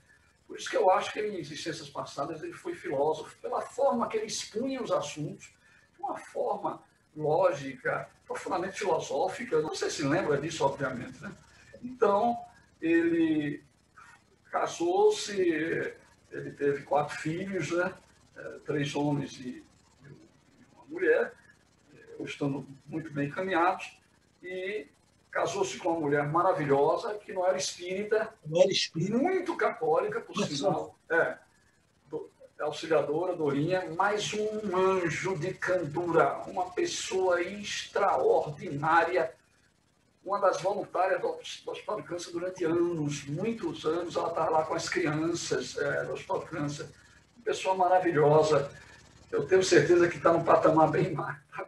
Por 0.47 0.57
isso 0.57 0.69
que 0.69 0.77
eu 0.77 0.89
acho 0.89 1.11
que 1.11 1.19
ele, 1.19 1.35
em 1.35 1.39
existências 1.39 1.89
passadas 1.89 2.41
ele 2.41 2.53
foi 2.53 2.73
filósofo, 2.73 3.35
pela 3.41 3.61
forma 3.61 4.07
que 4.07 4.17
ele 4.17 4.27
expunha 4.27 4.81
os 4.81 4.91
assuntos, 4.91 5.53
de 5.93 5.99
uma 5.99 6.17
forma 6.17 6.81
lógica, 7.17 8.07
profundamente 8.25 8.79
filosófica. 8.79 9.61
Não 9.61 9.75
sei 9.75 9.89
se 9.89 10.03
lembra 10.03 10.37
disso, 10.37 10.63
obviamente. 10.63 11.21
Né? 11.21 11.31
Então, 11.83 12.39
ele 12.81 13.63
casou-se, 14.51 15.35
ele 16.31 16.51
teve 16.51 16.83
quatro 16.83 17.17
filhos, 17.17 17.71
né? 17.71 17.93
É, 18.35 18.41
três 18.65 18.95
homens 18.95 19.39
e 19.39 19.63
uma 20.75 20.85
mulher, 20.87 21.33
estando 22.19 22.67
muito 22.85 23.11
bem 23.11 23.27
encaminhados, 23.27 23.97
e 24.43 24.87
casou-se 25.31 25.77
com 25.79 25.89
uma 25.89 25.99
mulher 25.99 26.27
maravilhosa, 26.27 27.15
que 27.15 27.33
não 27.33 27.45
era 27.45 27.57
espírita, 27.57 28.33
não 28.45 28.61
era 28.61 28.71
espírita. 28.71 29.17
muito 29.17 29.55
católica, 29.57 30.21
por 30.21 30.35
sinal. 30.45 30.95
É, 31.09 31.37
auxiliadora, 32.59 33.35
Dorinha, 33.35 33.85
mais 33.95 34.33
um 34.33 34.75
anjo 34.75 35.37
de 35.37 35.53
candura, 35.53 36.37
uma 36.47 36.71
pessoa 36.71 37.41
extraordinária, 37.41 39.31
uma 40.25 40.39
das 40.39 40.61
voluntárias 40.61 41.21
do, 41.21 41.37
Hospital 41.71 42.01
de 42.01 42.07
Câncer 42.07 42.31
durante 42.31 42.65
anos, 42.65 43.25
muitos 43.25 43.85
anos, 43.85 44.15
ela 44.15 44.29
estava 44.29 44.49
lá 44.49 44.63
com 44.65 44.73
as 44.73 44.89
crianças 44.89 45.77
é, 45.77 46.03
do 46.03 46.13
Hospital 46.13 46.39
de 46.39 46.45
Câncer, 46.47 46.85
uma 47.35 47.45
pessoa 47.45 47.75
maravilhosa, 47.75 48.71
eu 49.31 49.45
tenho 49.45 49.63
certeza 49.63 50.07
que 50.07 50.17
está 50.17 50.33
num 50.33 50.43
patamar 50.43 50.89
bem 50.89 51.13
mais 51.13 51.37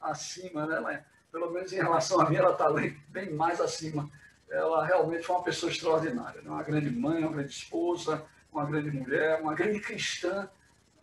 acima, 0.00 0.66
né? 0.66 1.04
Pelo 1.30 1.50
menos 1.50 1.72
em 1.72 1.76
relação 1.76 2.20
a 2.20 2.30
mim, 2.30 2.36
ela 2.36 2.52
está 2.52 2.68
bem 3.08 3.34
mais 3.34 3.60
acima. 3.60 4.08
Ela 4.48 4.84
realmente 4.84 5.24
foi 5.24 5.34
uma 5.34 5.42
pessoa 5.42 5.70
extraordinária, 5.70 6.40
né? 6.40 6.48
uma 6.48 6.62
grande 6.62 6.88
mãe, 6.90 7.24
uma 7.24 7.32
grande 7.32 7.52
esposa, 7.52 8.24
uma 8.54 8.64
grande 8.64 8.90
mulher, 8.90 9.40
uma 9.40 9.54
grande 9.54 9.80
cristã, 9.80 10.48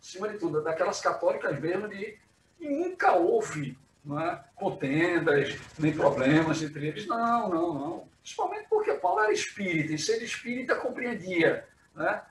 acima 0.00 0.28
de 0.28 0.38
tudo, 0.38 0.62
daquelas 0.62 1.00
católicas 1.00 1.60
mesmo 1.60 1.86
de 1.88 2.18
e 2.58 2.68
nunca 2.68 3.12
houve 3.12 3.76
é, 4.06 4.38
contendas, 4.54 5.56
nem 5.78 5.92
problemas 5.92 6.62
entre 6.62 6.88
eles. 6.88 7.06
Não, 7.06 7.50
não, 7.50 7.74
não. 7.74 8.08
Principalmente 8.22 8.66
porque 8.68 8.94
Paulo 8.94 9.20
era 9.20 9.32
espírita, 9.32 9.92
e 9.92 9.98
ser 9.98 10.22
espírita 10.22 10.76
compreendia, 10.76 11.66
né? 11.94 12.22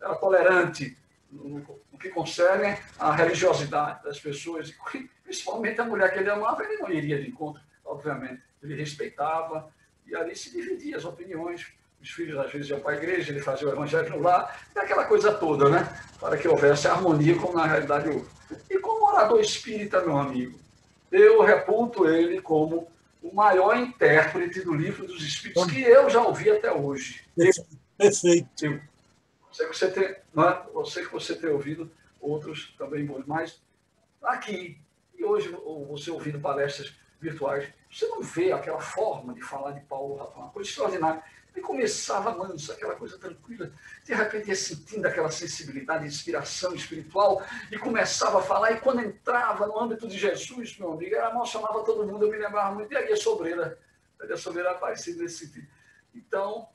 Era 0.00 0.14
tolerante 0.16 0.96
no, 1.32 1.64
que 1.98 2.10
concerne 2.10 2.78
à 2.98 3.12
religiosidade 3.12 4.04
das 4.04 4.20
pessoas, 4.20 4.72
principalmente 5.24 5.80
a 5.80 5.84
mulher 5.84 6.12
que 6.12 6.18
ele 6.20 6.30
amava, 6.30 6.62
ele 6.62 6.76
não 6.76 6.90
iria 6.90 7.20
de 7.20 7.28
encontro, 7.28 7.62
obviamente. 7.84 8.42
Ele 8.62 8.74
respeitava, 8.74 9.72
e 10.06 10.14
ali 10.14 10.36
se 10.36 10.52
dividia 10.52 10.96
as 10.96 11.04
opiniões 11.04 11.72
os 12.00 12.10
filhos 12.10 12.38
às 12.38 12.50
vezes 12.52 12.70
iam 12.70 12.80
para 12.80 12.92
a 12.92 12.96
igreja, 12.96 13.32
ele 13.32 13.40
fazia 13.40 13.68
o 13.68 13.72
evangelho 13.72 14.10
no 14.10 14.22
lar, 14.22 14.60
e 14.74 14.78
aquela 14.78 15.04
coisa 15.04 15.32
toda, 15.32 15.68
né? 15.68 15.88
Para 16.20 16.36
que 16.36 16.48
houvesse 16.48 16.86
harmonia, 16.86 17.36
como 17.36 17.54
na 17.54 17.66
realidade 17.66 18.08
houve. 18.08 18.28
E 18.70 18.78
como 18.78 19.08
orador 19.08 19.40
espírita, 19.40 20.00
meu 20.00 20.16
amigo, 20.16 20.58
eu 21.10 21.42
reputo 21.42 22.08
ele 22.08 22.40
como 22.40 22.88
o 23.22 23.34
maior 23.34 23.76
intérprete 23.76 24.60
do 24.60 24.74
livro 24.74 25.06
dos 25.06 25.22
Espíritos 25.22 25.66
que 25.66 25.82
eu 25.82 26.08
já 26.08 26.22
ouvi 26.22 26.50
até 26.50 26.72
hoje. 26.72 27.24
Perfeito. 27.96 28.64
Eu 28.64 28.80
sei 29.52 29.66
que 29.66 29.76
você 29.76 29.90
tem, 29.90 30.04
é? 30.04 30.22
eu 30.74 30.84
sei 30.84 31.04
que 31.04 31.12
você 31.12 31.34
tem 31.34 31.50
ouvido 31.50 31.90
outros 32.20 32.74
também 32.78 33.04
bons, 33.04 33.24
mas 33.26 33.60
aqui, 34.22 34.78
e 35.16 35.24
hoje 35.24 35.48
você 35.88 36.10
ouvindo 36.10 36.38
palestras 36.38 36.92
virtuais, 37.20 37.68
você 37.90 38.06
não 38.06 38.22
vê 38.22 38.52
aquela 38.52 38.80
forma 38.80 39.34
de 39.34 39.42
falar 39.42 39.72
de 39.72 39.80
Paulo, 39.80 40.14
uma 40.36 40.50
coisa 40.50 40.68
extraordinária. 40.68 41.22
E 41.58 41.60
começava 41.60 42.36
manso, 42.36 42.70
aquela 42.70 42.94
coisa 42.94 43.18
tranquila. 43.18 43.72
De 44.04 44.14
repente 44.14 44.48
ia 44.48 44.54
sentindo 44.54 45.04
aquela 45.06 45.28
sensibilidade, 45.28 46.06
inspiração 46.06 46.72
espiritual, 46.72 47.44
e 47.72 47.76
começava 47.76 48.38
a 48.38 48.42
falar. 48.42 48.70
E 48.72 48.80
quando 48.80 49.00
entrava 49.00 49.66
no 49.66 49.78
âmbito 49.78 50.06
de 50.06 50.16
Jesus, 50.16 50.78
meu 50.78 50.92
amigo, 50.92 51.16
ela 51.16 51.30
emocionava 51.30 51.82
todo 51.82 52.06
mundo. 52.06 52.24
Eu 52.24 52.30
me 52.30 52.38
lembrava 52.38 52.72
muito 52.72 52.88
de 52.90 52.96
Aria 52.96 53.16
Sobreira. 53.16 53.76
Aria 54.20 54.36
Sobreira 54.36 54.70
aparecida 54.70 55.20
nesse 55.20 55.46
sentido. 55.46 55.66
Então, 56.14 56.68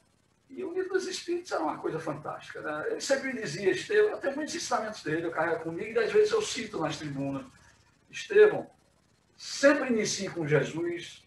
e 0.49 0.61
o 0.65 0.73
livro 0.73 0.89
dos 0.89 1.07
Espíritos 1.07 1.53
era 1.53 1.63
uma 1.63 1.77
coisa 1.77 1.97
fantástica. 1.97 2.59
Né? 2.59 2.87
Ele 2.91 3.01
sempre 3.01 3.31
dizia, 3.31 3.71
Estevão, 3.71 4.11
eu 4.11 4.17
tenho 4.17 4.35
muitos 4.35 4.53
ensinamentos 4.53 5.01
dele, 5.01 5.27
eu 5.27 5.31
carrego 5.31 5.63
comigo, 5.63 5.97
e 5.97 6.03
às 6.03 6.11
vezes 6.11 6.33
eu 6.33 6.41
cito 6.41 6.77
nas 6.77 6.97
tribunas. 6.97 7.45
Estevão, 8.11 8.69
sempre 9.37 9.93
inicie 9.93 10.29
com 10.29 10.45
Jesus 10.45 11.23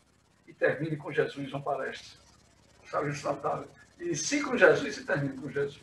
e 0.47 0.53
termine 0.53 0.99
com 0.99 1.11
Jesus 1.11 1.51
uma 1.51 1.63
palestra 1.63 2.26
achava 2.87 3.09
isso 3.09 3.27
notável. 3.27 3.69
Inicie 3.99 4.43
com 4.43 4.57
Jesus 4.57 4.97
e 4.97 5.05
termine 5.05 5.37
com 5.37 5.51
Jesus. 5.51 5.81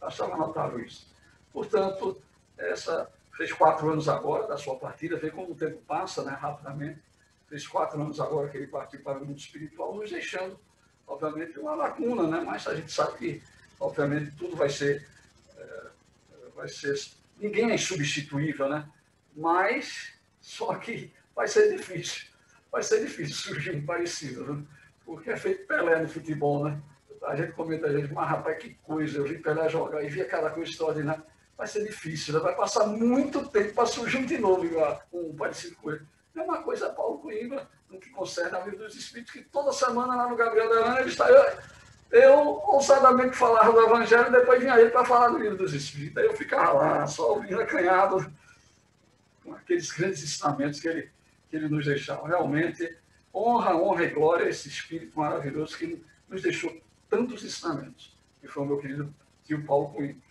Achava 0.00 0.36
notável 0.36 0.80
isso. 0.80 1.06
Portanto, 1.52 2.20
essa 2.58 3.10
fez 3.36 3.52
quatro 3.52 3.90
anos 3.90 4.08
agora 4.08 4.46
da 4.46 4.56
sua 4.56 4.76
partida, 4.76 5.16
vê 5.16 5.30
como 5.30 5.52
o 5.52 5.54
tempo 5.54 5.80
passa 5.86 6.22
né, 6.22 6.32
rapidamente. 6.32 7.00
Fez 7.48 7.66
quatro 7.66 8.00
anos 8.00 8.20
agora 8.20 8.48
que 8.48 8.56
ele 8.56 8.66
partiu 8.66 9.00
para 9.00 9.18
o 9.18 9.24
mundo 9.24 9.38
espiritual, 9.38 9.94
nos 9.94 10.10
deixando, 10.10 10.58
obviamente, 11.06 11.58
uma 11.58 11.74
lacuna, 11.74 12.26
né? 12.26 12.42
mas 12.44 12.66
a 12.66 12.74
gente 12.74 12.90
sabe 12.90 13.18
que, 13.18 13.42
obviamente, 13.78 14.34
tudo 14.36 14.56
vai 14.56 14.68
ser. 14.68 15.08
É, 15.56 15.86
vai 16.56 16.68
ser 16.68 16.98
ninguém 17.38 17.70
é 17.70 17.74
insubstituível, 17.74 18.68
né? 18.68 18.88
mas 19.36 20.14
só 20.40 20.74
que 20.74 21.12
vai 21.34 21.46
ser 21.46 21.76
difícil. 21.76 22.26
Vai 22.72 22.82
ser 22.82 23.00
difícil 23.00 23.36
surgir 23.36 23.76
um 23.76 23.86
parecido. 23.86 24.52
Né? 24.52 24.64
Porque 25.06 25.30
é 25.30 25.36
feito 25.36 25.66
Pelé 25.66 26.00
no 26.00 26.08
futebol, 26.08 26.64
né? 26.64 26.78
A 27.24 27.36
gente 27.36 27.52
comenta, 27.52 27.86
a 27.86 27.92
gente, 27.92 28.12
mas 28.12 28.28
rapaz, 28.28 28.58
que 28.58 28.74
coisa, 28.82 29.18
eu 29.18 29.24
vi 29.24 29.38
Pelé 29.38 29.68
jogar 29.68 30.02
e 30.02 30.08
vi 30.08 30.20
aquela 30.20 30.50
coisa 30.50 30.68
extraordinária. 30.68 31.22
Vai 31.56 31.66
ser 31.66 31.84
difícil, 31.84 32.34
né? 32.34 32.40
vai 32.40 32.54
passar 32.54 32.86
muito 32.86 33.48
tempo 33.48 33.72
para 33.72 33.86
surgir 33.86 34.26
de 34.26 34.36
novo 34.36 34.66
igual, 34.66 35.00
um 35.10 35.34
parecido 35.34 35.76
com 35.76 35.92
ele. 35.92 36.04
É 36.34 36.42
uma 36.42 36.62
coisa, 36.62 36.90
Paulo 36.90 37.18
Coimbra, 37.18 37.66
no 37.88 37.98
que 37.98 38.10
concerne 38.10 38.54
a 38.54 38.60
vida 38.60 38.76
dos 38.76 38.94
Espíritos, 38.94 39.32
que 39.32 39.42
toda 39.42 39.72
semana 39.72 40.14
lá 40.14 40.28
no 40.28 40.36
Gabriel 40.36 40.68
da 40.68 40.86
Ana, 40.86 41.00
ele 41.00 41.08
está. 41.08 41.30
Eu, 41.30 41.58
eu 42.10 42.38
ousadamente 42.66 43.34
falava 43.34 43.72
do 43.72 43.80
Evangelho, 43.80 44.30
depois 44.30 44.60
vinha 44.60 44.78
ele 44.78 44.90
para 44.90 45.04
falar 45.04 45.28
do 45.28 45.38
livro 45.38 45.56
dos 45.56 45.72
Espíritos. 45.72 46.18
Aí 46.18 46.26
eu 46.26 46.36
ficava 46.36 46.72
lá, 46.74 47.06
só 47.06 47.32
ouvindo 47.32 47.60
acanhado 47.60 48.30
com 49.42 49.54
aqueles 49.54 49.90
grandes 49.90 50.22
ensinamentos 50.22 50.78
que 50.78 50.88
ele, 50.88 51.10
que 51.48 51.56
ele 51.56 51.68
nos 51.68 51.86
deixava. 51.86 52.28
Realmente 52.28 52.94
honra, 53.36 53.76
honra 53.76 54.04
e 54.04 54.10
glória 54.10 54.46
a 54.46 54.48
esse 54.48 54.68
Espírito 54.68 55.18
maravilhoso 55.18 55.76
que 55.76 56.02
nos 56.28 56.42
deixou 56.42 56.74
tantos 57.10 57.44
ensinamentos, 57.44 58.16
que 58.40 58.48
foi 58.48 58.62
o 58.62 58.66
meu 58.66 58.78
querido 58.78 59.14
tio 59.44 59.64
Paulo 59.64 59.88
Coelho. 59.90 60.22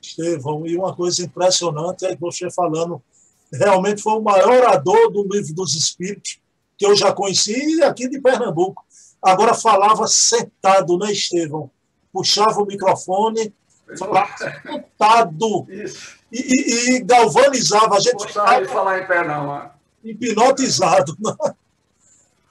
Estevão, 0.00 0.64
e 0.66 0.76
uma 0.76 0.94
coisa 0.94 1.24
impressionante 1.24 2.06
é 2.06 2.14
você 2.14 2.48
falando, 2.50 3.02
realmente 3.52 4.00
foi 4.00 4.12
o 4.12 4.22
maior 4.22 4.50
orador 4.50 5.10
do 5.10 5.26
livro 5.28 5.52
dos 5.52 5.74
Espíritos 5.74 6.40
que 6.78 6.86
eu 6.86 6.94
já 6.94 7.12
conheci 7.12 7.82
aqui 7.82 8.08
de 8.08 8.20
Pernambuco. 8.20 8.84
Agora 9.20 9.54
falava 9.54 10.06
sentado, 10.06 10.98
né, 10.98 11.10
Estevão? 11.10 11.70
Puxava 12.12 12.62
o 12.62 12.66
microfone, 12.66 13.52
falava 13.98 14.30
sentado. 14.36 15.66
Isso. 15.70 16.16
E, 16.30 16.38
e, 16.38 16.96
e 16.96 17.00
galvanizava. 17.00 17.96
A 17.96 18.00
gente 18.00 18.12
gostava 18.22 18.62
de 18.62 18.68
falar 18.68 19.02
em 19.02 19.06
pé, 19.06 19.26
não. 19.26 19.46
Mano 19.46 19.75
hipnotizado. 20.10 21.16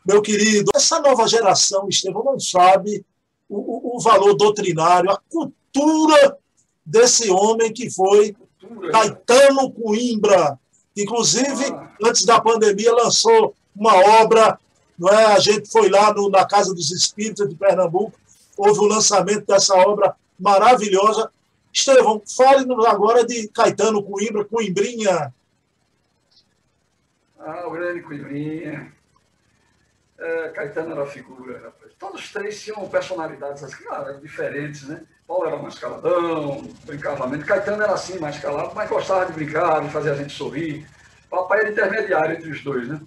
Meu 0.05 0.21
querido, 0.21 0.71
essa 0.75 0.99
nova 0.99 1.27
geração, 1.27 1.87
Estevão, 1.89 2.23
não 2.23 2.39
sabe 2.39 3.03
o, 3.49 3.97
o 3.97 3.99
valor 3.99 4.35
doutrinário, 4.35 5.09
a 5.09 5.19
cultura 5.29 6.37
desse 6.85 7.29
homem 7.31 7.73
que 7.73 7.89
foi 7.89 8.35
Caetano 8.91 9.71
Coimbra. 9.71 10.59
Inclusive, 10.95 11.65
ah. 11.65 11.91
antes 12.03 12.23
da 12.23 12.39
pandemia, 12.39 12.93
lançou 12.93 13.55
uma 13.75 13.95
obra, 14.21 14.59
não 14.97 15.09
é? 15.09 15.25
a 15.25 15.39
gente 15.39 15.69
foi 15.69 15.89
lá 15.89 16.13
no, 16.13 16.29
na 16.29 16.45
Casa 16.45 16.73
dos 16.73 16.91
Espíritos 16.91 17.49
de 17.49 17.55
Pernambuco, 17.55 18.17
houve 18.57 18.79
o 18.79 18.87
lançamento 18.87 19.45
dessa 19.45 19.75
obra 19.75 20.15
maravilhosa. 20.39 21.29
Estevão, 21.73 22.21
fale-nos 22.25 22.85
agora 22.85 23.25
de 23.25 23.49
Caetano 23.49 24.01
Coimbra, 24.01 24.45
Coimbrinha. 24.45 25.33
Ah, 27.45 27.67
o 27.67 27.71
grande 27.71 28.01
Coimbrinha. 28.01 28.91
É, 30.17 30.49
Caetano 30.49 30.93
era 30.93 31.05
figura, 31.05 31.61
rapaz. 31.63 31.93
Todos 31.93 32.33
três 32.33 32.59
tinham 32.63 32.89
personalidades 32.89 33.63
assim, 33.63 33.83
claro, 33.83 34.19
diferentes, 34.19 34.87
né? 34.87 35.05
Paulo 35.27 35.45
era 35.45 35.57
mais 35.57 35.77
caladão, 35.77 36.63
brincava 36.85 37.27
menos. 37.27 37.45
Caetano 37.45 37.83
era 37.83 37.93
assim, 37.93 38.17
mais 38.17 38.39
calado, 38.39 38.73
mas 38.73 38.89
gostava 38.89 39.27
de 39.27 39.33
brincar, 39.33 39.83
de 39.83 39.91
fazer 39.91 40.11
a 40.11 40.15
gente 40.15 40.33
sorrir. 40.33 40.87
Papai 41.29 41.59
era 41.59 41.71
intermediário 41.71 42.35
entre 42.35 42.49
os 42.49 42.63
dois, 42.63 42.87
né? 42.87 42.99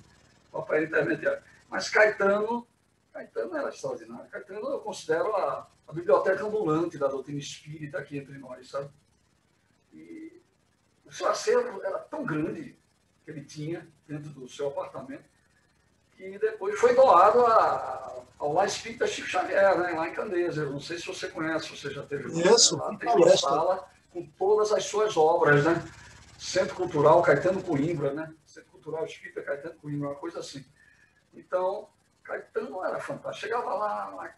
Papai 0.53 0.79
era 0.79 0.87
intermediário. 0.87 1.43
Mas 1.69 1.89
Caetano, 1.89 2.65
Caetano 3.13 3.57
era 3.57 3.71
extraordinário. 3.71 4.31
Caetano 4.31 4.69
eu 4.69 4.79
considero 4.79 5.35
a, 5.35 5.69
a 5.89 5.93
biblioteca 5.93 6.45
ambulante 6.45 6.97
da 6.97 7.09
doutrina 7.09 7.41
espírita 7.41 7.99
aqui 7.99 8.17
entre 8.19 8.39
nós, 8.39 8.71
sabe? 8.71 8.89
E 9.93 10.41
o 11.05 11.11
seu 11.11 11.27
acervo 11.27 11.83
era 11.83 11.99
tão 11.99 12.25
grande 12.25 12.79
que 13.25 13.33
ele 13.33 13.45
tinha 13.45 13.85
dentro 14.09 14.31
do 14.31 14.49
seu 14.49 14.69
apartamento 14.69 15.25
que 16.19 16.37
depois 16.39 16.79
foi 16.81 16.95
doado 16.95 17.47
a, 17.47 18.23
ao 18.39 18.53
Lá 18.53 18.67
Espírita 18.67 19.07
Chico 19.07 19.29
Xavier, 19.29 19.79
né, 19.79 19.93
lá 19.93 20.09
em 20.09 20.13
Candeias. 20.13 20.57
Eu 20.57 20.71
não 20.71 20.81
sei 20.81 20.99
se 20.99 21.07
você 21.07 21.29
conhece, 21.29 21.71
você 21.71 21.91
já 21.91 22.03
teve 22.03 22.29
Isso, 22.43 22.77
lá, 22.77 22.97
tem 22.97 23.09
uma 23.09 23.37
sala 23.37 23.89
com 24.13 24.27
todas 24.37 24.73
as 24.73 24.85
suas 24.85 25.17
obras, 25.17 25.65
né? 25.65 25.81
Centro 26.37 26.75
Cultural 26.75 27.23
Caetano 27.23 27.63
Coimbra, 27.63 28.13
né? 28.13 28.33
Centro 28.45 28.71
Cultural 28.73 29.05
Espírita 29.05 29.43
Caetano 29.43 29.77
Coimbra, 29.77 30.09
uma 30.09 30.15
coisa 30.17 30.41
assim. 30.41 30.65
Então, 31.33 31.89
Caetano 32.25 32.85
era 32.85 32.99
fantástico. 32.99 33.47
Chegava 33.47 33.75
lá, 33.75 34.35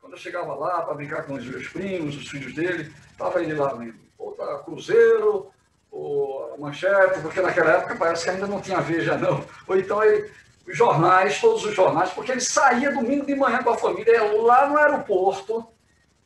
quando 0.00 0.14
eu 0.14 0.18
chegava 0.18 0.54
lá 0.54 0.82
para 0.82 0.94
brincar 0.94 1.26
com 1.26 1.34
os 1.34 1.44
meus 1.44 1.68
primos, 1.68 2.16
os 2.16 2.28
filhos 2.28 2.54
dele, 2.54 2.94
estava 3.10 3.42
ele 3.42 3.54
lá 3.54 3.72
lendo. 3.72 4.00
Outra 4.18 4.58
Cruzeiro, 4.60 5.52
ou 5.90 6.56
Manchete, 6.58 7.20
porque 7.20 7.40
naquela 7.40 7.72
época 7.72 7.96
parece 7.96 8.24
que 8.24 8.30
ainda 8.30 8.46
não 8.46 8.60
tinha 8.60 8.80
Veja, 8.80 9.16
não. 9.16 9.44
Ou 9.66 9.76
então 9.76 10.02
ele, 10.04 10.30
jornais, 10.68 11.40
todos 11.40 11.64
os 11.64 11.74
jornais, 11.74 12.10
porque 12.10 12.32
ele 12.32 12.40
saía 12.40 12.92
domingo 12.92 13.26
de 13.26 13.34
manhã 13.34 13.62
com 13.62 13.70
a 13.70 13.78
família, 13.78 14.22
lá 14.42 14.68
no 14.68 14.76
aeroporto, 14.76 15.66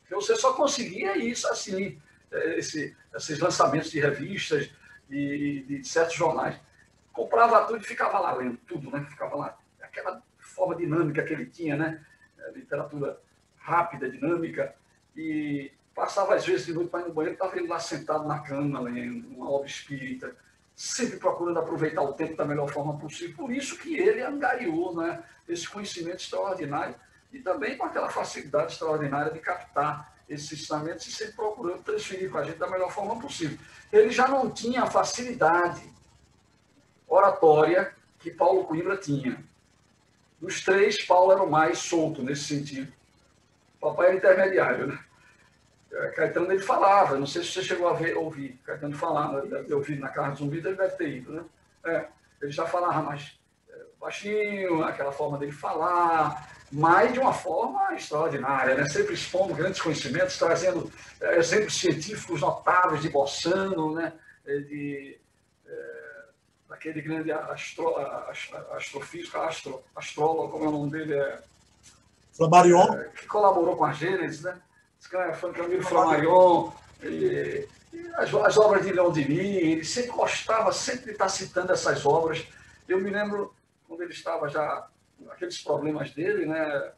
você 0.09 0.35
só 0.35 0.53
conseguia 0.53 1.17
isso 1.17 1.47
assim, 1.47 1.99
é, 2.31 2.59
esse, 2.59 2.95
esses 3.15 3.39
lançamentos 3.39 3.91
de 3.91 3.99
revistas, 3.99 4.69
de, 5.09 5.63
de, 5.63 5.87
certos 5.87 6.15
jornais. 6.15 6.55
Comprava 7.11 7.65
tudo 7.65 7.79
e 7.79 7.87
ficava 7.87 8.19
lá 8.19 8.33
lendo 8.33 8.57
tudo, 8.67 8.89
né? 8.91 9.05
Ficava 9.09 9.35
lá. 9.35 9.57
Aquela 9.81 10.21
forma 10.39 10.75
dinâmica 10.75 11.23
que 11.23 11.33
ele 11.33 11.45
tinha, 11.45 11.75
né? 11.75 12.05
É, 12.39 12.51
literatura 12.51 13.19
rápida, 13.57 14.09
dinâmica. 14.09 14.75
E 15.15 15.71
passava 15.95 16.35
às 16.35 16.45
vezes 16.45 16.65
de 16.65 16.73
noite 16.73 16.89
para 16.89 16.99
ir 17.01 17.07
no 17.07 17.13
banheiro, 17.13 17.35
estava 17.35 17.57
ele 17.57 17.67
lá 17.67 17.79
sentado 17.79 18.27
na 18.27 18.39
cama 18.39 18.81
lendo 18.81 19.29
uma 19.29 19.49
obra 19.49 19.65
espírita, 19.65 20.35
sempre 20.75 21.17
procurando 21.17 21.57
aproveitar 21.57 22.01
o 22.01 22.13
tempo 22.13 22.35
da 22.35 22.43
melhor 22.43 22.69
forma 22.69 22.99
possível. 22.99 23.35
Por 23.37 23.51
isso 23.51 23.77
que 23.77 23.97
ele 23.97 24.21
angariou 24.21 24.93
né, 24.93 25.23
esse 25.47 25.67
conhecimento 25.67 26.17
extraordinário 26.17 26.93
e 27.31 27.39
também 27.39 27.77
com 27.77 27.85
aquela 27.85 28.09
facilidade 28.09 28.73
extraordinária 28.73 29.31
de 29.31 29.39
captar 29.39 30.13
esses 30.27 30.51
ensinamentos 30.51 31.07
e 31.07 31.11
sempre 31.11 31.33
procurando 31.33 31.83
transferir 31.83 32.29
para 32.29 32.41
a 32.41 32.43
gente 32.43 32.57
da 32.57 32.69
melhor 32.69 32.91
forma 32.91 33.19
possível. 33.19 33.57
Ele 33.91 34.09
já 34.09 34.27
não 34.27 34.49
tinha 34.49 34.83
a 34.83 34.91
facilidade 34.91 35.81
oratória 37.07 37.93
que 38.19 38.31
Paulo 38.31 38.65
Coimbra 38.65 38.97
tinha. 38.97 39.41
Dos 40.41 40.61
três, 40.61 41.01
Paulo 41.05 41.31
era 41.31 41.43
o 41.43 41.49
mais 41.49 41.77
solto 41.77 42.21
nesse 42.21 42.43
sentido. 42.43 42.91
O 43.77 43.87
papai 43.87 44.07
era 44.07 44.15
intermediário, 44.17 44.87
né? 44.87 44.99
É, 45.91 46.07
Caetano 46.09 46.51
ele 46.51 46.61
falava, 46.61 47.17
não 47.17 47.25
sei 47.25 47.43
se 47.43 47.51
você 47.51 47.61
chegou 47.63 47.87
a 47.87 47.93
ver, 47.93 48.17
ouvir 48.17 48.59
Caetano 48.65 48.95
falar, 48.95 49.41
deve 49.41 49.65
ter 49.65 49.73
ouvido 49.73 50.01
na 50.01 50.09
Carne 50.09 50.35
Zumbi, 50.35 50.57
ele 50.57 50.75
deve 50.75 50.95
ter 50.95 51.09
ido, 51.09 51.31
né? 51.31 51.43
É, 51.85 52.05
ele 52.41 52.51
já 52.51 52.65
falava 52.65 53.01
mais 53.01 53.39
é, 53.69 53.73
baixinho, 53.99 54.83
aquela 54.83 55.11
forma 55.11 55.37
dele 55.37 55.51
falar, 55.51 56.49
mas 56.71 57.13
de 57.13 57.19
uma 57.19 57.33
forma 57.33 57.93
extraordinária, 57.93 58.75
né? 58.75 58.85
sempre 58.87 59.13
expondo 59.13 59.53
grandes 59.53 59.81
conhecimentos, 59.81 60.37
trazendo 60.37 60.91
é, 61.21 61.37
exemplos 61.37 61.79
científicos 61.79 62.41
notáveis 62.41 63.01
de 63.01 63.09
Bossano, 63.09 63.93
né? 63.93 64.13
De, 64.43 65.19
é, 65.65 66.25
daquele 66.69 67.01
grande 67.01 67.31
astro, 67.31 67.95
astrofísico, 68.75 69.37
astro, 69.37 69.83
astrólogo, 69.95 70.49
como 70.49 70.65
é 70.65 70.67
o 70.67 70.71
nome 70.71 70.91
dele? 70.91 71.13
É, 71.13 71.41
Flammarion. 72.33 72.93
É, 72.93 73.03
que 73.15 73.25
colaborou 73.27 73.77
com 73.77 73.85
a 73.85 73.93
Gênesis, 73.93 74.41
né? 74.41 74.61
Foi 75.35 75.53
Camilo 75.53 75.83
Flammarion, 75.83 76.71
e, 77.03 77.67
e 77.93 78.07
as, 78.15 78.33
as, 78.33 78.57
obras 78.57 78.85
de 78.85 78.91
Leon 78.91 79.11
Denis, 79.11 79.55
ele 79.55 79.85
sempre 79.85 80.11
gostava 80.11 80.71
sempre 80.73 81.05
de 81.05 81.11
estar 81.11 81.29
citando 81.29 81.71
essas 81.71 82.05
obras. 82.05 82.45
Eu 82.87 82.99
me 82.99 83.09
lembro 83.09 83.53
quando 83.87 84.01
ele 84.01 84.13
estava 84.13 84.49
já 84.49 84.87
aqueles 85.29 85.61
problemas 85.61 86.11
dele, 86.11 86.45
né, 86.45 86.91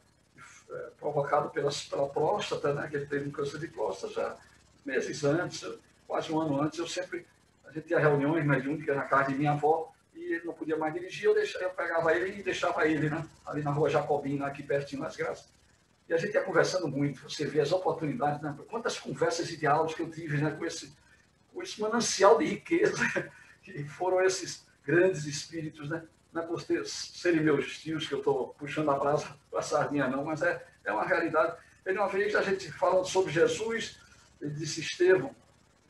é, 0.70 0.90
provocado 0.98 1.50
pela, 1.50 1.70
pela 1.88 2.08
próstata, 2.08 2.72
né, 2.72 2.88
que 2.88 2.96
ele 2.96 3.06
teve 3.06 3.28
um 3.28 3.32
câncer 3.32 3.58
de 3.58 3.68
próstata 3.68 4.12
já 4.12 4.36
meses 4.84 5.22
antes, 5.24 5.66
quase 6.06 6.32
um 6.32 6.40
ano 6.40 6.62
antes, 6.62 6.78
eu 6.78 6.86
sempre, 6.86 7.26
a 7.66 7.72
gente 7.72 7.86
tinha 7.86 7.98
reuniões 7.98 8.44
mediúnicas 8.44 8.96
na 8.96 9.02
casa 9.02 9.30
de 9.30 9.38
minha 9.38 9.52
avó, 9.52 9.92
e 10.14 10.34
ele 10.34 10.44
não 10.46 10.54
podia 10.54 10.76
mais 10.76 10.94
dirigir, 10.94 11.26
eu, 11.26 11.34
deixava, 11.34 11.64
eu 11.64 11.70
pegava 11.70 12.14
ele 12.14 12.40
e 12.40 12.42
deixava 12.42 12.86
ele, 12.86 13.10
né, 13.10 13.24
ali 13.46 13.62
na 13.62 13.70
rua 13.70 13.90
Jacobina, 13.90 14.46
aqui 14.46 14.62
pertinho 14.62 15.02
nas 15.02 15.14
Graças. 15.14 15.57
E 16.08 16.14
a 16.14 16.16
gente 16.16 16.34
ia 16.34 16.42
conversando 16.42 16.88
muito, 16.88 17.28
você 17.28 17.44
vê 17.44 17.60
as 17.60 17.70
oportunidades, 17.70 18.40
né, 18.40 18.56
quantas 18.68 18.98
conversas 18.98 19.50
e 19.50 19.56
diálogos 19.56 19.94
que 19.94 20.00
eu 20.00 20.10
tive 20.10 20.38
né, 20.38 20.50
com, 20.50 20.64
esse, 20.64 20.96
com 21.52 21.62
esse 21.62 21.80
manancial 21.80 22.38
de 22.38 22.46
riqueza, 22.46 22.96
que 23.62 23.84
foram 23.84 24.22
esses 24.22 24.66
grandes 24.82 25.26
espíritos, 25.26 25.90
né, 25.90 26.02
não 26.32 26.42
é 26.42 26.46
por 26.46 26.62
ter, 26.62 26.86
serem 26.86 27.42
meus 27.42 27.78
tios 27.78 28.06
que 28.06 28.14
eu 28.14 28.18
estou 28.18 28.54
puxando 28.58 28.90
a 28.90 28.98
brasa 28.98 29.36
para 29.50 29.60
a 29.60 29.62
sardinha, 29.62 30.08
não, 30.08 30.24
mas 30.24 30.40
é, 30.42 30.66
é 30.84 30.92
uma 30.92 31.04
realidade. 31.04 31.56
Ele, 31.84 31.98
uma 31.98 32.08
vez, 32.08 32.34
a 32.34 32.42
gente 32.42 32.72
falando 32.72 33.04
sobre 33.04 33.32
Jesus, 33.32 33.98
ele 34.40 34.52
disse, 34.52 34.80
Estevão, 34.80 35.34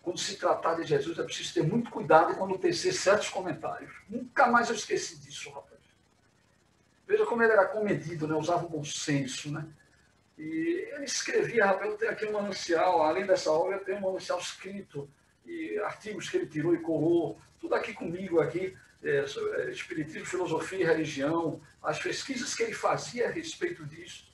quando 0.03 0.19
se 0.19 0.37
tratar 0.37 0.75
de 0.75 0.85
Jesus, 0.85 1.19
é 1.19 1.23
preciso 1.23 1.55
ter 1.55 1.63
muito 1.63 1.91
cuidado 1.91 2.35
quando 2.37 2.59
tecer 2.59 2.93
certos 2.93 3.29
comentários. 3.29 3.93
Nunca 4.09 4.47
mais 4.47 4.69
eu 4.69 4.75
esqueci 4.75 5.19
disso, 5.19 5.51
rapaz. 5.51 5.79
Veja 7.07 7.27
como 7.27 7.43
ele 7.43 7.53
era 7.53 7.67
comedido, 7.67 8.27
né? 8.27 8.35
usava 8.35 8.65
o 8.65 8.69
bom 8.69 8.85
senso. 8.85 9.51
Né? 9.51 9.67
E 10.38 10.88
ele 10.94 11.05
escrevia, 11.05 11.66
rapaz, 11.66 11.90
eu 11.90 11.96
tenho 11.96 12.12
aqui 12.12 12.27
um 12.27 12.33
manancial, 12.33 13.03
além 13.03 13.27
dessa 13.27 13.51
obra, 13.51 13.77
eu 13.77 13.85
tenho 13.85 13.98
um 13.98 14.03
manancial 14.03 14.38
escrito, 14.38 15.11
e 15.44 15.77
artigos 15.81 16.29
que 16.29 16.37
ele 16.37 16.46
tirou 16.46 16.74
e 16.74 16.79
colou, 16.79 17.40
tudo 17.61 17.74
aqui 17.74 17.92
comigo, 17.92 18.40
aqui 18.40 18.77
é, 19.03 19.24
é, 19.24 19.70
espiritismo, 19.70 20.27
filosofia 20.27 20.79
e 20.79 20.85
religião, 20.85 21.61
as 21.83 21.98
pesquisas 21.98 22.55
que 22.55 22.62
ele 22.62 22.74
fazia 22.74 23.29
a 23.29 23.31
respeito 23.31 23.85
disso. 23.85 24.29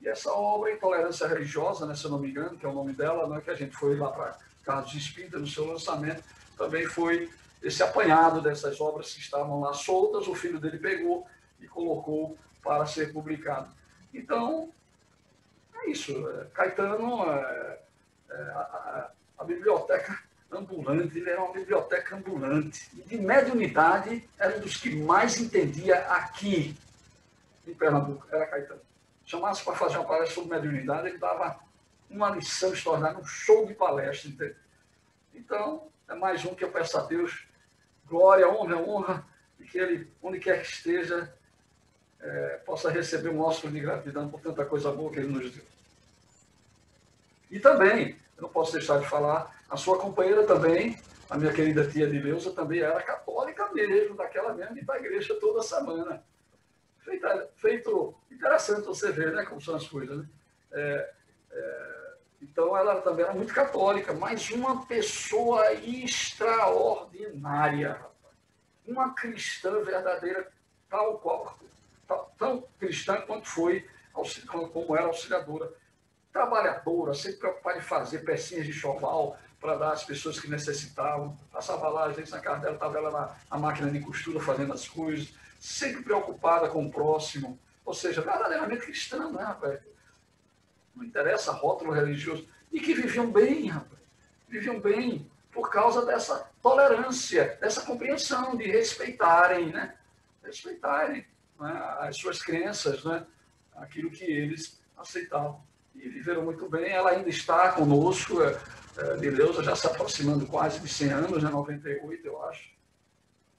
E 0.00 0.08
essa 0.08 0.30
obra, 0.30 0.72
Intolerância 0.72 1.26
Religiosa, 1.26 1.86
né, 1.86 1.96
se 1.96 2.04
eu 2.04 2.10
não 2.10 2.20
me 2.20 2.30
engano, 2.30 2.56
que 2.56 2.64
é 2.64 2.68
o 2.68 2.72
nome 2.72 2.92
dela, 2.92 3.26
né, 3.28 3.40
que 3.40 3.50
a 3.50 3.54
gente 3.54 3.76
foi 3.76 3.96
lá 3.96 4.12
para 4.12 4.38
Carlos 4.64 4.94
Espírita 4.94 5.38
no 5.38 5.46
seu 5.46 5.66
lançamento, 5.66 6.22
também 6.56 6.86
foi 6.86 7.28
esse 7.60 7.82
apanhado 7.82 8.40
dessas 8.40 8.80
obras 8.80 9.12
que 9.12 9.20
estavam 9.20 9.60
lá 9.60 9.72
soltas, 9.72 10.28
o 10.28 10.34
filho 10.34 10.60
dele 10.60 10.78
pegou 10.78 11.26
e 11.60 11.66
colocou 11.66 12.38
para 12.62 12.86
ser 12.86 13.12
publicado. 13.12 13.68
Então, 14.14 14.72
é 15.80 15.90
isso. 15.90 16.28
É, 16.28 16.44
Caetano, 16.54 17.30
é, 17.30 17.78
é, 18.30 18.34
a, 18.34 18.58
a, 18.58 19.10
a 19.38 19.44
biblioteca 19.44 20.18
ambulante, 20.50 21.18
ele 21.18 21.30
era 21.30 21.42
uma 21.42 21.52
biblioteca 21.52 22.16
ambulante. 22.16 22.90
E 22.96 23.02
de 23.02 23.18
mediunidade, 23.18 24.28
era 24.38 24.56
um 24.56 24.60
dos 24.60 24.76
que 24.76 24.94
mais 24.96 25.38
entendia 25.38 25.98
aqui 26.08 26.76
em 27.66 27.74
Pernambuco, 27.74 28.26
era 28.30 28.46
Caetano. 28.46 28.80
Chamasse 29.24 29.62
para 29.62 29.74
fazer 29.74 29.98
uma 29.98 30.06
palestra 30.06 30.34
sobre 30.34 30.56
mediunidade, 30.56 31.08
ele 31.08 31.18
dava 31.18 31.60
uma 32.08 32.30
lição 32.30 32.72
extraordinária, 32.72 33.18
um 33.18 33.26
show 33.26 33.66
de 33.66 33.74
palestra. 33.74 34.30
Entendeu? 34.30 34.56
Então, 35.34 35.88
é 36.08 36.14
mais 36.14 36.44
um 36.44 36.54
que 36.54 36.64
eu 36.64 36.72
peço 36.72 36.96
a 36.96 37.02
Deus, 37.02 37.46
glória, 38.06 38.48
honra, 38.48 38.76
honra, 38.76 39.26
e 39.60 39.64
que 39.64 39.78
ele, 39.78 40.10
onde 40.22 40.38
quer 40.38 40.62
que 40.62 40.68
esteja, 40.68 41.32
é, 42.20 42.60
possa 42.64 42.90
receber 42.90 43.30
um 43.30 43.40
ósculo 43.40 43.72
de 43.72 43.80
gratidão 43.80 44.28
por 44.28 44.40
tanta 44.40 44.64
coisa 44.64 44.90
boa 44.90 45.12
que 45.12 45.18
ele 45.18 45.28
nos 45.28 45.50
deu. 45.50 45.64
E 47.50 47.58
também, 47.58 48.16
eu 48.36 48.42
não 48.42 48.48
posso 48.48 48.72
deixar 48.72 49.00
de 49.00 49.08
falar 49.08 49.54
a 49.68 49.76
sua 49.76 49.98
companheira 49.98 50.44
também, 50.44 50.98
a 51.30 51.36
minha 51.36 51.52
querida 51.52 51.86
tia 51.86 52.08
Dileuza, 52.08 52.52
também 52.52 52.80
era 52.80 53.02
católica 53.02 53.70
mesmo, 53.72 54.16
daquela 54.16 54.54
mesma, 54.54 54.76
para 54.84 54.96
a 54.96 54.98
igreja 54.98 55.36
toda 55.40 55.62
semana. 55.62 56.22
Feito, 57.00 57.26
feito 57.56 58.14
interessante 58.30 58.86
você 58.86 59.12
ver 59.12 59.32
né, 59.32 59.44
como 59.44 59.60
são 59.60 59.76
as 59.76 59.86
coisas. 59.86 60.18
Né? 60.18 60.26
É, 60.72 61.10
é, 61.52 61.98
então, 62.40 62.76
ela 62.76 63.00
também 63.00 63.24
era 63.24 63.34
muito 63.34 63.52
católica, 63.52 64.12
mas 64.12 64.48
uma 64.50 64.86
pessoa 64.86 65.72
extraordinária, 65.72 68.00
uma 68.86 69.12
cristã 69.14 69.82
verdadeira, 69.82 70.48
tal 70.88 71.18
qual, 71.18 71.58
tão 72.38 72.64
cristã 72.78 73.20
quanto 73.26 73.46
foi, 73.46 73.86
como 74.72 74.96
era 74.96 75.06
auxiliadora, 75.06 75.72
trabalhadora, 76.32 77.14
sempre 77.14 77.38
preocupada 77.38 77.78
em 77.78 77.82
fazer 77.82 78.18
pecinhas 78.20 78.66
de 78.66 78.72
choval, 78.72 79.38
para 79.60 79.76
dar 79.76 79.92
às 79.92 80.04
pessoas 80.04 80.38
que 80.38 80.48
necessitavam. 80.48 81.36
Passava 81.52 81.88
lá, 81.88 82.06
às 82.06 82.16
vezes 82.16 82.30
na 82.30 82.40
casa 82.40 82.62
dela, 82.62 82.74
estava 82.74 82.96
ela 82.96 83.10
na, 83.10 83.36
na 83.50 83.58
máquina 83.58 83.90
de 83.90 84.00
costura 84.00 84.40
fazendo 84.40 84.72
as 84.72 84.88
coisas, 84.88 85.34
sempre 85.58 86.02
preocupada 86.02 86.68
com 86.68 86.86
o 86.86 86.90
próximo. 86.90 87.58
Ou 87.84 87.94
seja, 87.94 88.20
verdadeiramente 88.22 88.82
cristã, 88.82 89.30
né, 89.30 89.42
rapaz? 89.42 89.80
Não 90.94 91.04
interessa 91.04 91.52
rótulo 91.52 91.92
religioso. 91.92 92.46
E 92.70 92.80
que 92.80 92.94
viviam 92.94 93.30
bem, 93.30 93.68
rapaz. 93.68 93.98
Viviam 94.48 94.78
bem 94.80 95.28
por 95.50 95.70
causa 95.70 96.04
dessa 96.06 96.48
tolerância, 96.62 97.58
dessa 97.60 97.82
compreensão 97.82 98.56
de 98.56 98.64
respeitarem, 98.70 99.72
né? 99.72 99.96
Respeitarem 100.44 101.26
né? 101.58 101.96
as 102.00 102.16
suas 102.16 102.42
crenças, 102.42 103.04
né? 103.04 103.26
aquilo 103.74 104.10
que 104.10 104.24
eles 104.24 104.80
aceitavam. 104.96 105.62
E 105.94 106.08
viveram 106.08 106.44
muito 106.44 106.68
bem. 106.68 106.90
Ela 106.90 107.10
ainda 107.10 107.28
está 107.28 107.72
conosco, 107.72 108.42
é, 108.42 108.52
é, 108.98 109.62
já 109.62 109.74
se 109.74 109.86
aproximando 109.86 110.46
quase 110.46 110.80
de 110.80 110.88
100 110.88 111.10
anos, 111.10 111.42
né, 111.42 111.50
98, 111.50 112.26
eu 112.26 112.42
acho. 112.44 112.70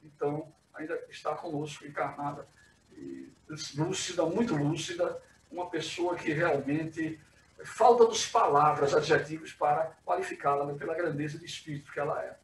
Então, 0.03 0.51
ainda 0.73 0.97
está 1.09 1.35
conosco, 1.35 1.85
encarnada. 1.85 2.47
E 2.95 3.29
lúcida, 3.75 4.25
muito 4.25 4.55
lúcida, 4.55 5.21
uma 5.51 5.69
pessoa 5.69 6.15
que 6.15 6.31
realmente 6.31 7.19
falta 7.63 8.05
dos 8.05 8.25
palavras, 8.25 8.93
adjetivos 8.93 9.51
para 9.53 9.97
qualificá-la 10.05 10.65
né, 10.65 10.75
pela 10.77 10.95
grandeza 10.95 11.37
de 11.37 11.45
espírito 11.45 11.91
que 11.91 11.99
ela 11.99 12.21
é. 12.23 12.37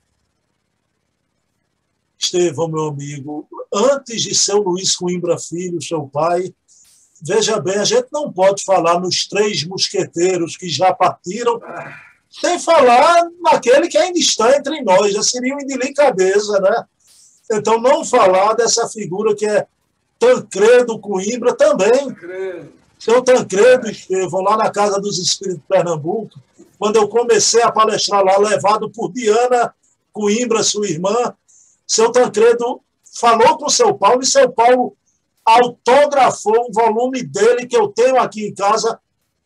Estevão, 2.26 2.68
meu 2.68 2.88
amigo, 2.88 3.48
antes 3.74 4.22
de 4.22 4.36
seu 4.36 4.58
Luiz 4.58 4.96
Coimbra 4.96 5.38
Filho, 5.38 5.82
seu 5.82 6.08
pai, 6.08 6.54
veja 7.22 7.60
bem, 7.60 7.78
a 7.78 7.86
gente 7.86 8.08
não 8.12 8.32
pode 8.32 8.64
falar 8.64 9.00
nos 9.00 9.28
três 9.28 9.64
mosqueteiros 9.64 10.58
que 10.58 10.68
já 10.68 10.94
partiram, 10.94 11.62
sem 12.30 12.60
falar 12.60 13.28
naquele 13.42 13.88
que 13.88 13.98
ainda 13.98 14.20
está 14.20 14.58
entre 14.58 14.82
nós, 14.82 15.14
já 15.14 15.24
seria 15.24 15.54
uma 15.54 15.64
indelicadeza, 15.64 16.60
né? 16.60 16.86
Então, 17.52 17.80
não 17.80 18.04
falar 18.04 18.54
dessa 18.54 18.88
figura 18.90 19.36
que 19.36 19.46
é 19.46 19.68
Tancredo 20.20 20.98
Coimbra 21.00 21.56
também. 21.56 21.92
Tancredo. 21.92 22.74
Seu 22.98 23.22
Tancredo, 23.22 23.90
Estevão, 23.90 24.42
lá 24.42 24.58
na 24.58 24.72
Casa 24.72 25.00
dos 25.00 25.20
Espíritos 25.20 25.62
de 25.62 25.68
Pernambuco, 25.68 26.40
quando 26.80 26.96
eu 26.96 27.08
comecei 27.08 27.62
a 27.62 27.72
palestrar 27.72 28.24
lá, 28.24 28.38
levado 28.38 28.90
por 28.90 29.12
Diana 29.12 29.74
Coimbra, 30.12 30.64
sua 30.64 30.88
irmã, 30.88 31.34
seu 31.88 32.12
Tancredo 32.12 32.82
falou 33.20 33.58
com 33.58 33.66
o 33.66 33.70
seu 33.70 33.94
Paulo 33.96 34.22
e 34.22 34.26
seu 34.26 34.52
Paulo 34.52 34.96
autografou 35.46 36.68
um 36.68 36.72
volume 36.72 37.24
dele 37.24 37.68
que 37.68 37.78
eu 37.78 37.88
tenho 37.90 38.20
aqui 38.20 38.48
em 38.48 38.54
casa 38.54 39.00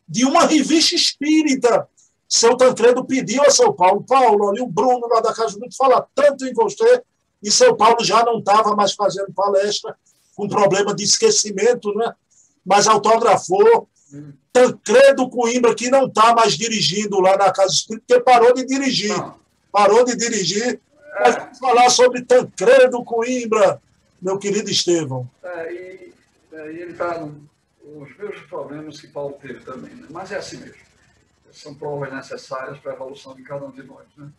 de 0.07 0.25
uma 0.25 0.45
revista 0.45 0.95
espírita. 0.95 1.87
Seu 2.27 2.55
Tancredo 2.55 3.03
pediu 3.03 3.43
a 3.43 3.49
seu 3.49 3.73
Paulo, 3.73 4.03
Paulo, 4.03 4.49
ali 4.49 4.61
o 4.61 4.67
Bruno 4.67 5.07
lá 5.07 5.19
da 5.19 5.33
Casa 5.33 5.59
do 5.59 5.67
fala 5.75 6.07
tanto 6.15 6.45
em 6.45 6.53
você, 6.53 7.03
e 7.41 7.51
seu 7.51 7.75
Paulo 7.75 8.03
já 8.03 8.23
não 8.23 8.39
estava 8.39 8.75
mais 8.75 8.93
fazendo 8.93 9.33
palestra, 9.33 9.95
com 10.35 10.47
problema 10.47 10.93
de 10.95 11.03
esquecimento, 11.03 11.93
né? 11.95 12.13
mas 12.65 12.87
autografou. 12.87 13.89
Tancredo 14.51 15.29
Coimbra, 15.29 15.75
que 15.75 15.89
não 15.89 16.07
está 16.07 16.33
mais 16.33 16.53
dirigindo 16.57 17.19
lá 17.19 17.37
na 17.37 17.51
Casa 17.51 17.73
Espírita, 17.73 18.05
porque 18.07 18.23
parou 18.23 18.53
de 18.53 18.65
dirigir. 18.65 19.15
Parou 19.71 20.03
de 20.03 20.15
dirigir 20.15 20.81
nós 21.19 21.35
vamos 21.35 21.59
falar 21.59 21.89
sobre 21.89 22.21
Tancredo 22.23 23.03
Coimbra, 23.03 23.81
meu 24.21 24.37
querido 24.37 24.69
Estevão. 24.69 25.29
É, 25.43 25.73
e, 25.73 26.13
é, 26.53 26.71
e 26.71 26.81
ele 26.81 26.91
está 26.91 27.19
nos 27.19 28.17
mesmos 28.17 28.41
problemas 28.43 29.01
que 29.01 29.07
Paulo 29.07 29.37
teve 29.41 29.59
também, 29.61 29.93
né? 29.93 30.07
mas 30.09 30.31
é 30.31 30.37
assim 30.37 30.57
mesmo. 30.57 30.89
São 31.51 31.73
provas 31.73 32.13
necessárias 32.13 32.77
para 32.77 32.91
a 32.91 32.95
evolução 32.95 33.35
de 33.35 33.43
cada 33.43 33.65
um 33.65 33.71
de 33.71 33.83
nós. 33.83 34.05
Né? 34.15 34.29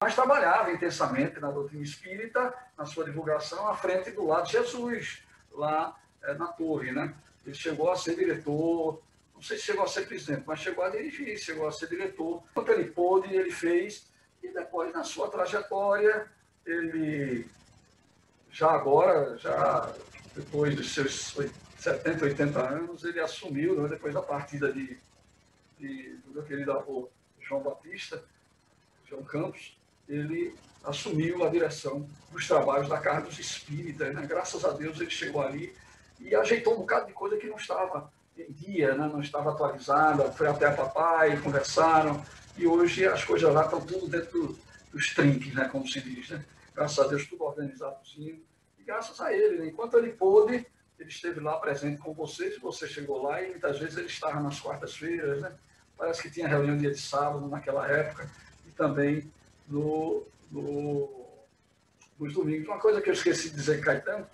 Mas 0.00 0.14
trabalhava 0.14 0.72
intensamente 0.72 1.38
na 1.38 1.50
doutrina 1.50 1.82
espírita, 1.82 2.52
na 2.76 2.84
sua 2.84 3.04
divulgação, 3.04 3.68
à 3.68 3.76
frente 3.76 4.10
do 4.10 4.26
lado 4.26 4.46
de 4.46 4.52
Jesus, 4.52 5.22
lá 5.52 5.94
é, 6.22 6.34
na 6.34 6.46
torre. 6.46 6.90
Né? 6.90 7.14
Ele 7.46 7.54
chegou 7.54 7.90
a 7.90 7.96
ser 7.96 8.16
diretor, 8.16 9.00
não 9.34 9.42
sei 9.42 9.58
se 9.58 9.64
chegou 9.64 9.84
a 9.84 9.88
ser 9.88 10.06
presidente, 10.06 10.42
mas 10.46 10.58
chegou 10.58 10.84
a 10.84 10.88
dirigir, 10.88 11.38
chegou 11.38 11.68
a 11.68 11.72
ser 11.72 11.88
diretor. 11.88 12.42
Quanto 12.54 12.72
ele 12.72 12.90
pôde, 12.90 13.34
ele 13.34 13.50
fez 13.50 14.06
e 14.44 14.52
depois, 14.52 14.92
na 14.92 15.02
sua 15.02 15.28
trajetória, 15.28 16.26
ele 16.66 17.46
já 18.50 18.70
agora, 18.70 19.36
já 19.38 19.92
depois 20.34 20.76
dos 20.76 20.92
seus 20.92 21.34
70, 21.78 22.24
80 22.24 22.60
anos, 22.60 23.04
ele 23.04 23.20
assumiu, 23.20 23.80
né, 23.80 23.88
depois 23.88 24.14
da 24.14 24.22
partida 24.22 24.72
de, 24.72 24.98
de, 25.78 26.16
do 26.24 26.34
meu 26.34 26.42
querido 26.42 26.72
avô 26.72 27.08
João 27.40 27.62
Batista, 27.62 28.22
João 29.08 29.22
Campos, 29.24 29.76
ele 30.08 30.54
assumiu 30.84 31.44
a 31.44 31.48
direção 31.48 32.08
dos 32.30 32.46
trabalhos 32.46 32.88
da 32.88 32.98
Casa 32.98 33.22
dos 33.22 33.38
Espíritas. 33.38 34.14
Né? 34.14 34.26
Graças 34.26 34.64
a 34.64 34.70
Deus 34.70 35.00
ele 35.00 35.10
chegou 35.10 35.42
ali 35.42 35.74
e 36.20 36.34
ajeitou 36.34 36.74
um 36.74 36.78
bocado 36.78 37.06
de 37.06 37.12
coisa 37.12 37.36
que 37.36 37.46
não 37.46 37.56
estava 37.56 38.12
em 38.36 38.52
dia, 38.52 38.94
né? 38.94 39.08
não 39.10 39.20
estava 39.20 39.50
atualizada. 39.50 40.30
Foi 40.32 40.46
até 40.46 40.66
a 40.66 40.72
papai, 40.72 41.40
conversaram, 41.40 42.24
e 42.56 42.66
hoje 42.66 43.06
as 43.06 43.24
coisas 43.24 43.52
lá 43.52 43.64
estão 43.64 43.80
tudo 43.80 44.08
dentro 44.08 44.56
dos 44.92 45.14
trinques, 45.14 45.52
né, 45.54 45.68
como 45.68 45.86
se 45.86 46.00
diz. 46.00 46.30
Né? 46.30 46.44
Graças 46.74 46.98
a 46.98 47.08
Deus, 47.08 47.26
tudo 47.26 47.44
organizadozinho. 47.44 48.42
E 48.78 48.82
graças 48.84 49.20
a 49.20 49.32
ele, 49.32 49.58
né? 49.58 49.66
enquanto 49.66 49.98
ele 49.98 50.12
pôde, 50.12 50.66
ele 50.98 51.08
esteve 51.08 51.40
lá 51.40 51.58
presente 51.58 52.00
com 52.00 52.14
vocês, 52.14 52.58
você 52.58 52.86
chegou 52.86 53.22
lá 53.22 53.42
e 53.42 53.50
muitas 53.50 53.78
vezes 53.78 53.96
ele 53.96 54.06
estava 54.06 54.40
nas 54.40 54.60
quartas-feiras, 54.60 55.42
né? 55.42 55.52
Parece 55.96 56.22
que 56.22 56.30
tinha 56.30 56.48
reunião 56.48 56.76
dia 56.76 56.90
de 56.90 57.00
sábado 57.00 57.46
naquela 57.48 57.88
época 57.88 58.28
e 58.66 58.70
também 58.72 59.30
no, 59.68 60.24
no, 60.50 61.26
nos 62.18 62.32
domingos. 62.32 62.68
Uma 62.68 62.78
coisa 62.78 63.00
que 63.00 63.08
eu 63.10 63.14
esqueci 63.14 63.50
de 63.50 63.56
dizer, 63.56 63.80
Caetano, 63.80 64.26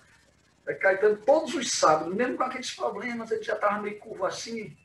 é 0.67 0.73
que 0.73 0.79
Caetano, 0.79 1.17
todos 1.17 1.53
os 1.55 1.71
sábados, 1.71 2.13
mesmo 2.13 2.37
com 2.37 2.43
aqueles 2.43 2.71
problemas, 2.73 3.31
ele 3.31 3.43
já 3.43 3.53
estava 3.53 3.81
meio 3.81 3.99
curvo 3.99 4.25
assim, 4.25 4.75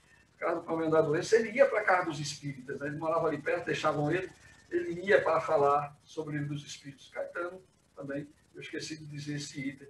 caso 0.47 0.61
problema 0.61 0.93
da 0.93 1.03
doença, 1.03 1.35
ele 1.35 1.51
ia 1.51 1.67
para 1.67 1.81
a 1.81 1.85
casa 1.85 2.05
dos 2.05 2.21
espíritas, 2.21 2.79
né? 2.79 2.87
ele 2.87 2.99
morava 2.99 3.27
ali 3.27 3.39
perto, 3.39 3.67
deixavam 3.67 4.13
ele, 4.13 4.31
ele 4.71 5.01
ia 5.01 5.21
para 5.21 5.41
falar 5.41 5.97
sobre 6.05 6.37
o 6.37 6.39
livro 6.39 6.55
dos 6.55 6.65
espíritos. 6.65 7.09
Caetano 7.09 7.61
também, 7.97 8.29
eu 8.55 8.61
esqueci 8.61 8.97
de 8.97 9.05
dizer 9.07 9.37
esse 9.37 9.61
item. 9.61 9.89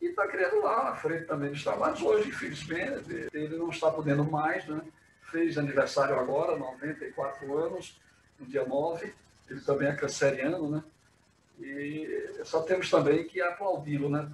E 0.00 0.06
está 0.06 0.26
criando 0.26 0.60
lá 0.62 0.84
na 0.90 0.96
frente 0.96 1.26
também 1.26 1.50
dos 1.50 1.62
trabalhos. 1.62 2.02
Hoje, 2.02 2.28
infelizmente, 2.28 3.28
ele 3.32 3.56
não 3.56 3.70
está 3.70 3.88
podendo 3.90 4.24
mais, 4.24 4.66
né? 4.66 4.80
fez 5.30 5.56
aniversário 5.56 6.18
agora, 6.18 6.56
94 6.56 7.56
anos, 7.56 8.00
no 8.38 8.46
dia 8.46 8.66
9, 8.66 9.14
ele 9.48 9.60
também 9.60 9.88
é 9.88 9.94
canceriano, 9.94 10.70
né? 10.70 10.84
E 11.60 12.40
só 12.44 12.62
temos 12.62 12.90
também 12.90 13.24
que 13.26 13.40
aplaudi-lo, 13.40 14.10
né? 14.10 14.28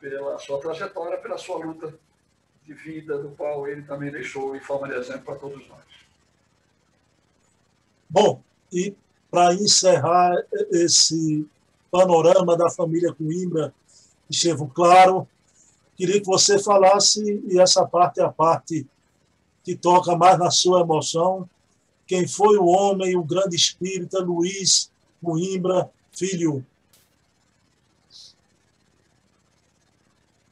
Pela 0.00 0.38
sua 0.38 0.58
trajetória, 0.58 1.18
pela 1.18 1.36
sua 1.36 1.58
luta 1.58 1.94
de 2.70 2.74
vida 2.74 3.18
do 3.18 3.30
qual 3.30 3.66
ele 3.66 3.82
também 3.82 4.12
deixou 4.12 4.54
em 4.54 4.60
forma 4.60 4.86
de 4.86 4.94
exemplo 4.94 5.22
para 5.22 5.34
todos 5.34 5.66
nós. 5.68 5.80
Bom, 8.08 8.40
e 8.72 8.94
para 9.28 9.54
encerrar 9.54 10.36
esse 10.70 11.44
panorama 11.90 12.56
da 12.56 12.70
família 12.70 13.12
Coimbra, 13.12 13.74
Estevam 14.28 14.68
Claro, 14.68 15.26
queria 15.96 16.20
que 16.20 16.26
você 16.26 16.62
falasse, 16.62 17.42
e 17.48 17.58
essa 17.58 17.84
parte 17.84 18.20
é 18.20 18.22
a 18.22 18.30
parte 18.30 18.86
que 19.64 19.74
toca 19.74 20.14
mais 20.16 20.38
na 20.38 20.52
sua 20.52 20.82
emoção, 20.82 21.48
quem 22.06 22.26
foi 22.28 22.56
o 22.56 22.66
homem, 22.66 23.16
o 23.16 23.24
grande 23.24 23.56
espírita 23.56 24.20
Luiz 24.20 24.92
Coimbra 25.20 25.90
Filho. 26.12 26.64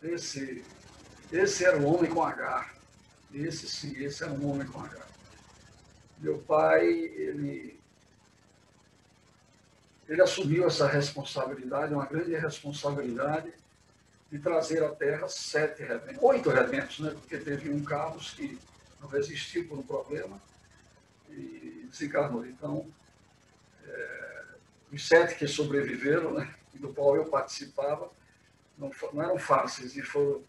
Esse 0.03 0.65
esse 1.31 1.65
era 1.65 1.77
um 1.77 1.87
homem 1.87 2.11
com 2.11 2.23
H. 2.23 2.71
Esse 3.33 3.69
sim, 3.69 4.03
esse 4.03 4.23
era 4.25 4.33
um 4.33 4.51
homem 4.51 4.67
com 4.67 4.81
H. 4.81 5.07
Meu 6.19 6.39
pai, 6.39 6.87
ele, 6.87 7.79
ele 10.09 10.23
assumiu 10.23 10.67
essa 10.67 10.89
responsabilidade, 10.89 11.95
uma 11.95 12.07
grande 12.07 12.35
responsabilidade, 12.35 13.53
de 14.31 14.39
trazer 14.39 14.83
à 14.85 14.91
Terra 14.91 15.29
sete 15.29 15.83
rebentos, 15.83 16.23
oito 16.23 16.51
rebentos, 16.51 16.99
né? 17.01 17.11
porque 17.11 17.39
teve 17.39 17.71
um 17.71 17.83
Carlos 17.83 18.33
que 18.33 18.59
não 19.01 19.09
resistiu 19.09 19.67
por 19.67 19.79
um 19.79 19.83
problema 19.83 20.41
e 21.31 21.87
desencarnou. 21.91 22.45
Então, 22.45 22.87
é, 23.87 24.45
os 24.93 25.07
sete 25.07 25.35
que 25.35 25.47
sobreviveram, 25.47 26.35
né? 26.35 26.55
do 26.75 26.93
qual 26.93 27.17
eu 27.17 27.27
participava, 27.27 28.11
não, 28.77 28.91
não 29.13 29.23
eram 29.23 29.39
fáceis 29.39 29.97
e 29.97 30.03
foram 30.03 30.43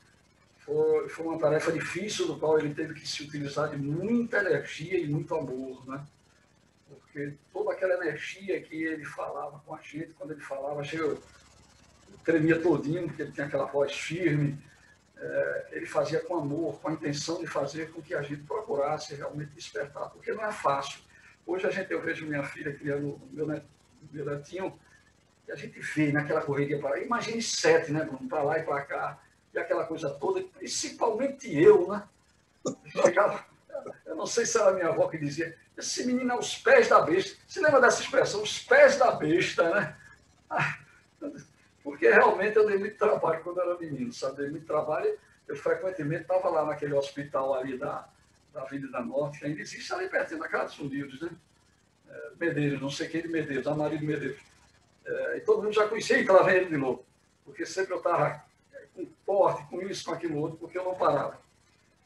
foi, 0.70 1.10
foi 1.10 1.26
uma 1.26 1.40
tarefa 1.40 1.72
difícil, 1.72 2.28
do 2.28 2.38
qual 2.38 2.60
ele 2.60 2.74
teve 2.76 2.94
que 2.94 3.08
se 3.08 3.24
utilizar 3.24 3.70
de 3.70 3.78
muita 3.78 4.38
energia 4.38 5.00
e 5.00 5.08
muito 5.08 5.34
amor, 5.34 5.84
né? 5.88 6.06
Porque 6.88 7.34
toda 7.52 7.72
aquela 7.72 7.96
energia 7.96 8.62
que 8.62 8.84
ele 8.84 9.04
falava 9.04 9.60
com 9.65 9.74
a 9.74 9.82
gente, 9.82 10.13
quando 10.13 10.32
ele 10.32 10.42
falava, 10.42 10.84
eu, 10.94 11.20
tremia 12.24 12.62
todinho, 12.62 13.08
porque 13.08 13.24
ele 13.24 13.32
tinha 13.32 13.48
aquela 13.48 13.65
voz 13.65 13.94
firme, 13.94 14.60
é, 15.17 15.67
ele 15.72 15.88
fazia 15.88 16.20
com 16.20 16.38
amor, 16.38 16.80
com 16.80 16.90
a 16.90 16.94
intenção 16.94 17.40
de 17.40 17.48
fazer 17.48 17.92
com 17.92 18.00
que 18.00 18.13
a 18.13 18.22
gente 18.22 18.44
procurasse 18.44 19.15
realmente 19.15 19.52
despertar, 19.54 20.10
porque 20.12 20.32
não 20.32 20.46
é 20.46 20.52
fácil. 20.52 21.02
Hoje 21.48 21.65
a 21.65 21.72
gente, 21.72 21.92
eu 21.92 22.00
vejo 22.00 22.28
minha 22.28 22.44
filha 22.44 22.76
criando 22.76 23.20
meu, 23.32 23.48
net, 23.48 23.65
meu 24.12 24.24
netinho, 24.24 24.80
e 25.48 25.52
a 25.52 25.56
gente 25.56 25.80
vê 25.80 26.12
naquela 26.12 26.42
correria 26.42 26.78
para 26.78 26.92
lá, 26.92 27.00
imagine 27.00 27.42
sete, 27.42 27.92
né, 27.92 28.08
para 28.30 28.44
lá 28.44 28.60
e 28.60 28.63
para 28.63 28.82
cá, 28.82 29.20
e 29.54 29.60
aquela 29.60 29.85
coisa 29.85 30.10
toda, 30.10 30.41
principalmente 30.58 31.52
eu, 31.52 31.87
né? 31.87 32.04
Chegava, 32.87 33.45
eu 34.06 34.15
não 34.15 34.25
sei 34.25 34.45
se 34.45 34.60
era 34.60 34.69
a 34.69 34.73
minha 34.73 34.89
avó 34.89 35.08
que 35.08 35.17
dizia, 35.17 35.58
esse 35.77 36.06
menino 36.06 36.31
é 36.33 36.37
os 36.37 36.58
pés 36.58 36.89
da 36.89 37.02
besta. 37.02 37.37
Você 37.47 37.62
lembra 37.62 37.81
dessa 37.81 38.02
expressão, 38.02 38.41
os 38.41 38.60
pés 38.60 38.97
da 38.97 39.12
besta, 39.12 39.69
né? 39.73 39.97
Porque 41.81 42.10
realmente 42.10 42.58
eu 42.58 42.67
dei 42.67 42.77
muito 42.77 42.97
trabalho 42.97 43.41
quando 43.43 43.62
era 43.62 43.77
menino, 43.77 44.12
sabe? 44.12 44.37
Dei 44.37 44.50
muito 44.50 44.67
trabalho. 44.67 45.17
eu 45.47 45.56
frequentemente 45.56 46.23
estava 46.23 46.50
lá 46.50 46.65
naquele 46.65 46.93
hospital 46.93 47.56
ali 47.56 47.77
da, 47.77 48.08
da 48.54 48.62
Avenida 48.62 49.00
Norte, 49.00 49.39
que 49.39 49.45
ainda 49.45 49.62
existe 49.62 49.91
ali 49.93 50.10
pertinho 50.10 50.39
da 50.39 50.47
Casa 50.47 50.67
dos 50.67 50.79
Unidos, 50.79 51.19
né? 51.21 51.29
É, 52.10 52.31
Medeiros, 52.39 52.81
não 52.81 52.89
sei 52.89 53.08
quem 53.08 53.21
de 53.21 53.27
Medeiros, 53.27 53.67
a 53.67 53.73
Maria 53.73 53.97
de 53.97 54.06
Medeiros. 54.06 54.41
É, 55.06 55.37
e 55.37 55.41
todo 55.41 55.63
mundo 55.63 55.73
já 55.73 55.87
conhecia, 55.87 56.19
e 56.19 56.25
lá 56.25 56.43
vem 56.43 56.58
ele 56.58 56.65
de 56.65 56.77
novo. 56.77 57.06
Porque 57.45 57.65
sempre 57.65 57.93
eu 57.93 57.97
estava 57.97 58.43
com 59.06 59.12
porte, 59.25 59.67
com 59.69 59.81
isso, 59.81 60.06
com 60.06 60.12
aquilo 60.12 60.39
outro, 60.39 60.58
porque 60.58 60.77
eu 60.77 60.83
não 60.83 60.95
parava. 60.95 61.39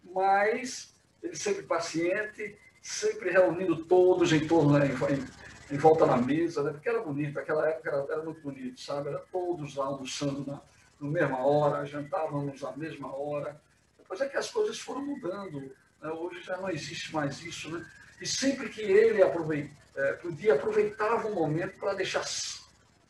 Mas 0.03 0.93
ele 1.21 1.35
sempre 1.35 1.63
paciente, 1.63 2.57
sempre 2.81 3.29
reunindo 3.29 3.85
todos 3.85 4.31
em 4.33 4.45
torno, 4.47 4.77
né, 4.77 4.87
em, 4.87 5.75
em, 5.75 5.77
volta 5.77 6.05
da 6.05 6.17
mesa, 6.17 6.63
né, 6.63 6.71
porque 6.71 6.89
era 6.89 7.01
bonito, 7.01 7.39
aquela 7.39 7.67
época 7.67 7.89
era, 7.89 8.13
era 8.13 8.23
muito 8.23 8.41
bonito, 8.41 8.79
sabe? 8.81 9.09
Era 9.09 9.19
todos 9.31 9.75
lá 9.75 9.85
almoçando 9.85 10.45
na, 10.45 10.61
na 10.99 11.09
mesma 11.09 11.45
hora, 11.45 11.85
jantávamos 11.85 12.63
à 12.63 12.75
mesma 12.75 13.15
hora. 13.15 13.59
Depois 13.97 14.19
é 14.21 14.27
que 14.27 14.37
as 14.37 14.49
coisas 14.49 14.79
foram 14.79 15.05
mudando. 15.05 15.59
Né? 16.01 16.09
Hoje 16.09 16.41
já 16.41 16.57
não 16.57 16.69
existe 16.69 17.13
mais 17.13 17.41
isso. 17.41 17.71
Né? 17.71 17.85
E 18.21 18.27
sempre 18.27 18.69
que 18.69 18.81
ele 18.81 19.21
é, 19.21 20.13
podia, 20.13 20.55
aproveitava 20.55 21.27
o 21.27 21.35
momento 21.35 21.79
para 21.79 21.93
deixar 21.93 22.23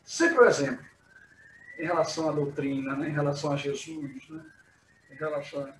sempre 0.04 0.38
o 0.38 0.44
exemplo 0.46 0.84
em 1.78 1.84
relação 1.84 2.28
à 2.28 2.32
doutrina, 2.32 2.94
né? 2.96 3.08
em 3.08 3.12
relação 3.12 3.52
a 3.52 3.56
Jesus, 3.56 4.28
né? 4.28 4.44
em 5.10 5.14
relação 5.14 5.72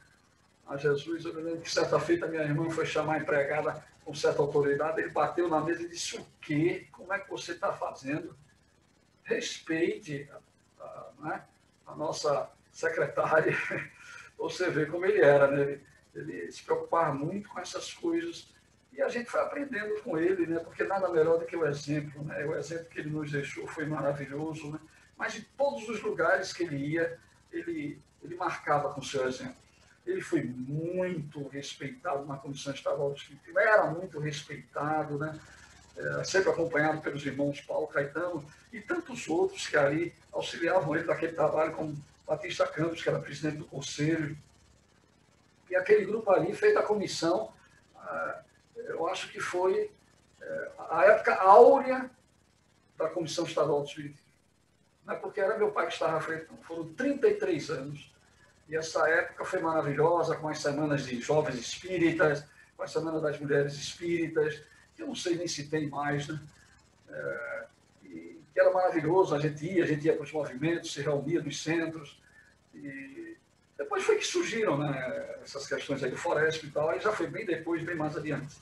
a 0.66 0.76
Jesus. 0.76 1.24
Eu 1.24 1.34
lembro 1.34 1.60
que 1.60 1.70
certa 1.70 1.98
feita 2.00 2.26
minha 2.26 2.42
irmã 2.42 2.68
foi 2.70 2.86
chamar 2.86 3.14
a 3.14 3.18
empregada 3.18 3.84
com 4.04 4.14
certa 4.14 4.42
autoridade, 4.42 5.00
ele 5.00 5.10
bateu 5.10 5.48
na 5.48 5.60
mesa 5.60 5.82
e 5.82 5.88
disse, 5.88 6.16
o 6.16 6.26
quê? 6.40 6.86
Como 6.92 7.12
é 7.12 7.18
que 7.18 7.30
você 7.30 7.52
está 7.52 7.72
fazendo? 7.72 8.36
Respeite, 9.22 10.28
né? 11.18 11.42
a 11.86 11.94
nossa 11.94 12.50
secretária, 12.70 13.56
você 14.36 14.70
vê 14.70 14.86
como 14.86 15.06
ele 15.06 15.20
era, 15.20 15.50
né? 15.50 15.62
Ele, 15.62 15.86
ele, 16.14 16.52
se 16.52 16.62
preocupava 16.62 17.14
muito 17.14 17.48
com 17.48 17.58
essas 17.58 17.92
coisas 17.92 18.52
e 18.92 19.02
a 19.02 19.08
gente 19.08 19.30
foi 19.30 19.40
aprendendo 19.40 20.00
com 20.02 20.18
ele, 20.18 20.46
né? 20.46 20.60
Porque 20.60 20.84
nada 20.84 21.08
melhor 21.08 21.38
do 21.38 21.46
que 21.46 21.56
o 21.56 21.66
exemplo, 21.66 22.22
né? 22.24 22.44
O 22.44 22.54
exemplo 22.54 22.86
que 22.86 23.00
ele 23.00 23.10
nos 23.10 23.30
deixou 23.30 23.66
foi 23.66 23.86
maravilhoso, 23.86 24.70
né? 24.70 24.78
Mas 25.24 25.36
em 25.36 25.46
todos 25.56 25.88
os 25.88 26.02
lugares 26.02 26.52
que 26.52 26.64
ele 26.64 26.76
ia, 26.76 27.18
ele, 27.50 27.98
ele 28.22 28.34
marcava 28.34 28.92
com 28.92 29.00
o 29.00 29.04
seu 29.04 29.26
exemplo. 29.26 29.56
Ele 30.04 30.20
foi 30.20 30.42
muito 30.44 31.48
respeitado 31.48 32.26
na 32.26 32.36
Comissão 32.36 32.74
Estadual 32.74 33.08
do 33.08 33.16
Espírito, 33.16 33.58
era 33.58 33.86
muito 33.86 34.18
respeitado, 34.18 35.16
né? 35.16 35.40
É, 35.96 36.24
sempre 36.24 36.50
acompanhado 36.50 37.00
pelos 37.00 37.24
irmãos 37.24 37.58
Paulo 37.62 37.86
Caetano 37.86 38.44
e 38.70 38.82
tantos 38.82 39.26
outros 39.26 39.66
que 39.66 39.78
ali 39.78 40.14
auxiliavam 40.30 40.94
ele 40.94 41.06
naquele 41.06 41.32
trabalho, 41.32 41.72
como 41.72 41.96
Batista 42.26 42.66
Campos, 42.66 43.02
que 43.02 43.08
era 43.08 43.18
presidente 43.18 43.56
do 43.56 43.64
conselho. 43.64 44.36
E 45.70 45.74
aquele 45.74 46.04
grupo 46.04 46.30
ali 46.32 46.54
fez 46.54 46.76
a 46.76 46.82
comissão, 46.82 47.50
ah, 47.96 48.42
eu 48.76 49.08
acho 49.08 49.32
que 49.32 49.40
foi 49.40 49.90
é, 50.42 50.70
a 50.90 51.04
época 51.06 51.34
áurea 51.36 52.10
da 52.98 53.08
Comissão 53.08 53.46
Estadual 53.46 53.84
do 53.84 53.88
Espiritismo. 55.04 55.06
Não 55.06 55.14
é 55.14 55.16
porque 55.16 55.40
era 55.40 55.58
meu 55.58 55.70
pai 55.70 55.86
que 55.86 55.92
estava 55.92 56.16
à 56.16 56.20
frente, 56.20 56.46
foram 56.62 56.92
33 56.94 57.70
anos. 57.70 58.14
E 58.68 58.76
essa 58.76 59.08
época 59.08 59.44
foi 59.44 59.60
maravilhosa, 59.60 60.36
com 60.36 60.48
as 60.48 60.58
semanas 60.58 61.04
de 61.04 61.20
jovens 61.20 61.58
espíritas, 61.58 62.44
com 62.76 62.82
a 62.82 62.86
semana 62.86 63.20
das 63.20 63.38
mulheres 63.38 63.74
espíritas, 63.74 64.62
que 64.96 65.02
eu 65.02 65.06
não 65.06 65.14
sei 65.14 65.36
nem 65.36 65.46
se 65.46 65.68
tem 65.68 65.88
mais, 65.88 66.26
né? 66.28 66.40
É, 67.08 67.64
e, 68.04 68.40
que 68.52 68.60
era 68.60 68.72
maravilhoso, 68.72 69.34
a 69.34 69.38
gente 69.38 69.64
ia, 69.66 69.84
a 69.84 69.86
gente 69.86 70.06
ia 70.06 70.14
para 70.14 70.22
os 70.22 70.32
movimentos, 70.32 70.92
se 70.92 71.02
reunia 71.02 71.42
nos 71.42 71.62
centros, 71.62 72.20
e 72.74 73.36
depois 73.76 74.02
foi 74.04 74.16
que 74.16 74.26
surgiram 74.26 74.78
né, 74.78 75.36
essas 75.42 75.66
questões 75.66 76.02
aí 76.02 76.10
do 76.10 76.16
Floresta 76.16 76.64
e 76.64 76.70
tal, 76.70 76.88
aí 76.88 77.00
já 77.00 77.12
foi 77.12 77.26
bem 77.26 77.44
depois, 77.44 77.82
bem 77.84 77.94
mais 77.94 78.16
adiante. 78.16 78.56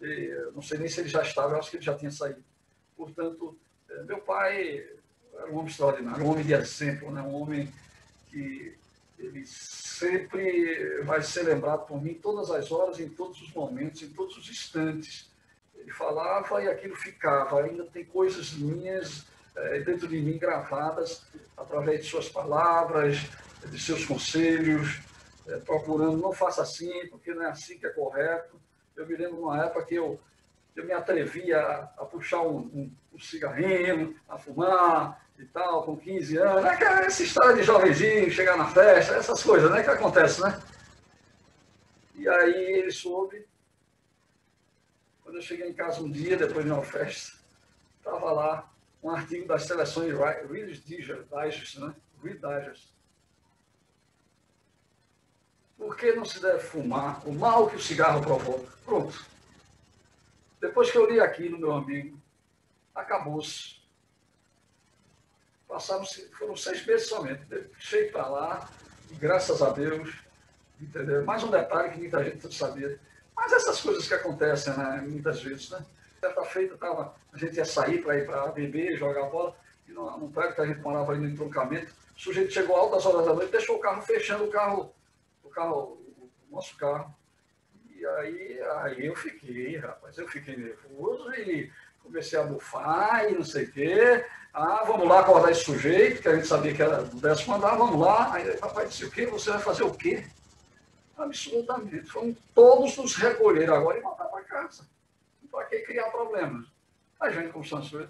E, 0.00 0.50
não 0.54 0.60
sei 0.60 0.78
nem 0.78 0.88
se 0.88 1.00
ele 1.00 1.08
já 1.08 1.22
estava, 1.22 1.54
eu 1.54 1.58
acho 1.58 1.70
que 1.70 1.76
ele 1.76 1.84
já 1.84 1.94
tinha 1.94 2.10
saído. 2.10 2.42
Portanto, 2.96 3.56
é, 3.88 4.02
meu 4.02 4.18
pai 4.18 4.84
um 5.50 5.58
homem 5.58 5.66
extraordinário, 5.66 6.24
um 6.24 6.30
homem 6.30 6.44
de 6.44 6.54
exemplo, 6.54 7.10
né, 7.10 7.22
um 7.22 7.34
homem 7.34 7.72
que 8.30 8.76
ele 9.18 9.44
sempre 9.46 11.02
vai 11.04 11.22
ser 11.22 11.42
lembrado 11.42 11.86
por 11.86 12.02
mim 12.02 12.14
todas 12.14 12.50
as 12.50 12.72
horas, 12.72 12.98
em 12.98 13.08
todos 13.08 13.40
os 13.40 13.52
momentos, 13.52 14.02
em 14.02 14.08
todos 14.08 14.36
os 14.36 14.50
instantes 14.50 15.32
ele 15.82 15.90
falava 15.90 16.62
e 16.62 16.68
aquilo 16.68 16.96
ficava. 16.96 17.62
Ainda 17.62 17.84
tem 17.84 18.04
coisas 18.04 18.52
minhas 18.52 19.26
é, 19.54 19.80
dentro 19.80 20.08
de 20.08 20.18
mim 20.20 20.38
gravadas 20.38 21.22
através 21.56 22.04
de 22.04 22.10
suas 22.10 22.28
palavras, 22.28 23.18
de 23.66 23.80
seus 23.80 24.04
conselhos, 24.04 25.00
é, 25.46 25.56
procurando 25.58 26.16
não 26.16 26.32
faça 26.32 26.62
assim, 26.62 27.06
porque 27.08 27.34
não 27.34 27.42
é 27.42 27.50
assim 27.50 27.78
que 27.78 27.86
é 27.86 27.90
correto. 27.90 28.60
Eu 28.96 29.06
me 29.06 29.16
lembro 29.16 29.36
de 29.36 29.42
uma 29.42 29.64
época 29.64 29.84
que 29.84 29.94
eu, 29.94 30.18
eu 30.76 30.84
me 30.84 30.92
atrevia 30.92 31.60
a, 31.60 31.82
a 31.98 32.04
puxar 32.04 32.42
um, 32.42 32.58
um, 32.58 32.92
um, 33.12 33.18
cigarrinho, 33.18 34.16
a 34.28 34.38
fumar 34.38 35.20
e 35.42 35.46
tal, 35.46 35.84
com 35.84 35.96
15 35.96 36.36
anos. 36.38 36.64
É, 36.64 37.06
essa 37.06 37.22
história 37.22 37.56
de 37.56 37.62
jovenzinho, 37.62 38.30
chegar 38.30 38.56
na 38.56 38.66
festa, 38.66 39.14
essas 39.14 39.42
coisas 39.42 39.70
né, 39.70 39.82
que 39.82 39.90
acontecem, 39.90 40.44
né? 40.44 40.60
E 42.14 42.28
aí 42.28 42.54
ele 42.54 42.92
soube 42.92 43.46
quando 45.32 45.36
eu 45.36 45.42
cheguei 45.42 45.66
em 45.66 45.72
casa 45.72 46.02
um 46.02 46.10
dia, 46.10 46.36
depois 46.36 46.62
de 46.62 46.70
uma 46.70 46.82
festa, 46.82 47.38
estava 47.96 48.32
lá 48.32 48.70
um 49.02 49.08
artigo 49.08 49.48
das 49.48 49.64
seleções 49.64 50.12
Reader's 50.12 50.84
Digest, 50.84 51.80
né? 51.80 51.94
Read 52.22 52.38
Digest. 52.38 52.92
Por 55.78 55.96
que 55.96 56.12
não 56.12 56.26
se 56.26 56.38
deve 56.38 56.60
fumar? 56.60 57.26
O 57.26 57.32
mal 57.32 57.66
que 57.68 57.76
o 57.76 57.80
cigarro 57.80 58.20
provoca. 58.20 58.70
Pronto. 58.84 59.24
Depois 60.60 60.90
que 60.90 60.98
eu 60.98 61.10
li 61.10 61.18
aquilo, 61.18 61.58
meu 61.58 61.72
amigo, 61.72 62.20
acabou-se. 62.94 63.81
Passaram, 65.72 66.04
foram 66.38 66.54
seis 66.54 66.84
meses 66.84 67.08
somente. 67.08 67.44
Deixei 67.46 68.10
para 68.10 68.28
lá, 68.28 68.68
e 69.10 69.14
graças 69.14 69.62
a 69.62 69.70
Deus, 69.70 70.12
entendeu? 70.80 71.24
Mais 71.24 71.42
um 71.42 71.50
detalhe 71.50 71.92
que 71.92 71.98
muita 71.98 72.22
gente 72.22 72.44
não 72.44 72.52
sabia 72.52 73.00
mas 73.34 73.52
essas 73.52 73.80
coisas 73.80 74.06
que 74.06 74.14
acontecem, 74.14 74.76
né, 74.76 75.04
muitas 75.06 75.42
vezes, 75.42 75.70
né? 75.70 75.84
Certa 76.20 76.44
feita, 76.44 76.76
tava, 76.76 77.14
a 77.32 77.36
gente 77.36 77.56
ia 77.56 77.64
sair 77.64 78.02
para 78.02 78.16
ir 78.16 78.26
para 78.26 78.46
beber, 78.48 78.96
jogar 78.96 79.28
bola, 79.30 79.56
e 79.88 79.92
no, 79.92 80.18
no 80.18 80.30
prédio 80.30 80.54
que 80.54 80.60
a 80.60 80.66
gente 80.66 80.80
morava 80.80 81.12
ali 81.12 81.22
no 81.22 81.28
entroncamento, 81.28 81.92
o 82.16 82.20
sujeito 82.20 82.52
chegou 82.52 82.76
altas 82.76 83.04
horas 83.04 83.26
da 83.26 83.34
noite, 83.34 83.50
deixou 83.50 83.76
o 83.76 83.80
carro 83.80 84.02
fechando 84.02 84.44
o 84.44 84.50
carro, 84.50 84.94
o 85.42 85.48
carro, 85.48 85.98
o 86.48 86.54
nosso 86.54 86.76
carro. 86.76 87.12
E 87.96 88.06
aí, 88.06 88.60
aí 88.82 89.06
eu 89.06 89.16
fiquei, 89.16 89.76
rapaz, 89.76 90.16
eu 90.18 90.28
fiquei 90.28 90.56
nervoso 90.56 91.32
e 91.34 91.70
comecei 92.02 92.38
a 92.38 92.42
bufar 92.42 93.30
e 93.30 93.34
não 93.34 93.44
sei 93.44 93.64
o 93.64 93.72
quê. 93.72 94.24
Ah, 94.52 94.84
vamos 94.86 95.08
lá 95.08 95.20
acordar 95.20 95.50
esse 95.50 95.64
sujeito, 95.64 96.20
que 96.20 96.28
a 96.28 96.34
gente 96.34 96.46
sabia 96.46 96.74
que 96.74 96.82
era 96.82 97.02
do 97.02 97.16
décimo 97.16 97.54
andar, 97.54 97.74
vamos 97.76 97.98
lá. 97.98 98.34
Aí 98.34 98.50
o 98.50 98.58
papai 98.58 98.86
disse, 98.86 99.04
o 99.04 99.10
quê? 99.10 99.24
Você 99.26 99.50
vai 99.50 99.60
fazer 99.60 99.82
o 99.82 99.94
quê? 99.94 100.26
Absolutamente. 101.16 102.12
Vamos 102.12 102.36
todos 102.54 102.96
nos 102.96 103.16
recolher 103.16 103.70
agora 103.70 103.98
e 103.98 104.02
voltar 104.02 104.24
para 104.24 104.42
casa. 104.42 104.86
Para 105.50 105.64
que 105.66 105.80
criar 105.80 106.10
problemas? 106.10 106.66
A 107.20 107.30
gente 107.30 107.52
com 107.52 107.62
Santos. 107.62 108.08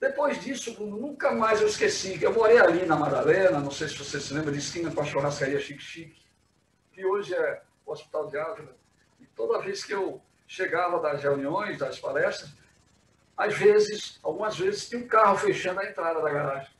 Depois 0.00 0.40
disso, 0.40 0.74
nunca 0.82 1.32
mais 1.32 1.60
eu 1.60 1.66
esqueci. 1.66 2.22
Eu 2.22 2.32
morei 2.32 2.58
ali 2.58 2.86
na 2.86 2.96
Madalena, 2.96 3.60
não 3.60 3.70
sei 3.70 3.88
se 3.88 3.96
você 3.96 4.20
se 4.20 4.32
lembra, 4.32 4.52
de 4.52 4.58
esquina 4.58 4.90
com 4.90 5.00
a 5.00 5.04
churrascaria 5.04 5.60
Chique 5.60 5.82
Chique, 5.82 6.22
que 6.92 7.04
hoje 7.04 7.34
é 7.34 7.62
o 7.84 7.92
Hospital 7.92 8.28
de 8.28 8.38
Ávila. 8.38 8.76
E 9.20 9.26
toda 9.26 9.60
vez 9.60 9.84
que 9.84 9.92
eu 9.92 10.20
chegava 10.46 11.00
das 11.00 11.22
reuniões, 11.22 11.78
das 11.78 11.98
palestras, 11.98 12.50
às 13.36 13.56
vezes, 13.56 14.18
algumas 14.22 14.58
vezes, 14.58 14.88
tinha 14.88 15.02
um 15.02 15.08
carro 15.08 15.36
fechando 15.36 15.80
a 15.80 15.86
entrada 15.86 16.20
da 16.20 16.30
garagem. 16.30 16.70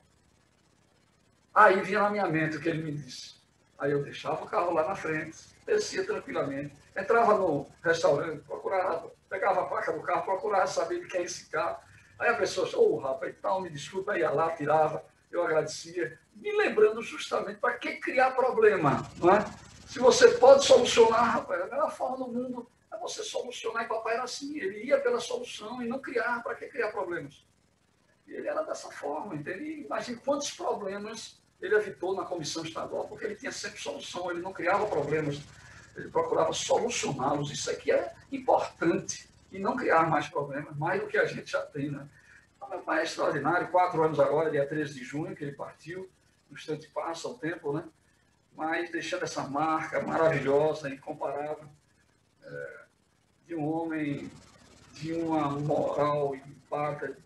Aí 1.54 1.80
vinha 1.80 2.02
na 2.02 2.10
minha 2.10 2.26
mente 2.26 2.56
o 2.56 2.60
que 2.60 2.68
ele 2.68 2.82
me 2.82 2.92
disse. 2.92 3.34
Aí 3.78 3.92
eu 3.92 4.02
deixava 4.02 4.44
o 4.44 4.48
carro 4.48 4.72
lá 4.72 4.86
na 4.86 4.94
frente, 4.94 5.38
descia 5.66 6.04
tranquilamente, 6.04 6.74
entrava 6.96 7.34
no 7.34 7.66
restaurante, 7.82 8.42
procurava, 8.44 9.10
pegava 9.28 9.62
a 9.62 9.66
placa 9.66 9.92
do 9.92 10.02
carro, 10.02 10.24
procurava 10.24 10.66
saber 10.66 11.00
de 11.00 11.06
quem 11.06 11.22
é 11.22 11.24
esse 11.24 11.48
carro. 11.48 11.78
Aí 12.18 12.28
a 12.28 12.36
pessoa, 12.36 12.68
ô 12.76 12.94
oh, 12.94 12.98
rapaz, 12.98 13.34
tal, 13.40 13.62
me 13.62 13.70
desculpa, 13.70 14.18
ia 14.18 14.30
lá, 14.30 14.50
tirava, 14.50 15.02
eu 15.30 15.42
agradecia, 15.42 16.18
me 16.34 16.52
lembrando 16.52 17.02
justamente 17.02 17.58
para 17.58 17.74
que 17.74 17.96
criar 17.96 18.32
problema, 18.32 19.08
não 19.16 19.34
é? 19.34 19.44
Se 19.86 19.98
você 19.98 20.32
pode 20.32 20.64
solucionar, 20.64 21.34
rapaz, 21.36 21.62
a 21.62 21.66
melhor 21.66 21.90
forma 21.90 22.18
do 22.18 22.28
mundo 22.28 22.70
é 22.70 22.79
você 23.00 23.22
solucionar, 23.22 23.84
e 23.84 23.88
papai 23.88 24.14
era 24.14 24.24
assim, 24.24 24.58
ele 24.58 24.84
ia 24.84 25.00
pela 25.00 25.20
solução 25.20 25.82
e 25.82 25.88
não 25.88 25.98
criar, 25.98 26.42
para 26.42 26.54
que 26.54 26.68
criar 26.68 26.90
problemas? 26.90 27.44
Ele 28.28 28.46
era 28.46 28.62
dessa 28.62 28.90
forma, 28.90 29.34
entende? 29.34 29.82
Imagine 29.84 30.18
quantos 30.18 30.50
problemas 30.52 31.40
ele 31.60 31.74
evitou 31.74 32.14
na 32.14 32.24
comissão 32.24 32.64
estadual, 32.64 33.08
porque 33.08 33.24
ele 33.24 33.34
tinha 33.34 33.52
sempre 33.52 33.80
solução, 33.80 34.30
ele 34.30 34.40
não 34.40 34.52
criava 34.52 34.86
problemas 34.86 35.40
ele 35.96 36.08
procurava 36.08 36.52
solucioná-los. 36.52 37.50
Isso 37.50 37.70
aqui 37.70 37.92
é 37.92 38.14
importante 38.30 39.28
e 39.50 39.58
não 39.58 39.76
criar 39.76 40.08
mais 40.08 40.28
problemas, 40.28 40.76
mais 40.76 41.00
do 41.00 41.08
que 41.08 41.18
a 41.18 41.26
gente 41.26 41.50
já 41.50 41.62
tem. 41.62 41.90
Né? 41.90 42.06
Então, 42.56 42.68
meu 42.68 42.80
pai 42.80 43.00
é 43.00 43.04
extraordinário, 43.04 43.68
quatro 43.68 44.02
anos 44.02 44.20
agora, 44.20 44.50
dia 44.50 44.66
13 44.66 44.94
de 44.94 45.04
junho, 45.04 45.34
que 45.34 45.44
ele 45.44 45.52
partiu, 45.52 46.08
no 46.48 46.56
instante 46.56 46.88
passa 46.88 47.28
o 47.28 47.38
tempo, 47.38 47.72
né? 47.72 47.84
mas 48.54 48.90
deixando 48.90 49.24
essa 49.24 49.42
marca 49.42 50.00
maravilhosa, 50.00 50.88
incomparável, 50.88 51.68
é, 52.42 52.79
de 53.50 53.56
um 53.56 53.68
homem 53.68 54.30
de 54.92 55.12
uma 55.12 55.50
moral 55.50 56.36
empática, 56.36 57.16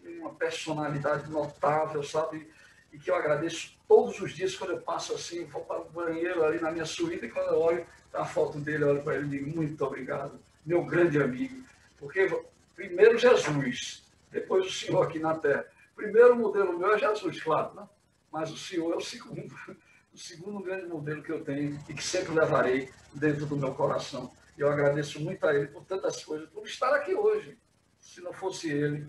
de 0.00 0.08
uma 0.20 0.32
personalidade 0.32 1.28
notável, 1.28 2.04
sabe? 2.04 2.48
E 2.92 2.98
que 2.98 3.10
eu 3.10 3.16
agradeço 3.16 3.76
todos 3.88 4.20
os 4.20 4.32
dias 4.32 4.54
quando 4.54 4.74
eu 4.74 4.80
passo 4.80 5.12
assim, 5.12 5.44
vou 5.46 5.62
para 5.62 5.80
o 5.80 5.90
banheiro 5.90 6.44
ali 6.44 6.60
na 6.60 6.70
minha 6.70 6.86
suíte 6.86 7.26
e 7.26 7.28
quando 7.28 7.48
eu 7.48 7.58
olho 7.58 7.86
tá 8.12 8.20
a 8.20 8.24
foto 8.24 8.60
dele, 8.60 8.84
eu 8.84 8.90
olho 8.90 9.02
para 9.02 9.16
ele 9.16 9.26
e 9.26 9.38
digo, 9.38 9.56
muito 9.56 9.84
obrigado, 9.84 10.38
meu 10.64 10.84
grande 10.84 11.20
amigo. 11.20 11.64
Porque 11.98 12.28
primeiro 12.76 13.18
Jesus, 13.18 14.04
depois 14.30 14.66
o 14.66 14.70
Senhor 14.72 15.02
aqui 15.02 15.18
na 15.18 15.34
Terra. 15.34 15.66
Primeiro 15.96 16.36
modelo 16.36 16.78
meu 16.78 16.94
é 16.94 16.98
Jesus, 16.98 17.42
claro, 17.42 17.74
né? 17.74 17.88
mas 18.30 18.52
o 18.52 18.56
Senhor 18.56 18.92
é 18.92 18.96
o 18.96 19.00
segundo, 19.00 19.52
o 20.14 20.18
segundo 20.18 20.60
grande 20.60 20.86
modelo 20.86 21.24
que 21.24 21.32
eu 21.32 21.42
tenho 21.42 21.76
e 21.88 21.92
que 21.92 22.04
sempre 22.04 22.34
levarei 22.34 22.88
dentro 23.12 23.46
do 23.46 23.56
meu 23.56 23.74
coração. 23.74 24.30
Eu 24.56 24.70
agradeço 24.70 25.20
muito 25.20 25.44
a 25.46 25.54
Ele 25.54 25.66
por 25.66 25.84
tantas 25.84 26.24
coisas, 26.24 26.48
por 26.48 26.66
estar 26.66 26.94
aqui 26.94 27.14
hoje. 27.14 27.56
Se 28.00 28.20
não 28.20 28.32
fosse 28.32 28.70
Ele, 28.70 29.06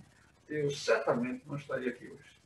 eu 0.50 0.70
certamente 0.70 1.43
não 1.48 1.56
estaria 1.56 1.89
aqui 1.89 2.06
hoje. 2.06 2.38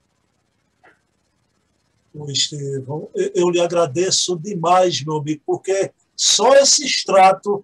O 2.13 2.29
Estevão, 2.29 3.09
eu 3.15 3.49
lhe 3.49 3.61
agradeço 3.61 4.37
demais, 4.37 5.03
meu 5.03 5.17
amigo, 5.17 5.41
porque 5.45 5.91
só 6.15 6.53
esse 6.55 6.85
extrato 6.85 7.63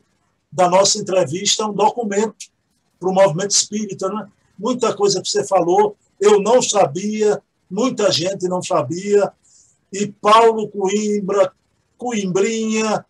da 0.51 0.69
nossa 0.69 0.97
entrevista 0.97 1.63
é 1.63 1.65
um 1.65 1.73
documento 1.73 2.47
para 2.99 3.09
o 3.09 3.13
movimento 3.13 3.51
espírita, 3.51 4.09
né? 4.09 4.27
Muita 4.57 4.95
coisa 4.95 5.21
que 5.21 5.29
você 5.29 5.45
falou, 5.45 5.97
eu 6.19 6.41
não 6.41 6.61
sabia, 6.61 7.41
muita 7.69 8.11
gente 8.11 8.47
não 8.47 8.63
sabia, 8.63 9.31
e 9.91 10.07
Paulo 10.07 10.67
Coimbra, 10.69 11.53
Coimbrinha, 11.97 13.05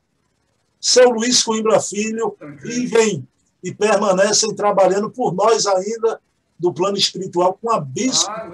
seu 0.79 1.09
Luiz 1.09 1.43
Coimbra 1.43 1.79
Filho, 1.79 2.35
vivem 2.61 3.27
e 3.63 3.73
permanecem 3.73 4.55
trabalhando 4.55 5.09
por 5.09 5.33
nós 5.33 5.65
ainda 5.65 6.19
do 6.57 6.73
plano 6.73 6.97
espiritual 6.97 7.57
com 7.61 7.71
a 7.71 7.79
bispo. 7.79 8.29
Ah, 8.29 8.49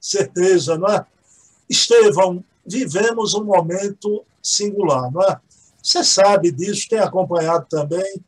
certeza, 0.00 0.78
não 0.78 0.88
é? 0.88 1.04
Estevão, 1.68 2.42
vivemos 2.66 3.34
um 3.34 3.44
momento 3.44 4.24
singular, 4.42 5.10
não 5.10 5.22
é? 5.22 5.40
Você 5.82 6.02
sabe 6.04 6.50
disso, 6.50 6.88
tem 6.88 6.98
acompanhado 6.98 7.66
também. 7.68 8.20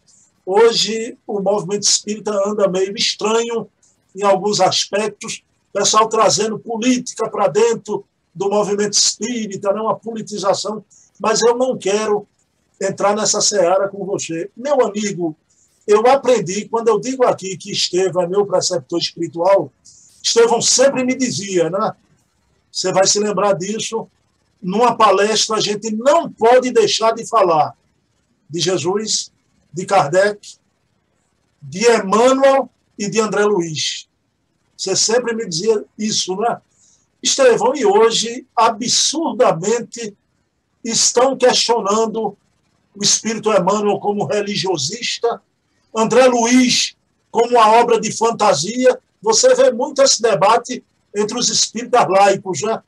Hoje 0.44 1.16
o 1.26 1.40
movimento 1.40 1.82
espírita 1.82 2.32
anda 2.46 2.68
meio 2.68 2.94
estranho 2.96 3.68
em 4.16 4.22
alguns 4.22 4.60
aspectos, 4.60 5.42
pessoal 5.72 6.08
trazendo 6.08 6.58
política 6.58 7.28
para 7.28 7.48
dentro 7.48 8.04
do 8.34 8.48
movimento 8.48 8.94
espírita, 8.94 9.68
não 9.68 9.76
né? 9.76 9.82
uma 9.82 9.98
politização, 9.98 10.84
mas 11.20 11.42
eu 11.42 11.56
não 11.56 11.76
quero 11.76 12.26
entrar 12.80 13.14
nessa 13.14 13.40
seara 13.40 13.88
com 13.88 14.04
você. 14.06 14.50
Meu 14.56 14.80
amigo, 14.84 15.36
eu 15.86 16.06
aprendi, 16.06 16.68
quando 16.68 16.88
eu 16.88 16.98
digo 16.98 17.24
aqui 17.24 17.56
que 17.56 17.72
Estevão 17.72 18.22
é 18.22 18.26
meu 18.26 18.46
preceptor 18.46 18.98
espiritual, 18.98 19.72
Estevão 20.22 20.62
sempre 20.62 21.04
me 21.04 21.14
dizia, 21.14 21.68
né? 21.68 21.92
Você 22.72 22.92
vai 22.92 23.06
se 23.06 23.18
lembrar 23.18 23.54
disso. 23.54 24.08
Numa 24.62 24.96
palestra, 24.96 25.56
a 25.56 25.60
gente 25.60 25.90
não 25.90 26.30
pode 26.30 26.70
deixar 26.70 27.12
de 27.12 27.26
falar 27.26 27.74
de 28.48 28.60
Jesus, 28.60 29.32
de 29.72 29.86
Kardec, 29.86 30.56
de 31.62 31.86
Emmanuel 31.90 32.68
e 32.98 33.08
de 33.08 33.20
André 33.20 33.44
Luiz. 33.44 34.08
Você 34.76 34.94
sempre 34.96 35.34
me 35.34 35.48
dizia 35.48 35.84
isso, 35.98 36.36
né? 36.36 36.60
Estevão, 37.22 37.74
e 37.74 37.84
hoje, 37.84 38.46
absurdamente, 38.56 40.16
estão 40.84 41.36
questionando 41.36 42.36
o 43.00 43.02
espírito 43.02 43.50
Emmanuel 43.50 43.98
como 43.98 44.26
religiosista, 44.26 45.40
André 45.96 46.26
Luiz 46.26 46.94
como 47.30 47.48
uma 47.48 47.66
obra 47.80 47.98
de 47.98 48.12
fantasia. 48.12 49.00
Você 49.22 49.54
vê 49.54 49.72
muito 49.72 50.02
esse 50.02 50.20
debate 50.20 50.84
entre 51.16 51.38
os 51.38 51.48
espíritas 51.48 52.06
laicos, 52.06 52.60
né? 52.60 52.82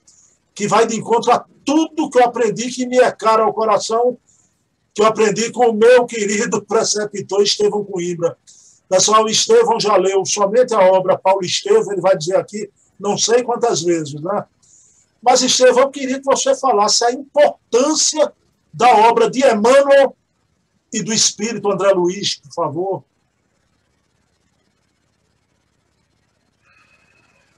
que 0.54 0.68
vai 0.68 0.86
de 0.86 0.96
encontro 0.96 1.32
a 1.32 1.42
tudo 1.64 2.10
que 2.10 2.18
eu 2.18 2.24
aprendi 2.24 2.70
que 2.70 2.86
me 2.86 2.98
é 2.98 3.10
caro 3.10 3.44
ao 3.44 3.54
coração, 3.54 4.18
que 4.94 5.00
eu 5.00 5.06
aprendi 5.06 5.50
com 5.50 5.70
o 5.70 5.72
meu 5.72 6.04
querido 6.04 6.60
preceptor 6.62 7.42
Estevão 7.42 7.82
Coimbra. 7.82 8.36
Pessoal, 8.88 9.26
Estevão 9.26 9.80
já 9.80 9.96
leu 9.96 10.26
somente 10.26 10.74
a 10.74 10.80
obra 10.80 11.16
Paulo 11.16 11.42
Estevão, 11.42 11.90
ele 11.90 12.02
vai 12.02 12.18
dizer 12.18 12.36
aqui 12.36 12.70
não 13.00 13.16
sei 13.16 13.42
quantas 13.42 13.82
vezes, 13.82 14.20
né? 14.20 14.44
Mas, 15.22 15.40
Estevão, 15.40 15.84
eu 15.84 15.90
queria 15.90 16.18
que 16.18 16.24
você 16.24 16.54
falasse 16.54 17.02
a 17.04 17.12
importância 17.12 18.32
da 18.72 18.88
obra 19.08 19.30
de 19.30 19.44
Emmanuel 19.44 20.16
e 20.92 21.02
do 21.02 21.12
espírito 21.12 21.70
André 21.70 21.92
Luiz, 21.92 22.36
por 22.36 22.52
favor. 22.52 23.04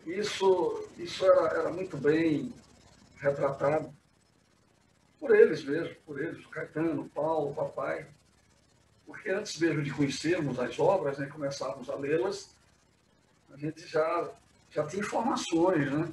Isso, 0.07 0.89
isso 0.99 1.25
era, 1.25 1.59
era 1.59 1.71
muito 1.73 1.97
bem 1.97 2.53
retratado 3.19 3.93
por 5.19 5.35
eles 5.35 5.65
mesmo, 5.65 5.95
por 6.05 6.21
eles, 6.21 6.45
Caetano, 6.47 7.09
Paulo, 7.09 7.55
papai. 7.55 8.07
Porque 9.07 9.31
antes 9.31 9.59
mesmo 9.59 9.83
de 9.83 9.91
conhecermos 9.91 10.59
as 10.59 10.79
obras, 10.79 11.19
né, 11.19 11.27
começarmos 11.27 11.89
a 11.89 11.95
lê-las, 11.95 12.55
a 13.53 13.57
gente 13.57 13.87
já, 13.87 14.31
já 14.71 14.87
tinha 14.87 15.03
informações, 15.03 15.91
né? 15.91 16.13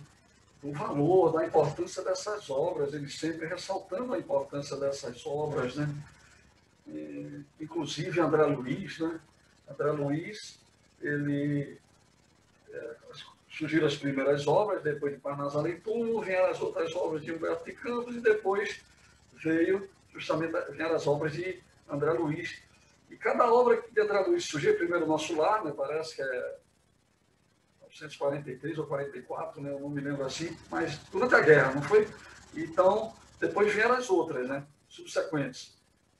Do 0.61 0.71
valor, 0.71 1.31
da 1.33 1.45
importância 1.45 2.03
dessas 2.03 2.49
obras, 2.49 2.93
eles 2.93 3.17
sempre 3.17 3.47
ressaltando 3.47 4.13
a 4.13 4.19
importância 4.19 4.77
dessas 4.77 5.25
obras, 5.25 5.75
né? 5.75 5.89
E, 6.87 7.41
inclusive 7.59 8.19
André 8.19 8.43
Luiz, 8.45 8.99
né? 8.99 9.19
André 9.69 9.91
Luiz, 9.91 10.59
ele 11.01 11.77
é, 12.71 12.95
surgiram 13.49 13.87
as 13.87 13.95
primeiras 13.95 14.47
obras, 14.47 14.83
depois 14.83 15.13
de 15.13 15.19
Parnasal 15.19 15.63
Leitura, 15.63 16.25
vieram 16.25 16.51
as 16.51 16.61
outras 16.61 16.95
obras 16.95 17.23
de 17.23 17.31
Humberto 17.31 17.65
de 17.65 17.73
Campos 17.73 18.15
e 18.15 18.21
depois 18.21 18.81
veio 19.33 19.89
justamente 20.13 20.53
vieram 20.71 20.95
as 20.95 21.07
obras 21.07 21.33
de 21.33 21.61
André 21.89 22.11
Luiz. 22.11 22.61
E 23.09 23.15
cada 23.15 23.51
obra 23.51 23.81
de 23.91 24.01
André 24.01 24.19
Luiz 24.21 24.45
surgiu, 24.45 24.75
primeiro 24.75 25.07
Nosso 25.07 25.35
Lar, 25.35 25.63
né? 25.63 25.73
parece 25.75 26.15
que 26.15 26.21
é 26.21 26.55
1943 27.91 28.77
ou 28.79 28.87
44, 28.87 29.61
né? 29.61 29.71
eu 29.71 29.79
não 29.79 29.89
me 29.89 30.01
lembro 30.01 30.25
assim, 30.25 30.57
mas 30.69 30.97
durante 31.11 31.35
a 31.35 31.41
guerra, 31.41 31.73
não 31.73 31.81
foi? 31.81 32.07
Então, 32.55 33.13
depois 33.39 33.73
vieram 33.73 33.95
as 33.95 34.09
outras, 34.09 34.47
né? 34.47 34.65
subsequentes, 34.87 35.77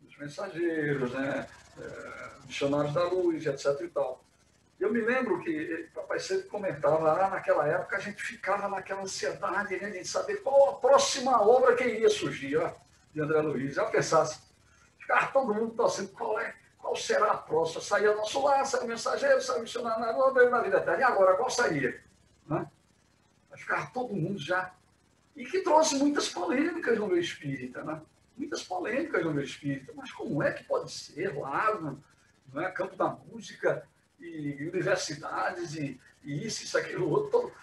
os 0.08 0.18
mensageiros, 0.18 1.12
né? 1.14 1.48
É, 1.78 2.22
missionários 2.46 2.94
da 2.94 3.04
luz, 3.06 3.46
etc. 3.46 3.82
e 3.82 3.88
tal. 3.88 4.24
Eu 4.80 4.92
me 4.92 5.00
lembro 5.00 5.40
que 5.42 5.90
o 5.92 5.94
papai 5.94 6.20
sempre 6.20 6.48
comentava, 6.48 7.12
ah, 7.12 7.30
naquela 7.30 7.68
época 7.68 7.98
a 7.98 8.00
gente 8.00 8.22
ficava 8.22 8.68
naquela 8.68 9.02
ansiedade 9.02 9.80
né, 9.80 9.90
de 9.90 10.06
saber 10.06 10.38
qual 10.38 10.72
a 10.72 10.80
próxima 10.80 11.42
obra 11.42 11.76
que 11.76 11.84
iria 11.84 12.10
surgir, 12.10 12.58
ó, 12.58 12.74
de 13.14 13.22
André 13.22 13.42
Luiz. 13.42 13.76
Já 13.76 13.86
pensasse, 13.86 14.40
ficava 15.00 15.28
todo 15.28 15.54
mundo 15.54 15.76
torcendo 15.76 16.10
qual 16.10 16.40
é 16.40 16.56
qual 16.92 16.96
será 16.98 17.32
a 17.32 17.38
próxima? 17.38 17.82
Saía 17.82 18.14
nosso 18.14 18.44
lar, 18.44 18.66
saiu 18.66 18.86
mensageiro, 18.86 19.42
saiu 19.42 19.62
missionário 19.62 20.50
na 20.50 20.62
vida 20.62 20.78
eterna. 20.78 21.00
E 21.00 21.04
agora, 21.04 21.38
qual 21.38 21.50
saía? 21.50 22.02
Né? 22.46 22.68
Vai 23.50 23.60
ficar 23.60 23.94
todo 23.94 24.14
mundo 24.14 24.38
já. 24.38 24.74
E 25.34 25.46
que 25.46 25.62
trouxe 25.62 25.96
muitas 25.96 26.28
polêmicas 26.28 27.00
no 27.00 27.08
meu 27.08 27.18
espírita, 27.18 27.82
né? 27.82 28.02
Muitas 28.36 28.64
polêmicas 28.64 29.24
no 29.24 29.34
meu 29.34 29.44
espírita. 29.44 29.94
Mas 29.96 30.12
como 30.12 30.44
é 30.44 30.52
que 30.52 30.66
pode 30.66 30.92
ser 30.92 31.34
lago, 31.38 31.98
não 32.52 32.62
é? 32.62 32.70
campo 32.70 32.98
da 32.98 33.08
música, 33.08 33.88
e 34.20 34.68
universidades, 34.68 35.76
e, 35.76 35.98
e 36.26 36.46
isso, 36.46 36.64
isso, 36.66 36.78
aquilo, 36.78 37.10
outro. 37.10 37.54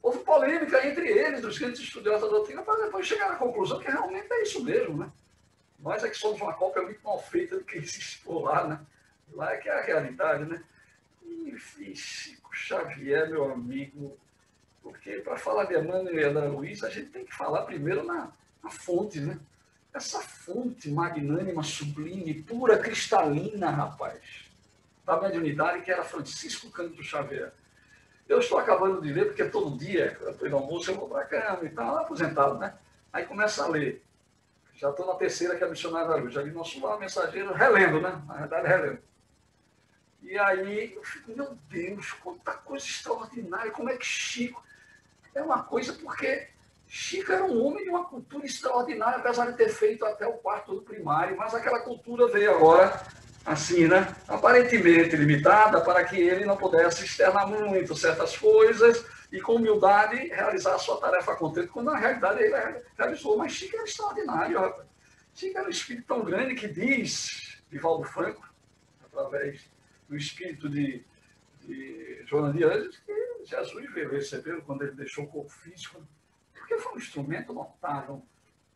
Houve 0.00 0.20
polêmica 0.20 0.86
entre 0.86 1.08
eles, 1.08 1.44
os 1.44 1.58
grandes 1.58 1.80
estudiosos 1.80 2.22
da 2.22 2.28
doutrina, 2.28 2.62
para 2.62 2.84
depois 2.84 3.04
chegar 3.04 3.32
à 3.32 3.36
conclusão 3.36 3.80
que 3.80 3.90
realmente 3.90 4.32
é 4.32 4.42
isso 4.42 4.62
mesmo, 4.62 4.96
né? 4.96 5.10
Nós 5.78 6.02
é 6.02 6.08
que 6.08 6.16
somos 6.16 6.40
uma 6.40 6.54
cópia 6.54 6.82
muito 6.82 7.02
mal 7.02 7.22
feita 7.22 7.56
do 7.56 7.64
que 7.64 7.78
existe 7.78 8.22
por 8.22 8.42
lá, 8.42 8.66
né? 8.66 8.80
Lá 9.32 9.52
é 9.52 9.56
que 9.58 9.68
é 9.68 9.78
a 9.78 9.82
realidade, 9.82 10.44
né? 10.44 10.62
E 11.22 11.94
Chico 11.94 12.54
Xavier, 12.54 13.28
meu 13.28 13.52
amigo, 13.52 14.16
porque 14.82 15.20
para 15.20 15.36
falar 15.36 15.64
de 15.64 15.74
Emmanuel 15.74 16.14
e 16.14 16.22
Ana 16.22 16.44
Luiz, 16.44 16.84
a 16.84 16.88
gente 16.88 17.10
tem 17.10 17.24
que 17.24 17.34
falar 17.34 17.62
primeiro 17.62 18.04
na, 18.04 18.30
na 18.62 18.70
fonte, 18.70 19.20
né? 19.20 19.38
Essa 19.92 20.20
fonte 20.20 20.90
magnânima, 20.90 21.62
sublime, 21.62 22.42
pura, 22.42 22.78
cristalina, 22.78 23.70
rapaz, 23.70 24.20
da 25.04 25.20
mediunidade, 25.20 25.82
que 25.82 25.90
era 25.90 26.04
Francisco 26.04 26.70
Cândido 26.70 27.02
Xavier. 27.02 27.52
Eu 28.28 28.38
estou 28.38 28.58
acabando 28.58 29.00
de 29.00 29.12
ler, 29.12 29.26
porque 29.26 29.44
todo 29.44 29.78
dia, 29.78 30.18
depois 30.24 30.50
do 30.50 30.56
almoço, 30.56 30.90
eu 30.90 30.96
vou 30.96 31.08
para 31.08 31.22
a 31.22 31.26
cama 31.26 31.64
e 31.64 31.70
tal, 31.70 31.98
aposentado, 31.98 32.58
né? 32.58 32.74
Aí 33.12 33.24
começa 33.24 33.64
a 33.64 33.68
ler. 33.68 34.04
Já 34.76 34.90
estou 34.90 35.06
na 35.06 35.14
terceira, 35.14 35.56
que 35.56 35.64
é 35.64 35.66
a 35.66 35.70
missionária 35.70 36.08
da 36.08 36.16
luz. 36.16 36.34
Já 36.34 36.42
li 36.42 36.50
nosso 36.50 36.78
mensageiro, 36.98 37.52
relendo, 37.54 38.00
né? 38.00 38.22
Na 38.26 38.34
verdade, 38.34 38.68
relendo. 38.68 38.98
E 40.22 40.38
aí 40.38 40.92
eu 40.94 41.02
fico, 41.02 41.32
meu 41.34 41.56
Deus, 41.68 42.12
quanta 42.12 42.52
coisa 42.52 42.84
extraordinária, 42.84 43.70
como 43.70 43.88
é 43.88 43.96
que 43.96 44.04
Chico. 44.04 44.62
É 45.34 45.42
uma 45.42 45.62
coisa 45.62 45.92
porque 45.94 46.48
Chico 46.86 47.32
era 47.32 47.44
um 47.44 47.64
homem 47.64 47.84
de 47.84 47.90
uma 47.90 48.04
cultura 48.04 48.44
extraordinária, 48.44 49.18
apesar 49.18 49.46
de 49.50 49.56
ter 49.56 49.70
feito 49.70 50.04
até 50.04 50.26
o 50.26 50.34
quarto 50.34 50.74
do 50.74 50.82
primário, 50.82 51.36
mas 51.36 51.54
aquela 51.54 51.80
cultura 51.80 52.28
veio 52.28 52.54
agora, 52.54 53.00
assim, 53.44 53.88
né? 53.88 54.14
Aparentemente 54.28 55.16
limitada, 55.16 55.80
para 55.80 56.04
que 56.04 56.20
ele 56.20 56.44
não 56.44 56.56
pudesse 56.56 57.04
externar 57.04 57.46
muito 57.46 57.96
certas 57.96 58.36
coisas 58.36 59.04
e, 59.36 59.40
com 59.40 59.56
humildade, 59.56 60.16
realizar 60.28 60.74
a 60.74 60.78
sua 60.78 61.00
tarefa 61.00 61.34
contente, 61.36 61.68
quando 61.68 61.90
na 61.90 61.98
realidade 61.98 62.42
ele 62.42 62.82
realizou. 62.96 63.36
Mas 63.36 63.52
Chico 63.52 63.76
era 63.76 63.84
extraordinário. 63.84 64.74
Chico 65.34 65.58
era 65.58 65.66
um 65.66 65.70
espírito 65.70 66.06
tão 66.06 66.24
grande 66.24 66.54
que 66.54 66.68
diz, 66.68 67.60
Vivaldo 67.70 68.04
Franco, 68.04 68.48
através 69.04 69.68
do 70.08 70.16
espírito 70.16 70.68
de, 70.68 71.04
de 71.62 72.22
Joana 72.26 72.52
de 72.52 72.64
Anjos, 72.64 72.98
que 72.98 73.44
Jesus 73.44 73.92
veio 73.92 74.10
receber 74.10 74.62
quando 74.62 74.82
ele 74.82 74.92
deixou 74.92 75.24
o 75.24 75.28
corpo 75.28 75.50
físico 75.50 76.00
porque 76.66 76.78
foi 76.78 76.94
um 76.94 76.96
instrumento 76.96 77.52
notável, 77.52 78.20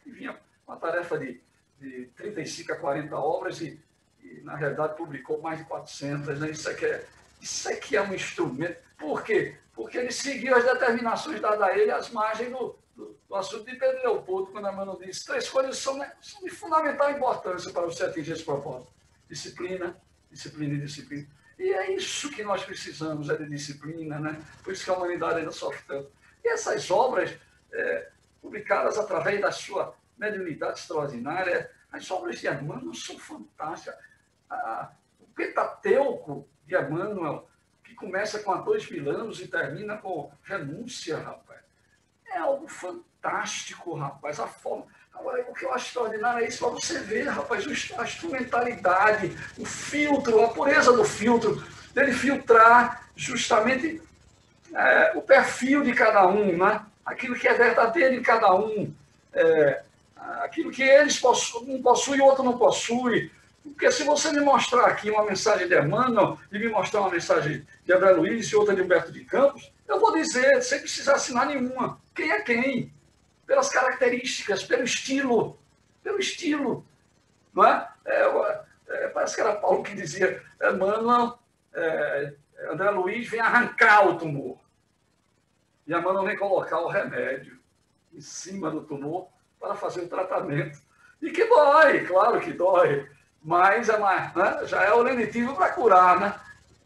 que 0.02 0.11
vinha 0.11 0.38
com 0.64 0.72
a 0.72 0.76
tarefa 0.76 1.18
de, 1.18 1.40
de 1.80 2.06
35 2.16 2.72
a 2.72 2.76
40 2.76 3.16
obras 3.16 3.61
e, 3.61 3.80
e, 4.22 4.40
na 4.42 4.54
realidade, 4.54 4.96
publicou 4.96 5.40
mais 5.40 5.58
de 5.58 5.64
400. 5.64 6.38
Né? 6.38 6.50
Isso, 6.50 6.70
aqui 6.70 6.86
é, 6.86 7.04
isso 7.40 7.68
aqui 7.68 7.96
é 7.96 8.02
um 8.02 8.14
instrumento. 8.14 8.78
Por 8.96 9.24
quê? 9.24 9.56
Porque 9.80 9.96
ele 9.96 10.12
seguiu 10.12 10.54
as 10.54 10.62
determinações 10.62 11.40
dadas 11.40 11.62
a 11.62 11.74
ele 11.74 11.90
às 11.90 12.10
margens 12.10 12.50
do, 12.50 12.78
do, 12.94 13.18
do 13.26 13.34
assunto 13.34 13.64
de 13.64 13.76
Pedro 13.76 14.02
Leopoldo, 14.02 14.52
quando 14.52 14.66
a 14.66 14.72
mano 14.72 15.00
disse: 15.02 15.24
três 15.24 15.48
coisas 15.48 15.78
são, 15.78 15.96
né, 15.96 16.12
são 16.20 16.42
de 16.42 16.50
fundamental 16.50 17.10
importância 17.10 17.72
para 17.72 17.86
você 17.86 18.04
atingir 18.04 18.32
esse 18.32 18.44
propósito: 18.44 18.92
disciplina, 19.26 19.96
disciplina 20.30 20.74
e 20.74 20.80
disciplina. 20.82 21.26
E 21.58 21.72
é 21.72 21.94
isso 21.94 22.30
que 22.30 22.42
nós 22.42 22.62
precisamos, 22.62 23.30
é 23.30 23.36
de 23.38 23.48
disciplina, 23.48 24.18
né? 24.18 24.38
Por 24.62 24.74
isso 24.74 24.84
que 24.84 24.90
a 24.90 24.94
humanidade 24.94 25.38
ainda 25.38 25.50
sofre 25.50 25.82
tanto. 25.88 26.12
E 26.44 26.48
essas 26.48 26.90
obras 26.90 27.34
é, 27.72 28.10
publicadas 28.42 28.98
através 28.98 29.40
da 29.40 29.50
sua 29.50 29.94
mediunidade 30.18 30.78
extraordinária. 30.78 31.70
As 31.90 32.10
obras 32.10 32.38
de 32.38 32.46
Emmanuel 32.46 32.92
são 32.92 33.18
fantásticas. 33.18 33.94
o 35.18 35.26
Pentateuco 35.34 36.46
de 36.66 36.76
Emmanuel, 36.76 37.48
começa 38.01 38.38
com 38.40 38.51
há 38.51 38.57
dois 38.57 38.90
mil 38.90 39.09
anos 39.11 39.40
e 39.40 39.46
termina 39.46 39.96
com 39.98 40.32
renúncia, 40.42 41.18
rapaz. 41.18 41.61
É 42.32 42.38
algo 42.38 42.66
fantástico, 42.66 43.94
rapaz. 43.94 44.40
A 44.40 44.46
forma. 44.46 44.86
Agora, 45.14 45.44
o 45.51 45.53
que 45.53 45.66
eu 45.66 45.74
acho 45.74 45.88
extraordinário 45.88 46.42
é 46.42 46.48
isso 46.48 46.64
para 46.64 46.70
você 46.70 46.98
ver, 47.01 47.28
rapaz, 47.28 47.66
a 47.66 48.05
instrumentalidade, 48.05 49.36
o 49.59 49.66
filtro, 49.66 50.42
a 50.42 50.48
pureza 50.48 50.92
do 50.92 51.05
filtro, 51.05 51.62
dele 51.92 52.12
filtrar 52.12 53.07
justamente 53.14 54.01
é, 54.74 55.12
o 55.14 55.20
perfil 55.20 55.82
de 55.82 55.92
cada 55.92 56.26
um, 56.26 56.57
né? 56.57 56.86
aquilo 57.05 57.34
que 57.34 57.46
é 57.46 57.53
verdadeiro 57.53 58.14
em 58.14 58.22
cada 58.22 58.55
um, 58.55 58.94
é, 59.34 59.82
aquilo 60.42 60.70
que 60.70 60.82
eles 60.82 61.18
possuem, 61.18 61.76
um 61.76 61.82
possui 61.82 62.18
e 62.18 62.22
outro 62.22 62.42
não 62.42 62.57
possui. 62.57 63.30
Porque 63.62 63.90
se 63.90 64.04
você 64.04 64.32
me 64.32 64.40
mostrar 64.40 64.86
aqui 64.86 65.11
uma 65.11 65.24
mensagem 65.24 65.68
de 65.68 65.78
Emmanuel 65.78 66.38
e 66.50 66.58
me 66.58 66.68
mostrar 66.68 67.00
uma 67.00 67.11
mensagem 67.11 67.66
de 67.84 67.92
André 67.92 68.11
Luiz 68.12 68.46
e 68.48 68.56
outra 68.56 68.74
de 68.74 68.82
Humberto 68.82 69.12
de 69.12 69.24
Campos, 69.24 69.72
eu 69.86 70.00
vou 70.00 70.12
dizer, 70.12 70.62
sem 70.62 70.80
precisar 70.80 71.14
assinar 71.14 71.46
nenhuma, 71.46 72.00
quem 72.14 72.30
é 72.30 72.40
quem? 72.40 72.92
Pelas 73.46 73.68
características, 73.68 74.64
pelo 74.64 74.84
estilo, 74.84 75.58
pelo 76.02 76.18
estilo. 76.18 76.86
Não 77.52 77.64
é? 77.64 77.88
é, 78.06 78.64
é 78.88 79.08
parece 79.08 79.34
que 79.34 79.40
era 79.40 79.56
Paulo 79.56 79.82
que 79.82 79.94
dizia, 79.94 80.42
Emmanuel, 80.62 81.38
é, 81.74 82.34
André 82.70 82.90
Luiz 82.90 83.28
vem 83.28 83.40
arrancar 83.40 84.06
o 84.06 84.16
tumor. 84.16 84.58
E 85.86 85.96
mão 85.96 86.24
vem 86.24 86.36
colocar 86.36 86.78
o 86.80 86.88
remédio 86.88 87.58
em 88.12 88.20
cima 88.20 88.70
do 88.70 88.82
tumor 88.82 89.28
para 89.58 89.74
fazer 89.74 90.02
o 90.02 90.08
tratamento. 90.08 90.78
E 91.20 91.30
que 91.30 91.44
dói, 91.46 92.06
claro 92.06 92.40
que 92.40 92.52
dói, 92.52 93.11
mas 93.43 93.88
é 93.88 93.99
mais, 93.99 94.34
né? 94.34 94.66
já 94.66 94.82
é 94.84 94.93
o 94.93 95.03
lenitivo 95.03 95.55
para 95.55 95.70
curar, 95.70 96.20
né? 96.20 96.34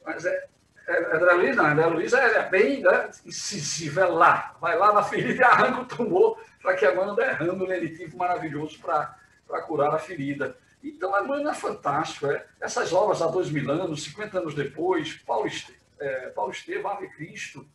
Mas 0.04 0.24
é, 0.24 0.46
é, 0.86 0.94
é 0.94 1.32
Luiz, 1.32 1.56
não, 1.56 1.66
André 1.66 1.86
Luiz 1.86 2.12
é, 2.12 2.38
é 2.38 2.48
bem 2.48 2.82
né, 2.82 3.10
incisivo, 3.24 4.00
é 4.00 4.06
lá, 4.06 4.54
vai 4.60 4.76
lá 4.76 4.92
na 4.92 5.02
ferida 5.02 5.40
e 5.40 5.44
arranca 5.44 5.80
o 5.80 5.86
tumor 5.86 6.38
para 6.62 6.74
que 6.74 6.84
a 6.86 6.94
mão 6.94 7.14
derrame 7.14 7.62
o 7.62 7.66
lenitivo 7.66 8.16
maravilhoso 8.16 8.78
para 8.80 9.62
curar 9.66 9.94
a 9.94 9.98
ferida. 9.98 10.56
Então, 10.82 11.14
a 11.14 11.22
mãe 11.22 11.46
é 11.46 11.54
fantástico. 11.54 12.26
É. 12.26 12.46
Essas 12.60 12.92
obras 12.92 13.22
há 13.22 13.26
dois 13.26 13.50
mil 13.50 13.70
anos, 13.70 14.04
50 14.04 14.38
anos 14.38 14.54
depois, 14.54 15.14
Paulo, 15.14 15.46
Este, 15.46 15.74
é, 15.98 16.28
Paulo 16.30 16.52
Estevam, 16.52 16.90
Ave 16.90 17.08
Cristo, 17.08 17.66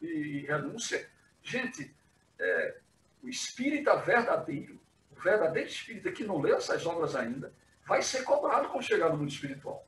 e 0.00 0.44
renúncia. 0.46 1.08
Gente, 1.42 1.94
é, 2.38 2.76
o 3.22 3.28
espírita 3.28 3.96
verdadeiro, 3.96 4.78
o 5.10 5.20
verdadeiro 5.20 5.68
espírita 5.68 6.12
que 6.12 6.24
não 6.24 6.40
leu 6.40 6.56
essas 6.56 6.84
obras 6.84 7.16
ainda, 7.16 7.52
vai 7.86 8.02
ser 8.02 8.22
cobrado 8.24 8.68
quando 8.68 8.84
chegar 8.84 9.10
no 9.10 9.16
mundo 9.16 9.30
espiritual. 9.30 9.84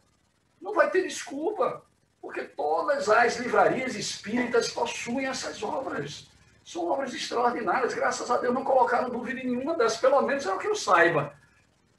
Não 0.61 0.74
vai 0.74 0.90
ter 0.90 1.03
desculpa, 1.03 1.82
porque 2.20 2.42
todas 2.42 3.09
as 3.09 3.36
livrarias 3.36 3.94
espíritas 3.94 4.70
possuem 4.70 5.26
essas 5.26 5.62
obras. 5.62 6.28
São 6.64 6.88
obras 6.88 7.14
extraordinárias, 7.14 7.94
graças 7.94 8.30
a 8.30 8.38
Deus 8.38 8.53
não 8.53 8.64
colocaram 8.64 9.09
dúvida 9.09 9.40
em 9.40 9.47
nenhuma 9.47 9.74
dessas, 9.74 10.01
pelo 10.01 10.20
menos 10.22 10.44
é 10.44 10.53
o 10.53 10.59
que 10.59 10.66
eu 10.66 10.74
saiba. 10.74 11.32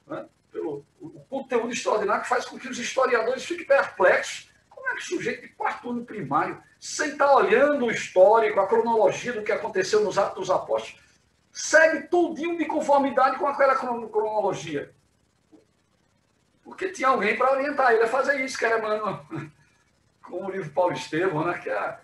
Né? 0.06 0.26
Pelo 0.52 0.84
o 1.00 1.20
conteúdo 1.28 1.72
extraordinário 1.72 2.22
que 2.22 2.28
faz 2.28 2.44
com 2.44 2.58
que 2.58 2.68
os 2.68 2.78
historiadores 2.78 3.44
fiquem 3.44 3.66
perplexos. 3.66 4.50
Como 4.68 4.86
é 4.88 4.94
que 4.94 5.02
o 5.02 5.04
sujeito 5.04 5.42
de 5.42 5.48
quarto 5.48 5.90
ano 5.90 6.04
primário 6.04 6.62
sem 6.78 7.10
estar 7.10 7.34
olhando 7.34 7.86
o 7.86 7.90
histórico, 7.90 8.60
a 8.60 8.66
cronologia 8.66 9.32
do 9.32 9.42
que 9.42 9.50
aconteceu 9.50 10.00
nos 10.00 10.16
Atos 10.16 10.34
dos 10.36 10.50
Apóstolos, 10.50 11.00
segue 11.52 12.06
tudinho 12.06 12.56
de 12.56 12.64
conformidade 12.66 13.36
com 13.36 13.46
aquela 13.46 13.74
cronologia. 13.74 14.94
Porque 16.68 16.90
tinha 16.90 17.08
alguém 17.08 17.34
para 17.34 17.52
orientar 17.52 17.92
ele 17.92 18.02
a 18.02 18.08
fazer 18.08 18.44
isso, 18.44 18.58
que 18.58 18.66
era 18.66 18.80
mano, 18.80 19.26
com 20.22 20.44
o 20.44 20.50
livro 20.50 20.70
Paulo 20.70 20.92
Estevão, 20.92 21.46
né, 21.46 21.58
que 21.58 21.70
é 21.70 21.98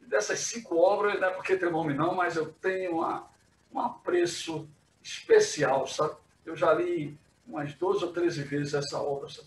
dessas 0.00 0.40
cinco 0.40 0.76
obras, 0.76 1.20
não 1.20 1.28
é 1.28 1.30
porque 1.30 1.56
tem 1.56 1.70
nome 1.70 1.94
não, 1.94 2.12
mas 2.12 2.36
eu 2.36 2.52
tenho 2.52 2.96
uma, 2.96 3.30
um 3.72 3.78
apreço 3.78 4.68
especial, 5.00 5.86
sabe? 5.86 6.16
Eu 6.44 6.56
já 6.56 6.74
li 6.74 7.16
umas 7.46 7.72
12 7.74 8.04
ou 8.04 8.12
13 8.12 8.42
vezes 8.42 8.74
essa 8.74 9.00
obra, 9.00 9.28
sabe? 9.28 9.46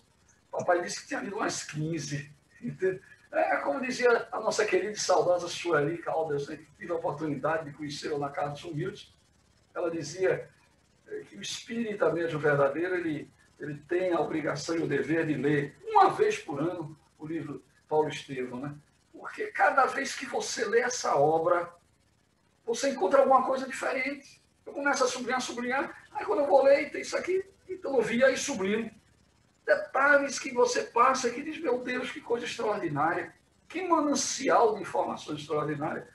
Papai 0.49 0.81
disse 0.81 1.01
que 1.01 1.09
tinha 1.09 1.19
lido 1.19 1.35
umas 1.35 1.61
15, 1.63 2.31
entendeu? 2.61 3.01
É 3.33 3.57
como 3.57 3.81
dizia 3.81 4.29
a 4.31 4.39
nossa 4.39 4.65
querida 4.65 4.93
e 4.93 4.99
saudosa 4.99 5.49
Sueli 5.49 5.97
Caldas, 5.97 6.47
né, 6.47 6.55
que 6.55 6.65
tive 6.77 6.93
a 6.93 6.95
oportunidade 6.95 7.65
de 7.65 7.75
conhecê-la 7.75 8.17
na 8.17 8.29
Casa 8.29 8.51
dos 8.53 8.63
Humildes. 8.63 9.13
Ela 9.75 9.91
dizia 9.91 10.49
é, 11.07 11.19
que 11.23 11.35
o 11.35 11.41
espírita 11.41 12.09
mesmo 12.13 12.39
verdadeiro, 12.39 12.95
ele, 12.95 13.29
ele 13.59 13.75
tem 13.87 14.13
a 14.13 14.19
obrigação 14.19 14.75
e 14.75 14.83
o 14.83 14.87
dever 14.87 15.25
de 15.25 15.35
ler 15.35 15.75
uma 15.87 16.09
vez 16.11 16.37
por 16.37 16.59
ano 16.59 16.97
o 17.17 17.25
livro 17.25 17.63
Paulo 17.87 18.09
Estevão, 18.09 18.59
né? 18.59 18.75
Porque 19.11 19.47
cada 19.47 19.85
vez 19.85 20.15
que 20.15 20.25
você 20.25 20.65
lê 20.65 20.81
essa 20.81 21.15
obra, 21.15 21.73
você 22.65 22.89
encontra 22.89 23.21
alguma 23.21 23.43
coisa 23.43 23.65
diferente. 23.65 24.41
Eu 24.65 24.73
começo 24.73 25.03
a 25.03 25.07
sublinhar, 25.07 25.41
sublinhar, 25.41 26.07
aí 26.11 26.25
quando 26.25 26.39
eu 26.39 26.47
vou 26.47 26.63
ler, 26.63 26.91
tem 26.91 27.01
isso 27.01 27.15
aqui, 27.15 27.45
então 27.69 27.95
eu 27.95 28.01
via 28.01 28.31
e 28.31 28.37
sublimo 28.37 28.91
detalhes 29.65 30.37
que 30.37 30.53
você 30.53 30.83
passa 30.83 31.29
que 31.29 31.41
diz, 31.41 31.59
meu 31.59 31.79
Deus, 31.79 32.11
que 32.11 32.21
coisa 32.21 32.45
extraordinária, 32.45 33.33
que 33.67 33.85
manancial 33.87 34.75
de 34.75 34.81
informações 34.81 35.41
extraordinárias. 35.41 36.05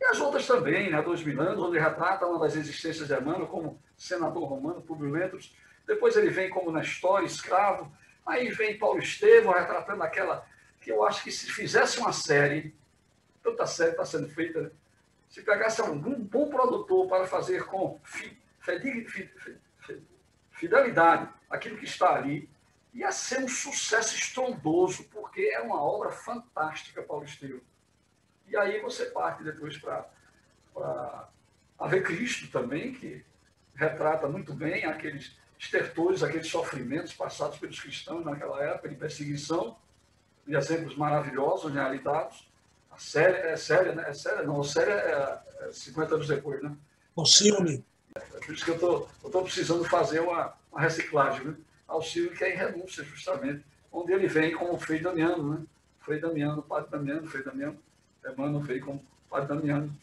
E 0.00 0.04
as 0.04 0.20
outras 0.20 0.46
também, 0.46 0.90
né? 0.90 1.02
Dois 1.02 1.22
mil 1.22 1.38
anos, 1.40 1.62
onde 1.62 1.78
retrata 1.78 2.26
uma 2.26 2.38
das 2.38 2.56
existências 2.56 3.08
de 3.08 3.14
Emmanuel 3.14 3.48
como 3.48 3.82
senador 3.96 4.44
romano, 4.44 4.80
Publio 4.80 5.10
Lentulus. 5.10 5.54
Depois 5.90 6.14
ele 6.14 6.30
vem 6.30 6.48
como 6.48 6.70
Nestor, 6.70 7.24
escravo. 7.24 7.92
Aí 8.24 8.48
vem 8.50 8.78
Paulo 8.78 9.00
Estevão 9.00 9.52
retratando 9.52 10.00
aquela 10.04 10.46
que 10.80 10.92
eu 10.92 11.04
acho 11.04 11.24
que 11.24 11.32
se 11.32 11.50
fizesse 11.50 11.98
uma 11.98 12.12
série, 12.12 12.72
tanta 13.42 13.66
série 13.66 13.90
está 13.90 14.04
sendo 14.04 14.28
feita, 14.28 14.60
né? 14.60 14.70
se 15.28 15.42
pegasse 15.42 15.80
algum 15.80 16.14
bom 16.14 16.48
produtor 16.48 17.08
para 17.08 17.26
fazer 17.26 17.64
com 17.64 18.00
fidelidade 20.52 21.28
aquilo 21.50 21.76
que 21.76 21.86
está 21.86 22.14
ali, 22.14 22.48
ia 22.94 23.10
ser 23.10 23.40
um 23.40 23.48
sucesso 23.48 24.14
estrondoso, 24.14 25.02
porque 25.10 25.40
é 25.52 25.60
uma 25.60 25.82
obra 25.82 26.12
fantástica, 26.12 27.02
Paulo 27.02 27.24
Estevam. 27.24 27.60
E 28.46 28.56
aí 28.56 28.80
você 28.80 29.06
parte 29.06 29.42
depois 29.42 29.76
para 29.76 31.28
Ave 31.76 32.00
Cristo 32.02 32.48
também, 32.48 32.92
que 32.92 33.24
retrata 33.74 34.28
muito 34.28 34.54
bem 34.54 34.84
aqueles 34.84 35.39
estertores, 35.60 36.22
aqueles 36.22 36.48
sofrimentos 36.48 37.12
passados 37.12 37.58
pelos 37.58 37.78
cristãos 37.78 38.24
naquela 38.24 38.62
época 38.64 38.88
de 38.88 38.94
perseguição, 38.94 39.76
e 40.46 40.56
exemplos 40.56 40.96
maravilhosos, 40.96 41.72
realizados. 41.72 42.48
A 42.90 42.98
série 42.98 43.36
é 43.36 43.56
séria, 43.56 43.94
né? 43.94 44.04
É 44.08 44.14
séria, 44.14 44.42
não, 44.42 44.62
a 44.62 44.64
série 44.64 44.90
é, 44.90 45.38
é 45.60 45.70
50 45.70 46.14
anos 46.14 46.26
depois, 46.26 46.62
né? 46.62 46.74
O 47.14 47.26
filme. 47.26 47.84
É 48.14 48.20
por 48.20 48.54
isso 48.54 48.64
que 48.64 48.70
eu 48.70 49.08
estou 49.24 49.42
precisando 49.42 49.84
fazer 49.84 50.20
uma, 50.20 50.54
uma 50.72 50.80
reciclagem, 50.80 51.44
né? 51.44 51.54
auxílio 51.86 52.32
que 52.32 52.42
é 52.42 52.54
em 52.54 52.56
renúncia, 52.56 53.04
justamente, 53.04 53.64
onde 53.92 54.12
ele 54.12 54.26
vem 54.28 54.52
como 54.52 54.78
Frei 54.78 55.00
Damiano, 55.00 55.54
né? 55.54 55.66
Frei 56.00 56.18
Damiano, 56.18 56.62
Padre 56.62 56.90
Damiano, 56.90 57.26
Frei 57.26 57.44
Damiano, 57.44 57.78
Emmanuel 58.24 58.60
veio 58.60 58.84
como 58.84 59.04
Padre 59.28 59.48
Damiano, 59.48 59.94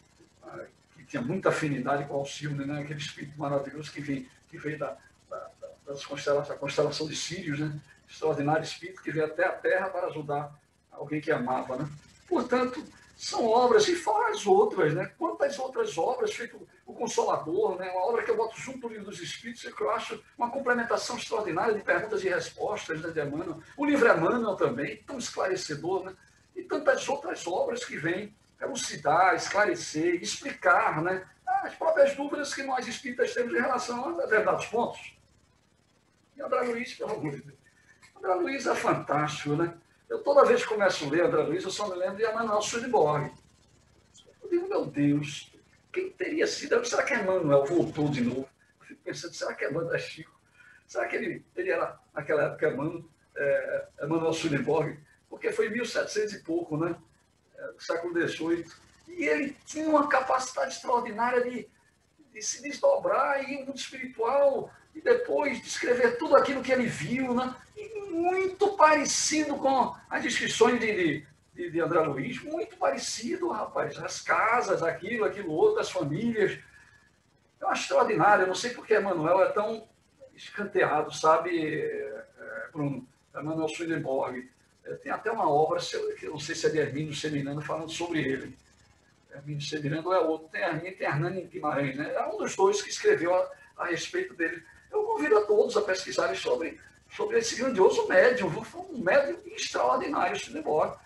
ah, 0.44 0.64
que 0.96 1.04
tinha 1.04 1.22
muita 1.22 1.48
afinidade 1.48 2.04
com 2.04 2.14
Alcione, 2.14 2.64
né? 2.64 2.80
aquele 2.80 3.00
espírito 3.00 3.38
maravilhoso 3.38 3.90
que 3.90 4.00
veio, 4.00 4.26
que 4.48 4.58
veio 4.58 4.78
da, 4.78 4.96
das 5.88 6.04
constelação, 6.04 7.08
de 7.08 7.16
Sírios, 7.16 7.58
né? 7.58 7.80
extraordinário 8.08 8.62
espírito 8.62 9.02
que 9.02 9.10
veio 9.10 9.26
até 9.26 9.44
a 9.44 9.52
Terra 9.52 9.88
para 9.88 10.08
ajudar 10.08 10.54
alguém 10.92 11.20
que 11.20 11.32
amava. 11.32 11.76
Né? 11.76 11.88
Portanto, 12.28 12.84
são 13.16 13.46
obras, 13.46 13.88
e 13.88 13.96
fora 13.96 14.30
as 14.30 14.46
outras, 14.46 14.94
né? 14.94 15.10
Quantas 15.18 15.58
outras 15.58 15.98
obras, 15.98 16.32
feito 16.32 16.68
o 16.86 16.94
Consolador, 16.94 17.76
né? 17.76 17.90
Uma 17.90 18.06
obra 18.06 18.22
que 18.22 18.30
eu 18.30 18.36
boto 18.36 18.56
junto 18.60 18.86
do 18.86 18.88
livro 18.88 19.06
dos 19.06 19.20
Espíritos, 19.20 19.60
que 19.60 19.82
eu 19.82 19.90
acho 19.90 20.22
uma 20.36 20.50
complementação 20.50 21.16
extraordinária 21.16 21.74
de 21.74 21.80
perguntas 21.80 22.22
e 22.22 22.28
respostas 22.28 23.02
né, 23.02 23.10
de 23.10 23.20
Emmanuel. 23.20 23.60
O 23.76 23.84
livro 23.84 24.06
Emmanuel 24.06 24.54
também, 24.54 24.98
tão 24.98 25.18
esclarecedor, 25.18 26.04
né? 26.04 26.14
E 26.54 26.62
tantas 26.62 27.08
outras 27.08 27.44
obras 27.44 27.84
que 27.84 27.96
vêm 27.96 28.32
elucidar, 28.62 29.34
esclarecer, 29.34 30.22
explicar, 30.22 31.02
né? 31.02 31.26
As 31.44 31.74
próprias 31.74 32.14
dúvidas 32.14 32.54
que 32.54 32.62
nós 32.62 32.86
espíritas 32.86 33.34
temos 33.34 33.52
em 33.52 33.60
relação 33.60 34.10
a 34.10 34.22
determinados 34.22 34.66
pontos. 34.66 35.17
E 36.38 36.42
André 36.42 36.60
Luiz, 36.60 36.94
pelo 36.94 37.10
amor 37.10 37.32
de 37.32 37.42
Deus. 37.42 37.58
André 38.16 38.34
Luiz 38.34 38.66
é 38.66 38.74
fantástico, 38.74 39.56
né? 39.56 39.76
Eu 40.08 40.22
toda 40.22 40.44
vez 40.44 40.62
que 40.62 40.68
começo 40.68 41.04
a 41.04 41.10
ler 41.10 41.24
André 41.24 41.42
Luiz, 41.42 41.64
eu 41.64 41.70
só 41.70 41.88
me 41.88 41.96
lembro 41.96 42.16
de 42.16 42.22
Emanuel 42.22 42.62
Swedenborg. 42.62 43.32
Eu 44.42 44.48
digo, 44.48 44.68
meu 44.68 44.86
Deus, 44.86 45.52
quem 45.92 46.10
teria 46.10 46.46
sido? 46.46 46.82
Será 46.84 47.02
que 47.02 47.12
Emanuel 47.12 47.64
voltou 47.66 48.08
de 48.08 48.20
novo? 48.20 48.48
Eu 48.80 48.86
fico 48.86 49.02
pensando, 49.02 49.34
será 49.34 49.52
que 49.52 49.64
Emanuel 49.64 49.94
é 49.94 49.98
Chico? 49.98 50.38
Será 50.86 51.08
que 51.08 51.16
ele, 51.16 51.44
ele 51.56 51.70
era, 51.70 51.98
naquela 52.14 52.44
época, 52.44 52.68
Emmanuel, 52.68 53.04
é, 53.36 53.88
Emanuel? 54.02 54.32
Porque 55.28 55.52
foi 55.52 55.66
em 55.66 55.72
1700 55.72 56.34
e 56.34 56.38
pouco, 56.44 56.76
né? 56.76 56.96
É, 57.56 57.72
século 57.80 58.14
XVIII. 58.28 58.64
E 59.08 59.24
ele 59.24 59.56
tinha 59.66 59.88
uma 59.88 60.08
capacidade 60.08 60.74
extraordinária 60.74 61.42
de, 61.42 61.68
de 62.32 62.42
se 62.42 62.62
desdobrar 62.62 63.42
em 63.42 63.62
um 63.62 63.66
mundo 63.66 63.76
espiritual 63.76 64.72
e 64.98 65.00
depois 65.00 65.62
descrever 65.62 66.18
tudo 66.18 66.36
aquilo 66.36 66.62
que 66.62 66.72
ele 66.72 66.86
viu, 66.86 67.32
né? 67.32 67.54
muito 68.10 68.76
parecido 68.76 69.56
com 69.56 69.94
as 70.10 70.22
descrições 70.22 70.80
de, 70.80 71.24
de, 71.54 71.70
de 71.70 71.80
André 71.80 72.00
Luiz, 72.00 72.42
muito 72.42 72.76
parecido, 72.76 73.48
rapaz. 73.48 73.96
As 73.98 74.20
casas, 74.20 74.82
aquilo, 74.82 75.24
aquilo 75.24 75.52
outro, 75.52 75.80
as 75.80 75.90
famílias. 75.90 76.58
Eu 77.60 77.68
acho 77.68 77.82
extraordinário. 77.82 78.42
Eu 78.42 78.48
não 78.48 78.54
sei 78.56 78.70
porque 78.70 78.94
Emanuel 78.94 79.42
é 79.44 79.52
tão 79.52 79.86
escanteado, 80.34 81.14
sabe, 81.14 81.80
é, 81.80 82.24
Bruno? 82.72 83.06
Emanuel 83.34 83.68
Swedenborg. 83.68 84.50
É, 84.84 84.94
tem 84.94 85.12
até 85.12 85.30
uma 85.30 85.48
obra, 85.48 85.78
que 86.18 86.26
eu 86.26 86.32
não 86.32 86.40
sei 86.40 86.56
se 86.56 86.66
é 86.66 86.70
de 86.70 86.78
Hermínio 86.78 87.14
Seminando, 87.14 87.60
falando 87.60 87.90
sobre 87.90 88.20
ele. 88.20 88.58
Hermínio 89.32 89.62
Seminando 89.62 90.12
é 90.12 90.18
outro. 90.18 90.48
Tem 90.48 90.62
Hermínio 90.62 90.96
tem 90.96 91.06
Hernani 91.06 91.42
Guimarães. 91.42 91.96
Né? 91.96 92.12
É 92.14 92.26
um 92.26 92.36
dos 92.36 92.56
dois 92.56 92.82
que 92.82 92.90
escreveu 92.90 93.32
a, 93.32 93.48
a 93.76 93.86
respeito 93.86 94.34
dele. 94.34 94.60
Eu 94.90 95.02
convido 95.04 95.38
a 95.38 95.42
todos 95.42 95.76
a 95.76 95.82
pesquisarem 95.82 96.36
sobre 96.36 96.78
sobre 97.14 97.38
esse 97.38 97.56
grandioso 97.56 98.06
médium. 98.06 98.50
Foi 98.50 98.80
um 98.82 98.98
médium 98.98 99.38
extraordinário, 99.46 100.36
Swedenborg. 100.36 100.96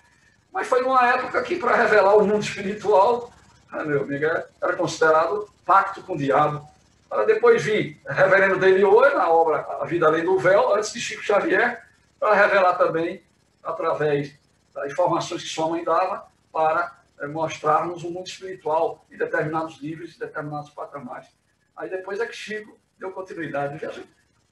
Mas 0.53 0.67
foi 0.67 0.83
numa 0.83 1.07
época 1.09 1.43
que, 1.43 1.57
para 1.57 1.77
revelar 1.77 2.17
o 2.17 2.27
mundo 2.27 2.43
espiritual, 2.43 3.33
né, 3.73 3.85
meu 3.85 4.03
amigo, 4.03 4.25
era 4.25 4.77
considerado 4.77 5.49
pacto 5.65 6.03
com 6.03 6.15
o 6.15 6.19
diabo. 6.19 6.67
Para 7.09 7.25
depois 7.25 7.63
vir 7.63 8.01
Reverendo 8.07 8.59
Delior 8.59 9.15
na 9.15 9.29
obra 9.31 9.67
A 9.81 9.85
Vida 9.85 10.07
Além 10.07 10.25
do 10.25 10.39
Véu, 10.39 10.75
antes 10.75 10.93
de 10.93 11.01
Chico 11.01 11.23
Xavier, 11.23 11.87
para 12.19 12.35
revelar 12.35 12.75
também, 12.77 13.23
através 13.63 14.35
das 14.75 14.93
informações 14.93 15.43
que 15.43 15.49
sua 15.49 15.69
mãe 15.69 15.85
dava, 15.85 16.27
para 16.53 16.99
é, 17.21 17.27
mostrarmos 17.27 18.03
o 18.03 18.11
mundo 18.11 18.27
espiritual 18.27 19.05
em 19.11 19.17
determinados 19.17 19.79
livros, 19.79 20.15
em 20.15 20.19
determinados 20.19 20.71
patamares. 20.71 21.29
Aí 21.77 21.89
depois 21.89 22.21
é 22.21 22.27
que 22.27 22.37
Chico 22.37 22.79
deu 23.03 23.13
continuidade. 23.13 23.79
Veja, 23.79 24.05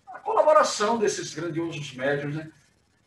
a 0.08 0.18
colaboração 0.18 0.98
desses 0.98 1.32
grandiosos 1.32 1.94
médios. 1.94 2.34
Né? 2.34 2.50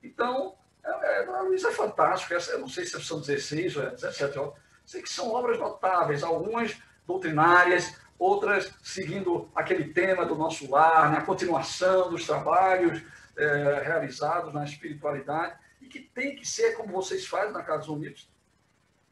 Então, 0.01 0.55
é, 0.83 0.89
é, 0.89 1.55
isso 1.55 1.67
é 1.67 1.71
fantástico. 1.71 2.33
Essa, 2.33 2.51
eu 2.51 2.59
não 2.59 2.69
sei 2.69 2.85
se 2.85 2.99
são 3.03 3.19
16 3.19 3.75
ou 3.77 3.89
17 3.91 4.39
horas. 4.39 4.53
Sei 4.85 5.01
que 5.01 5.09
são 5.09 5.31
obras 5.31 5.59
notáveis, 5.59 6.23
algumas 6.23 6.77
doutrinárias, 7.05 7.95
outras 8.17 8.73
seguindo 8.81 9.49
aquele 9.53 9.93
tema 9.93 10.25
do 10.25 10.35
nosso 10.35 10.69
lar, 10.69 11.11
né? 11.11 11.17
a 11.17 11.25
continuação 11.25 12.09
dos 12.09 12.25
trabalhos 12.25 13.01
é, 13.37 13.81
realizados 13.83 14.53
na 14.53 14.63
espiritualidade, 14.63 15.57
e 15.81 15.87
que 15.87 15.99
tem 15.99 16.35
que 16.35 16.47
ser, 16.47 16.75
como 16.75 16.93
vocês 16.93 17.25
fazem 17.25 17.51
na 17.51 17.63
Casa 17.63 17.91
Unidos, 17.91 18.29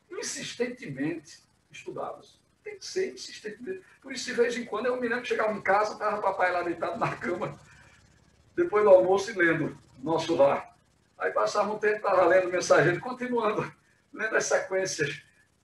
insistentemente 0.09 1.39
estudados. 1.69 2.40
Tem 2.63 2.77
que 2.77 2.85
ser 2.85 3.13
insistentemente. 3.13 3.83
Por 4.01 4.13
isso, 4.13 4.25
de 4.25 4.33
vez 4.33 4.55
em 4.55 4.65
quando, 4.65 4.87
eu 4.87 4.99
me 4.99 5.07
lembro 5.07 5.23
que 5.23 5.29
chegava 5.29 5.51
em 5.53 5.61
casa, 5.61 5.93
estava 5.93 6.21
papai 6.21 6.51
lá 6.51 6.61
deitado 6.61 6.99
na 6.99 7.15
cama, 7.15 7.59
depois 8.55 8.83
do 8.83 8.89
almoço 8.89 9.31
e 9.31 9.33
lendo 9.33 9.77
Nosso 10.01 10.35
Lar. 10.35 10.75
Aí 11.17 11.31
passava 11.31 11.71
um 11.71 11.79
tempo, 11.79 11.97
estava 11.97 12.25
lendo 12.25 12.49
o 12.49 12.51
mensageiro, 12.51 12.99
continuando, 12.99 13.71
lendo 14.13 14.35
as 14.35 14.45
sequências. 14.45 15.21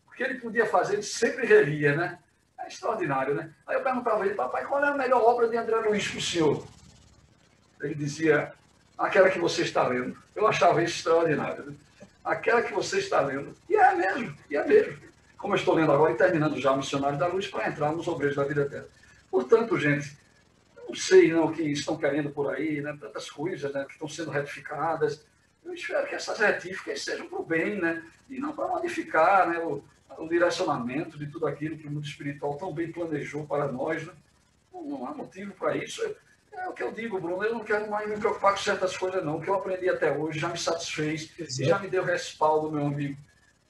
O 0.08 0.12
que 0.12 0.24
ele 0.24 0.40
podia 0.40 0.66
fazer, 0.66 0.94
ele 0.94 1.04
sempre 1.04 1.46
relia, 1.46 1.96
né? 1.96 2.20
É 2.60 2.68
extraordinário, 2.68 3.36
né? 3.36 3.54
Aí 3.66 3.76
eu 3.76 3.84
perguntava 3.84 4.24
a 4.24 4.26
ele, 4.26 4.36
papai, 4.36 4.66
qual 4.66 4.84
é 4.84 4.90
a 4.90 4.94
melhor 4.94 5.22
obra 5.22 5.48
de 5.48 5.58
André 5.58 5.76
Luiz 5.78 6.08
para 6.08 6.18
o 6.18 6.22
senhor? 6.22 6.68
Ele 7.82 7.96
dizia, 7.96 8.54
aquela 8.98 9.30
que 9.30 9.40
você 9.40 9.62
está 9.62 9.88
lendo. 9.88 10.18
Eu 10.36 10.48
achava 10.48 10.82
isso 10.82 10.98
extraordinário. 10.98 11.66
Né? 11.66 11.76
Aquela 12.24 12.62
que 12.62 12.74
você 12.74 12.98
está 12.98 13.22
lendo. 13.22 13.56
E 13.70 13.76
é 13.76 13.96
mesmo, 13.96 14.38
e 14.50 14.58
é 14.58 14.66
mesmo. 14.66 15.07
Como 15.48 15.56
eu 15.56 15.60
estou 15.60 15.76
lendo 15.76 15.94
agora 15.94 16.12
e 16.12 16.18
terminando 16.18 16.60
já 16.60 16.74
o 16.74 16.78
Missionário 16.78 17.18
da 17.18 17.26
Luz 17.26 17.48
para 17.48 17.70
entrar 17.70 17.94
nos 17.94 18.06
Obreiros 18.06 18.36
da 18.36 18.44
Vida 18.44 18.64
Eterna. 18.64 18.86
Portanto, 19.32 19.80
gente, 19.80 20.18
não 20.86 20.94
sei 20.94 21.32
não, 21.32 21.46
o 21.46 21.54
que 21.54 21.62
estão 21.62 21.96
querendo 21.96 22.30
por 22.32 22.54
aí, 22.54 22.82
né? 22.82 22.98
tantas 23.00 23.32
coisas 23.32 23.72
né, 23.72 23.86
que 23.86 23.94
estão 23.94 24.10
sendo 24.10 24.30
retificadas. 24.30 25.26
Eu 25.64 25.74
espero 25.74 26.06
que 26.06 26.16
essas 26.16 26.38
retíficas 26.38 27.02
sejam 27.02 27.30
para 27.30 27.40
o 27.40 27.46
bem, 27.46 27.80
né? 27.80 28.04
e 28.30 28.42
não 28.42 28.52
para 28.52 28.68
modificar 28.68 29.48
né, 29.48 29.60
o, 29.60 29.82
o, 30.18 30.28
direcionamento 30.28 31.18
de 31.18 31.28
tudo 31.28 31.48
aquilo 31.48 31.78
que 31.78 31.88
o 31.88 31.92
mundo 31.92 32.06
espiritual 32.06 32.58
tão 32.58 32.74
bem 32.74 32.92
planejou 32.92 33.48
para 33.48 33.72
nós. 33.72 34.06
Né? 34.06 34.12
Não, 34.74 34.84
não 34.84 35.08
há 35.08 35.14
motivo 35.14 35.54
para 35.54 35.78
isso. 35.78 36.04
É 36.52 36.68
o 36.68 36.74
que 36.74 36.84
eu 36.84 36.92
digo, 36.92 37.22
Bruno, 37.22 37.42
eu 37.42 37.54
não 37.54 37.64
quero 37.64 37.90
mais 37.90 38.10
me 38.10 38.18
preocupar 38.18 38.52
com 38.52 38.60
certas 38.60 38.98
coisas, 38.98 39.24
não. 39.24 39.38
O 39.38 39.42
que 39.42 39.48
eu 39.48 39.56
aprendi 39.56 39.88
até 39.88 40.12
hoje 40.12 40.40
já 40.40 40.50
me 40.50 40.58
satisfez 40.58 41.32
Exato. 41.40 41.70
já 41.70 41.80
me 41.80 41.88
deu 41.88 42.04
respaldo, 42.04 42.70
meu 42.70 42.86
amigo. 42.86 43.18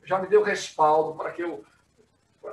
Já 0.08 0.20
me 0.20 0.28
deu 0.28 0.42
respaldo 0.42 1.18
para 1.18 1.34
que 1.34 1.44
eu 1.44 1.66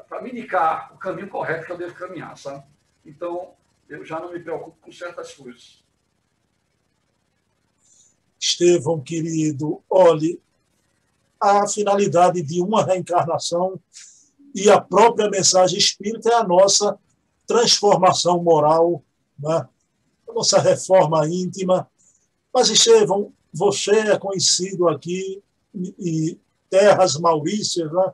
para 0.08 0.20
me 0.20 0.30
indicar 0.30 0.92
o 0.92 0.98
caminho 0.98 1.28
correto 1.28 1.66
que 1.66 1.70
eu 1.72 1.78
devo 1.78 1.94
caminhar, 1.94 2.36
sabe? 2.36 2.64
Então, 3.06 3.52
eu 3.88 4.04
já 4.04 4.18
não 4.18 4.32
me 4.32 4.40
preocupo 4.40 4.76
com 4.80 4.90
certas 4.90 5.32
coisas. 5.34 5.84
Estevão, 8.40 9.00
querido, 9.00 9.80
olhe, 9.88 10.42
a 11.40 11.68
finalidade 11.68 12.42
de 12.42 12.60
uma 12.60 12.84
reencarnação 12.84 13.80
e 14.52 14.68
a 14.68 14.80
própria 14.80 15.30
mensagem 15.30 15.78
espírita 15.78 16.30
é 16.30 16.34
a 16.34 16.44
nossa 16.44 16.98
transformação 17.46 18.42
moral, 18.42 19.00
né? 19.38 19.68
a 20.28 20.32
nossa 20.32 20.58
reforma 20.58 21.24
íntima. 21.28 21.88
Mas, 22.52 22.68
Estevão, 22.68 23.32
você 23.52 23.92
é 23.92 24.18
conhecido 24.18 24.88
aqui 24.88 25.40
em 25.72 26.40
terras 26.74 27.14
maurícias, 27.14 27.92
né? 27.92 28.12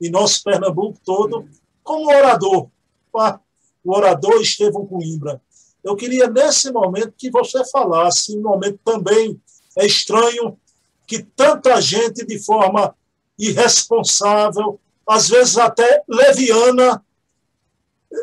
em 0.00 0.10
nosso 0.10 0.42
Pernambuco 0.42 0.98
todo, 1.04 1.46
como 1.82 2.08
orador. 2.08 2.68
Tá? 3.12 3.40
o 3.84 3.94
orador 3.94 4.40
Estevão 4.40 4.86
Coimbra. 4.86 5.40
Eu 5.82 5.96
queria, 5.96 6.28
nesse 6.28 6.70
momento, 6.70 7.14
que 7.16 7.30
você 7.30 7.64
falasse, 7.70 8.36
um 8.36 8.42
momento 8.42 8.78
também 8.84 9.40
é 9.76 9.86
estranho, 9.86 10.58
que 11.06 11.22
tanta 11.22 11.80
gente, 11.80 12.26
de 12.26 12.38
forma 12.38 12.94
irresponsável, 13.38 14.78
às 15.06 15.28
vezes 15.28 15.56
até 15.56 16.02
leviana, 16.06 17.02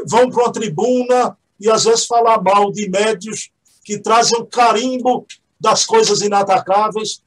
vão 0.07 0.29
para 0.29 0.43
uma 0.43 0.51
tribuna 0.51 1.37
e 1.59 1.69
às 1.69 1.85
vezes 1.85 2.05
falar 2.05 2.41
mal 2.41 2.71
de 2.71 2.89
médios 2.89 3.49
que 3.83 3.97
trazem 3.97 4.39
um 4.39 4.45
carimbo 4.45 5.25
das 5.59 5.85
coisas 5.85 6.21
inatacáveis, 6.21 7.23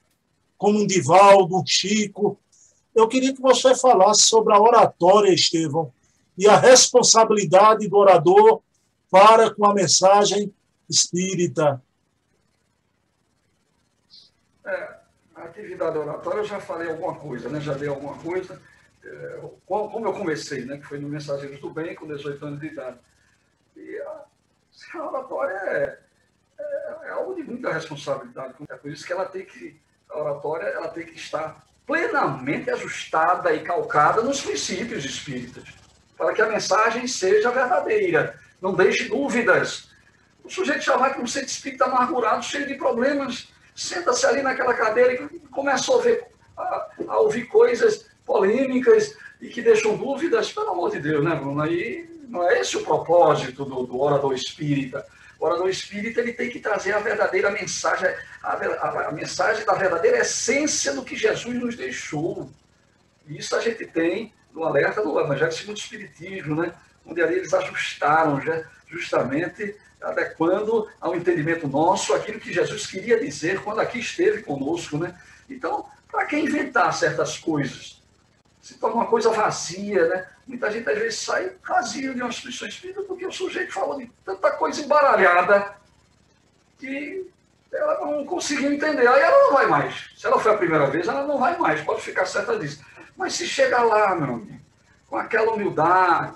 como 0.56 0.80
um 0.80 0.86
Divaldo, 0.86 1.56
um 1.56 1.66
Chico. 1.66 2.38
Eu 2.98 3.06
queria 3.06 3.32
que 3.32 3.40
você 3.40 3.76
falasse 3.76 4.22
sobre 4.22 4.52
a 4.52 4.60
oratória, 4.60 5.32
Estevão, 5.32 5.92
e 6.36 6.48
a 6.48 6.56
responsabilidade 6.56 7.86
do 7.86 7.96
orador 7.96 8.60
para 9.08 9.54
com 9.54 9.64
a 9.66 9.72
mensagem 9.72 10.52
espírita. 10.90 11.80
É, 14.66 14.96
a 15.36 15.44
atividade 15.44 15.96
oratória 15.96 16.40
eu 16.40 16.44
já 16.44 16.58
falei 16.58 16.90
alguma 16.90 17.14
coisa, 17.14 17.48
né? 17.48 17.60
já 17.60 17.74
dei 17.74 17.88
alguma 17.88 18.18
coisa. 18.18 18.60
É, 19.04 19.40
como 19.64 20.04
eu 20.04 20.12
comecei, 20.12 20.64
né? 20.64 20.78
que 20.78 20.86
foi 20.86 20.98
no 20.98 21.08
Mensageiros 21.08 21.60
do 21.60 21.70
Bem, 21.70 21.94
com 21.94 22.04
18 22.04 22.44
anos 22.44 22.60
de 22.60 22.66
idade. 22.66 22.98
E 23.76 23.96
a, 24.00 24.24
a 24.94 25.08
oratória 25.08 25.54
é, 25.54 25.98
é, 26.58 26.96
é, 27.04 27.10
algo 27.10 27.36
de 27.36 27.44
muita 27.44 27.72
responsabilidade. 27.72 28.54
É 28.68 28.74
por 28.74 28.90
isso 28.90 29.06
que 29.06 29.12
ela 29.12 29.26
tem 29.26 29.46
que, 29.46 29.80
a 30.10 30.18
oratória 30.18 30.66
ela 30.66 30.88
tem 30.88 31.06
que 31.06 31.14
estar 31.14 31.67
plenamente 31.88 32.70
ajustada 32.70 33.52
e 33.54 33.60
calcada 33.60 34.20
nos 34.20 34.42
princípios 34.42 35.06
espíritas 35.06 35.64
para 36.18 36.34
que 36.34 36.42
a 36.42 36.48
mensagem 36.48 37.06
seja 37.06 37.50
verdadeira. 37.50 38.38
Não 38.60 38.74
deixe 38.74 39.08
dúvidas. 39.08 39.88
O 40.44 40.50
sujeito 40.50 40.84
já 40.84 40.96
vai 40.96 41.14
com 41.14 41.22
um 41.22 41.26
centro 41.26 41.48
espírita 41.48 41.84
amargurado, 41.84 42.44
cheio 42.44 42.66
de 42.66 42.74
problemas. 42.74 43.48
Senta-se 43.74 44.26
ali 44.26 44.42
naquela 44.42 44.74
cadeira 44.74 45.14
e 45.14 45.38
começa 45.48 45.90
a 45.90 45.94
ouvir, 45.94 46.24
a, 46.56 46.88
a 47.06 47.18
ouvir 47.20 47.46
coisas 47.46 48.06
polêmicas 48.26 49.16
e 49.40 49.48
que 49.48 49.62
deixam 49.62 49.96
dúvidas. 49.96 50.52
Pelo 50.52 50.70
amor 50.70 50.90
de 50.90 50.98
Deus, 50.98 51.24
né, 51.24 51.36
Bruno? 51.36 51.62
Aí 51.62 52.10
não 52.28 52.46
é 52.50 52.60
esse 52.60 52.76
o 52.76 52.84
propósito 52.84 53.64
do, 53.64 53.84
do 53.84 54.00
orador 54.00 54.34
espírita. 54.34 55.06
O 55.38 55.46
orador 55.46 55.68
espírita 55.68 56.20
ele 56.20 56.32
tem 56.32 56.50
que 56.50 56.58
trazer 56.58 56.92
a 56.92 56.98
verdadeira 56.98 57.50
mensagem, 57.50 58.08
a, 58.42 58.52
a, 58.52 59.08
a 59.08 59.12
mensagem 59.12 59.64
da 59.64 59.74
verdadeira 59.74 60.18
essência 60.18 60.92
do 60.92 61.04
que 61.04 61.14
Jesus 61.14 61.54
nos 61.54 61.76
deixou. 61.76 62.50
Isso 63.26 63.54
a 63.54 63.60
gente 63.60 63.86
tem 63.86 64.32
no 64.52 64.64
alerta 64.64 65.02
do 65.02 65.20
Evangelho 65.20 65.52
segundo 65.52 65.76
o 65.76 65.80
Espiritismo, 65.80 66.62
né? 66.62 66.74
onde 67.06 67.22
ali 67.22 67.36
eles 67.36 67.54
ajustaram 67.54 68.40
já, 68.40 68.64
justamente 68.88 69.76
adequando 70.00 70.88
ao 71.00 71.14
entendimento 71.14 71.66
nosso 71.66 72.14
aquilo 72.14 72.40
que 72.40 72.52
Jesus 72.52 72.86
queria 72.86 73.18
dizer 73.20 73.62
quando 73.62 73.80
aqui 73.80 73.98
esteve 73.98 74.42
conosco. 74.42 74.98
Né? 74.98 75.14
Então, 75.48 75.86
para 76.10 76.24
que 76.26 76.36
inventar 76.36 76.92
certas 76.94 77.38
coisas? 77.38 78.02
Se 78.60 78.74
torna 78.74 78.96
uma 78.96 79.06
coisa 79.06 79.30
vazia, 79.30 80.06
né? 80.08 80.26
Muita 80.48 80.70
gente 80.70 80.88
às 80.88 80.98
vezes 80.98 81.18
sai 81.20 81.52
vazio 81.62 82.14
de 82.14 82.22
uma 82.22 82.30
instituição 82.30 82.66
espírita 82.66 83.02
porque 83.02 83.26
o 83.26 83.30
sujeito 83.30 83.72
falou 83.72 83.98
de 83.98 84.10
tanta 84.24 84.50
coisa 84.52 84.80
embaralhada 84.80 85.76
que 86.78 87.30
ela 87.70 88.00
não 88.06 88.24
conseguiu 88.24 88.72
entender. 88.72 89.06
Aí 89.06 89.20
ela 89.20 89.44
não 89.44 89.52
vai 89.52 89.66
mais. 89.66 90.10
Se 90.16 90.26
ela 90.26 90.40
foi 90.40 90.52
a 90.54 90.56
primeira 90.56 90.86
vez, 90.86 91.06
ela 91.06 91.26
não 91.26 91.38
vai 91.38 91.58
mais, 91.58 91.82
pode 91.82 92.00
ficar 92.00 92.24
certa 92.24 92.58
disso. 92.58 92.82
Mas 93.14 93.34
se 93.34 93.46
chegar 93.46 93.82
lá, 93.82 94.14
meu 94.14 94.36
amigo, 94.36 94.60
com 95.06 95.16
aquela 95.16 95.52
humildade, 95.52 96.34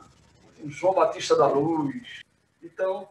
João 0.66 0.94
Batista 0.94 1.34
da 1.34 1.46
Luz, 1.46 2.22
então, 2.62 3.08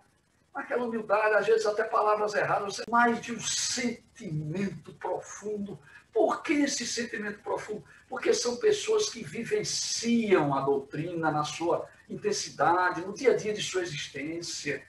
aquela 0.53 0.85
humildade, 0.85 1.35
às 1.35 1.47
vezes 1.47 1.65
até 1.65 1.83
palavras 1.83 2.35
erradas, 2.35 2.81
mais 2.87 3.19
de 3.19 3.33
um 3.33 3.39
sentimento 3.39 4.93
profundo. 4.93 5.79
Por 6.13 6.43
que 6.43 6.53
esse 6.53 6.85
sentimento 6.85 7.39
profundo? 7.39 7.83
Porque 8.11 8.33
são 8.33 8.57
pessoas 8.57 9.09
que 9.09 9.23
vivenciam 9.23 10.53
a 10.53 10.59
doutrina 10.59 11.31
na 11.31 11.45
sua 11.45 11.87
intensidade, 12.09 12.99
no 12.99 13.13
dia 13.13 13.31
a 13.31 13.37
dia 13.37 13.53
de 13.53 13.63
sua 13.63 13.83
existência. 13.83 14.83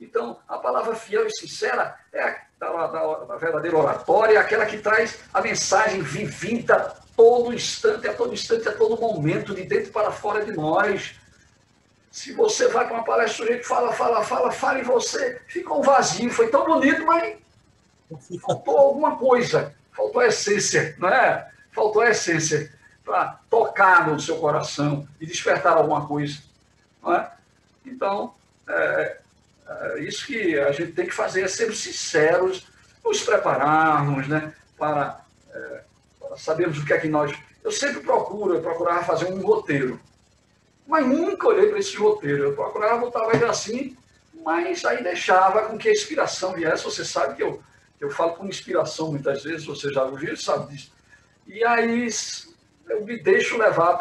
Então, 0.00 0.38
a 0.46 0.56
palavra 0.56 0.94
fiel 0.94 1.26
e 1.26 1.32
sincera 1.32 1.98
é 2.12 2.22
a 2.22 2.40
da, 2.60 2.86
da, 2.86 3.14
da 3.24 3.36
verdadeira 3.36 3.76
oratória, 3.76 4.34
é 4.34 4.36
aquela 4.36 4.66
que 4.66 4.78
traz 4.78 5.18
a 5.34 5.40
mensagem 5.40 6.00
vivida 6.00 6.76
a 6.76 6.90
todo 7.16 7.52
instante, 7.52 8.06
a 8.06 8.14
todo 8.14 8.32
instante, 8.32 8.68
a 8.68 8.72
todo 8.72 9.00
momento, 9.00 9.52
de 9.52 9.64
dentro 9.64 9.90
para 9.90 10.12
fora 10.12 10.44
de 10.44 10.52
nós. 10.52 11.18
Se 12.08 12.32
você 12.34 12.68
vai 12.68 12.86
para 12.86 12.94
uma 12.98 13.04
palestra, 13.04 13.42
o 13.42 13.46
sujeito 13.48 13.66
fala, 13.66 13.92
fala, 13.92 14.22
fala, 14.22 14.52
fala 14.52 14.78
em 14.78 14.84
você, 14.84 15.42
fica 15.48 15.74
um 15.74 15.82
vazio. 15.82 16.30
Foi 16.30 16.48
tão 16.48 16.64
bonito, 16.64 17.04
mas 17.04 17.36
faltou 18.46 18.78
alguma 18.78 19.16
coisa, 19.16 19.74
faltou 19.90 20.20
a 20.20 20.28
essência, 20.28 20.94
não 21.00 21.08
é? 21.08 21.50
Faltou 21.80 22.02
a 22.02 22.10
essência 22.10 22.70
para 23.02 23.40
tocar 23.48 24.06
no 24.06 24.20
seu 24.20 24.36
coração 24.36 25.08
e 25.18 25.24
despertar 25.24 25.78
alguma 25.78 26.06
coisa. 26.06 26.38
É? 27.06 27.26
Então, 27.86 28.34
é, 28.68 29.16
é, 29.66 30.00
isso 30.00 30.26
que 30.26 30.58
a 30.58 30.72
gente 30.72 30.92
tem 30.92 31.06
que 31.06 31.14
fazer 31.14 31.42
é 31.42 31.48
ser 31.48 31.74
sinceros, 31.74 32.66
nos 33.02 33.22
prepararmos 33.22 34.28
né, 34.28 34.52
para, 34.76 35.24
é, 35.50 35.80
para 36.20 36.36
sabermos 36.36 36.78
o 36.78 36.84
que 36.84 36.92
é 36.92 36.98
que 36.98 37.08
nós. 37.08 37.34
Eu 37.64 37.72
sempre 37.72 38.00
procuro, 38.00 38.54
eu 38.54 38.60
procurava 38.60 39.02
fazer 39.02 39.32
um 39.32 39.40
roteiro, 39.40 39.98
mas 40.86 41.06
nunca 41.06 41.48
olhei 41.48 41.70
para 41.70 41.78
esse 41.78 41.96
roteiro. 41.96 42.44
Eu 42.44 42.54
procurava, 42.54 43.00
voltava 43.00 43.32
ainda 43.32 43.48
assim, 43.48 43.96
mas 44.44 44.84
aí 44.84 45.02
deixava 45.02 45.62
com 45.62 45.78
que 45.78 45.88
a 45.88 45.92
inspiração 45.92 46.52
viesse. 46.52 46.84
Você 46.84 47.06
sabe 47.06 47.36
que 47.36 47.42
eu, 47.42 47.62
eu 47.98 48.10
falo 48.10 48.34
com 48.34 48.46
inspiração 48.46 49.10
muitas 49.10 49.42
vezes, 49.42 49.64
você 49.64 49.90
já 49.90 50.04
ouviu, 50.04 50.36
sabe 50.36 50.74
disso. 50.74 50.99
E 51.46 51.64
aí 51.64 52.08
eu 52.88 53.04
me 53.04 53.18
deixo 53.18 53.56
levar 53.56 53.98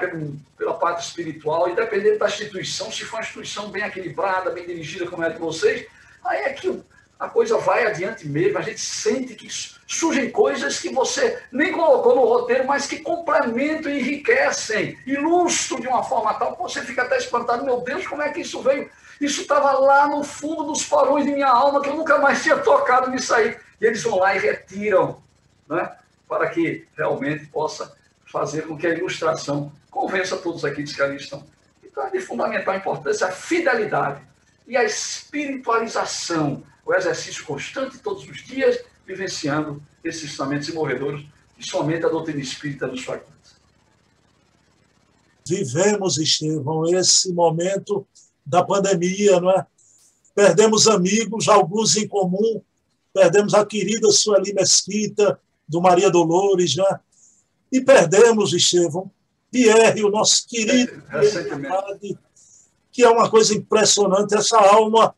pela 0.57 0.73
parte 0.73 1.05
espiritual, 1.05 1.69
e 1.69 1.75
dependendo 1.75 2.19
da 2.19 2.27
instituição, 2.27 2.91
se 2.91 3.05
for 3.05 3.17
uma 3.17 3.21
instituição 3.21 3.69
bem 3.69 3.83
equilibrada, 3.83 4.49
bem 4.49 4.65
dirigida 4.65 5.05
como 5.07 5.23
é 5.23 5.27
a 5.27 5.29
de 5.29 5.39
vocês, 5.39 5.85
aí 6.23 6.39
é 6.43 6.53
que 6.53 6.81
a 7.19 7.27
coisa 7.27 7.57
vai 7.57 7.85
adiante 7.85 8.27
mesmo, 8.27 8.57
a 8.57 8.61
gente 8.61 8.79
sente 8.79 9.35
que 9.35 9.49
surgem 9.85 10.31
coisas 10.31 10.79
que 10.79 10.89
você 10.89 11.41
nem 11.51 11.71
colocou 11.71 12.15
no 12.15 12.23
roteiro, 12.23 12.65
mas 12.65 12.87
que 12.87 12.99
complementam 12.99 13.91
e 13.91 13.99
enriquecem, 13.99 14.97
ilustram 15.05 15.81
de 15.81 15.87
uma 15.87 16.03
forma 16.03 16.33
tal 16.35 16.55
que 16.55 16.61
você 16.61 16.81
fica 16.81 17.03
até 17.03 17.17
espantado, 17.17 17.65
meu 17.65 17.81
Deus, 17.81 18.07
como 18.07 18.21
é 18.21 18.29
que 18.29 18.39
isso 18.41 18.61
veio? 18.61 18.89
Isso 19.19 19.41
estava 19.41 19.73
lá 19.73 20.07
no 20.07 20.23
fundo 20.23 20.63
dos 20.63 20.85
porões 20.85 21.25
de 21.25 21.31
minha 21.31 21.49
alma, 21.49 21.81
que 21.81 21.89
eu 21.89 21.95
nunca 21.95 22.17
mais 22.19 22.41
tinha 22.41 22.57
tocado 22.57 23.11
nisso 23.11 23.33
aí. 23.35 23.57
E 23.81 23.85
eles 23.85 24.01
vão 24.01 24.17
lá 24.17 24.33
e 24.33 24.39
retiram, 24.39 25.21
né? 25.67 25.91
Para 26.29 26.47
que 26.47 26.85
realmente 26.95 27.47
possa 27.47 27.91
fazer 28.27 28.67
com 28.67 28.77
que 28.77 28.85
a 28.85 28.91
ilustração 28.91 29.73
convença 29.89 30.37
todos 30.37 30.63
aqueles 30.63 30.95
que 30.95 31.01
ali 31.01 31.15
estão. 31.15 31.43
Então, 31.83 32.05
é 32.05 32.11
de 32.11 32.19
fundamental 32.19 32.75
importância 32.75 33.25
a 33.25 33.31
fidelidade 33.31 34.21
e 34.67 34.77
a 34.77 34.83
espiritualização, 34.83 36.63
o 36.85 36.93
exercício 36.93 37.43
constante 37.43 37.97
todos 37.97 38.29
os 38.29 38.45
dias, 38.45 38.79
vivenciando 39.05 39.81
esses 40.03 40.25
ensinamentos 40.25 40.69
imorredores 40.69 41.25
que 41.57 41.65
somente 41.65 42.05
a 42.05 42.09
doutrina 42.09 42.39
espírita 42.39 42.85
nos 42.85 43.03
faculta. 43.03 43.33
Vivemos, 45.47 46.19
Estevão, 46.19 46.85
esse 46.85 47.33
momento 47.33 48.07
da 48.45 48.63
pandemia, 48.63 49.41
não 49.41 49.49
é? 49.49 49.65
Perdemos 50.35 50.87
amigos, 50.87 51.49
alguns 51.49 51.97
em 51.97 52.07
comum, 52.07 52.61
perdemos 53.11 53.55
a 53.55 53.65
querida 53.65 54.11
Sueli 54.11 54.53
Mesquita, 54.53 55.39
do 55.69 55.79
Maria 55.79 56.09
Dolores, 56.09 56.75
né? 56.75 56.99
E 57.71 57.79
perdemos, 57.79 58.51
Estevão, 58.51 59.09
Pierre, 59.51 60.03
o 60.03 60.09
nosso 60.09 60.47
querido 60.47 61.03
é, 61.11 62.15
que 62.91 63.03
é 63.03 63.09
uma 63.09 63.29
coisa 63.29 63.53
impressionante, 63.53 64.35
essa 64.35 64.57
alma 64.57 65.15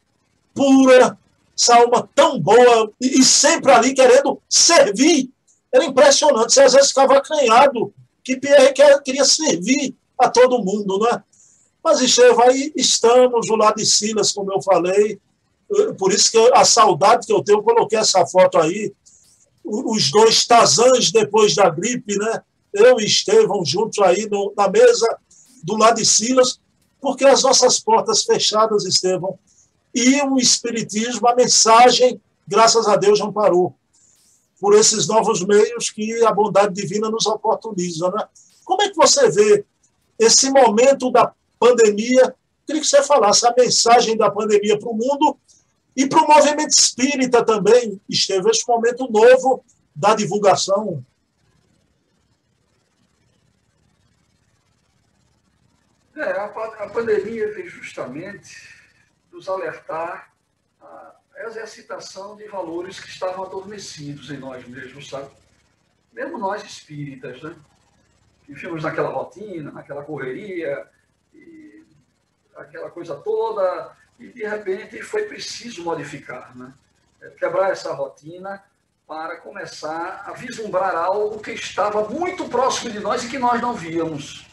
pura, 0.54 1.18
essa 1.58 1.78
alma 1.78 2.08
tão 2.14 2.40
boa, 2.40 2.92
e, 3.00 3.24
sempre 3.24 3.72
ali 3.72 3.94
querendo 3.94 4.42
servir. 4.50 5.30
Era 5.74 5.86
impressionante, 5.86 6.54
você 6.54 6.64
às 6.64 6.74
vezes 6.74 6.90
ficava 6.90 7.18
acanhado, 7.18 7.94
que 8.24 8.36
Pierre 8.36 8.74
queria 9.04 9.24
servir 9.24 9.96
a 10.20 10.30
todo 10.30 10.64
mundo, 10.64 11.00
né? 11.00 11.24
Mas, 11.84 12.02
Estevão, 12.02 12.48
aí 12.48 12.72
estamos 12.76 13.48
do 13.48 13.56
lado 13.56 13.78
de 13.78 13.86
Silas, 13.86 14.34
como 14.34 14.54
eu 14.54 14.62
falei, 14.62 15.20
por 15.98 16.12
isso 16.12 16.30
que 16.30 16.38
a 16.54 16.66
saudade 16.66 17.26
que 17.26 17.34
eu 17.34 17.42
tenho, 17.42 17.60
eu 17.60 17.64
coloquei 17.64 17.98
essa 17.98 18.26
foto 18.28 18.58
aí, 18.58 18.94
os 19.64 20.12
dois 20.12 20.46
Tazãs 20.46 21.12
depois 21.12 21.56
da 21.56 21.70
gripe, 21.70 22.18
né? 22.18 22.42
Eu 22.74 23.00
e 23.00 23.06
Estevão 23.06 23.64
juntos 23.66 24.00
aí 24.00 24.28
no, 24.30 24.54
na 24.56 24.70
mesa 24.70 25.08
do 25.64 25.78
lado 25.78 25.98
de 25.98 26.06
Silas, 26.06 26.60
porque 27.00 27.26
as 27.26 27.44
nossas 27.44 27.80
portas 27.80 28.24
fechadas, 28.24 28.86
Estevão, 28.86 29.38
e 29.94 30.22
o 30.22 30.38
Espiritismo, 30.38 31.28
a 31.28 31.36
mensagem, 31.36 32.22
graças 32.48 32.88
a 32.88 32.96
Deus, 32.96 33.20
não 33.20 33.32
parou. 33.32 33.76
Por 34.60 34.76
esses 34.76 35.08
novos 35.08 35.44
meios 35.44 35.90
que 35.90 36.24
a 36.24 36.32
bondade 36.32 36.74
divina 36.74 37.10
nos 37.10 37.26
oportuniza, 37.26 38.10
né? 38.12 38.24
Como 38.64 38.82
é 38.84 38.90
que 38.90 38.96
você 38.96 39.30
vê 39.30 39.66
esse 40.18 40.50
momento 40.52 41.12
da 41.12 41.34
pandemia? 41.60 42.36
Queria 42.66 42.82
que 42.82 42.88
você 42.88 43.04
falasse 43.04 43.46
a 43.46 43.54
mensagem 43.58 44.16
da 44.16 44.30
pandemia 44.30 44.80
para 44.80 44.90
o 44.90 44.94
mundo 44.94 45.38
e 45.96 46.08
para 46.08 46.24
o 46.24 46.28
movimento 46.28 46.70
espírita 46.70 47.46
também 47.46 48.00
esteve 48.08 48.50
esse 48.50 48.68
momento 48.68 49.10
novo 49.10 49.64
da 49.96 50.16
divulgação. 50.16 51.04
É, 56.16 56.32
a, 56.40 56.90
pandemia 56.94 57.52
veio 57.54 57.70
justamente 57.70 58.70
nos 59.32 59.50
alertar 59.50 60.32
a 60.82 61.16
exercitação 61.48 62.36
de 62.36 62.48
valores 62.48 63.00
que 63.00 63.10
estavam 63.10 63.44
adormecidos 63.44 64.30
em 64.30 64.38
nós 64.38 64.66
mesmos, 64.68 65.10
sabe? 65.10 65.30
Mesmo 66.14 66.38
nós 66.38 66.64
espíritas, 66.64 67.42
né? 67.42 67.56
Que 68.46 68.54
vivemos 68.54 68.84
naquela 68.84 69.10
rotina, 69.10 69.72
naquela 69.72 70.04
correria, 70.04 70.88
aquela 72.56 72.90
coisa 72.90 73.16
toda, 73.16 73.96
e 74.22 74.28
de 74.28 74.46
repente 74.46 75.02
foi 75.02 75.24
preciso 75.24 75.84
modificar, 75.84 76.56
né? 76.56 76.72
É, 77.20 77.30
quebrar 77.32 77.72
essa 77.72 77.92
rotina 77.94 78.64
para 79.08 79.38
começar 79.38 80.24
a 80.26 80.32
vislumbrar 80.34 80.96
algo 80.96 81.40
que 81.40 81.52
estava 81.52 82.08
muito 82.08 82.48
próximo 82.48 82.92
de 82.92 83.00
nós 83.00 83.24
e 83.24 83.30
que 83.30 83.38
nós 83.38 83.60
não 83.60 83.74
víamos. 83.74 84.46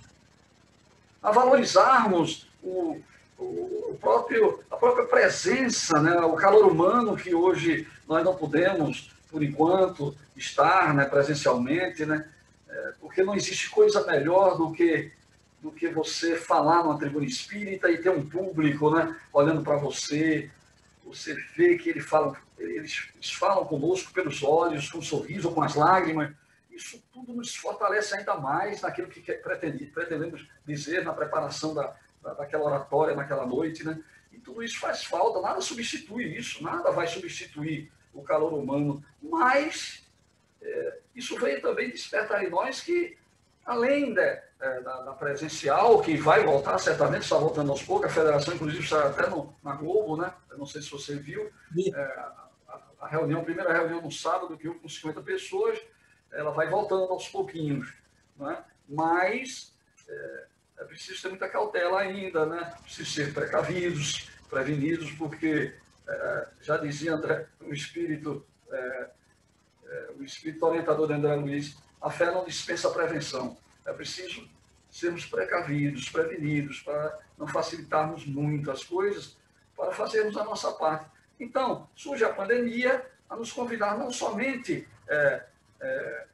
A 1.22 1.30
valorizarmos 1.30 2.48
o, 2.62 3.00
o 3.38 3.96
próprio, 4.00 4.60
a 4.70 4.76
própria 4.76 5.06
presença, 5.06 6.00
né? 6.00 6.16
o 6.20 6.32
calor 6.32 6.66
humano 6.66 7.16
que 7.16 7.34
hoje 7.34 7.86
nós 8.08 8.24
não 8.24 8.34
podemos, 8.34 9.14
por 9.30 9.42
enquanto, 9.42 10.16
estar 10.36 10.94
né? 10.94 11.04
presencialmente, 11.04 12.04
né? 12.04 12.28
É, 12.68 12.92
porque 13.00 13.22
não 13.22 13.34
existe 13.34 13.70
coisa 13.70 14.04
melhor 14.06 14.56
do 14.56 14.72
que 14.72 15.10
do 15.60 15.72
que 15.72 15.88
você 15.88 16.36
falar 16.36 16.84
numa 16.84 16.98
tribuna 16.98 17.26
espírita 17.26 17.90
e 17.90 17.98
ter 17.98 18.10
um 18.10 18.28
público 18.28 18.90
né, 18.90 19.16
olhando 19.32 19.62
para 19.62 19.76
você. 19.76 20.50
Você 21.04 21.34
vê 21.56 21.76
que 21.76 21.90
ele 21.90 22.00
fala, 22.00 22.36
eles, 22.58 23.08
eles 23.14 23.32
falam 23.32 23.64
conosco 23.64 24.12
pelos 24.12 24.42
olhos, 24.42 24.90
com 24.90 24.98
um 24.98 25.02
sorriso, 25.02 25.52
com 25.52 25.62
as 25.62 25.74
lágrimas. 25.74 26.32
Isso 26.70 27.02
tudo 27.12 27.32
nos 27.32 27.56
fortalece 27.56 28.14
ainda 28.14 28.36
mais 28.36 28.82
naquilo 28.82 29.08
que 29.08 29.20
pretendemos 29.20 30.48
dizer 30.64 31.04
na 31.04 31.12
preparação 31.12 31.74
da, 31.74 31.96
da, 32.22 32.34
daquela 32.34 32.64
oratória 32.64 33.16
naquela 33.16 33.46
noite. 33.46 33.84
Né? 33.84 33.98
E 34.32 34.38
tudo 34.38 34.62
isso 34.62 34.78
faz 34.78 35.04
falta, 35.04 35.40
nada 35.40 35.60
substitui 35.60 36.36
isso, 36.36 36.62
nada 36.62 36.92
vai 36.92 37.06
substituir 37.08 37.90
o 38.12 38.22
calor 38.22 38.52
humano, 38.54 39.02
mas 39.22 40.06
é, 40.60 40.98
isso 41.14 41.38
veio 41.38 41.60
também 41.60 41.90
despertar 41.90 42.44
em 42.44 42.50
nós 42.50 42.80
que, 42.80 43.16
além 43.68 44.14
de, 44.14 44.20
é, 44.20 44.80
da, 44.80 45.02
da, 45.02 45.12
presencial, 45.12 46.00
que 46.00 46.16
vai 46.16 46.42
voltar, 46.42 46.78
certamente 46.78 47.24
está 47.24 47.36
voltando 47.36 47.70
aos 47.70 47.82
poucos, 47.82 48.06
a 48.06 48.14
federação, 48.14 48.54
inclusive, 48.54 48.82
está 48.82 49.08
até 49.08 49.28
no, 49.28 49.54
na 49.62 49.74
Globo, 49.74 50.16
né? 50.16 50.32
Eu 50.50 50.56
não 50.56 50.64
sei 50.64 50.80
se 50.80 50.90
você 50.90 51.16
viu, 51.16 51.52
é, 51.94 52.00
a, 52.00 52.82
a, 53.02 53.06
reunião, 53.06 53.42
a 53.42 53.44
primeira 53.44 53.70
reunião 53.70 54.00
no 54.00 54.10
sábado, 54.10 54.56
que 54.56 54.66
houve 54.66 54.80
com 54.80 54.88
50 54.88 55.20
pessoas, 55.20 55.78
ela 56.32 56.50
vai 56.50 56.66
voltando 56.66 57.12
aos 57.12 57.28
pouquinhos, 57.28 57.92
né? 58.38 58.64
mas 58.88 59.74
é, 60.08 60.44
é 60.78 60.84
preciso 60.84 61.20
ter 61.20 61.28
muita 61.28 61.48
cautela 61.50 62.00
ainda, 62.00 62.46
né? 62.46 62.74
Preciso 62.82 63.10
ser 63.10 63.34
precavidos, 63.34 64.30
prevenidos, 64.48 65.10
porque 65.12 65.74
é, 66.08 66.48
já 66.62 66.78
dizia 66.78 67.14
André, 67.14 67.46
o 67.60 67.74
espírito, 67.74 68.46
é, 68.70 69.10
é, 69.88 70.10
o 70.18 70.24
espírito 70.24 70.64
orientador 70.64 71.06
de 71.06 71.12
André 71.12 71.34
Luiz, 71.34 71.76
a 72.00 72.10
fé 72.10 72.30
não 72.30 72.44
dispensa 72.44 72.88
a 72.88 72.92
prevenção. 72.92 73.56
É 73.84 73.92
preciso 73.92 74.48
sermos 74.90 75.26
precavidos, 75.26 76.08
prevenidos, 76.08 76.80
para 76.80 77.18
não 77.36 77.46
facilitarmos 77.46 78.26
muito 78.26 78.70
as 78.70 78.82
coisas, 78.84 79.36
para 79.76 79.92
fazermos 79.92 80.36
a 80.36 80.44
nossa 80.44 80.72
parte. 80.72 81.06
Então, 81.38 81.88
surge 81.94 82.24
a 82.24 82.32
pandemia 82.32 83.04
a 83.28 83.36
nos 83.36 83.52
convidar 83.52 83.96
não 83.96 84.10
somente 84.10 84.88
é, 85.08 85.44
é, 85.80 86.26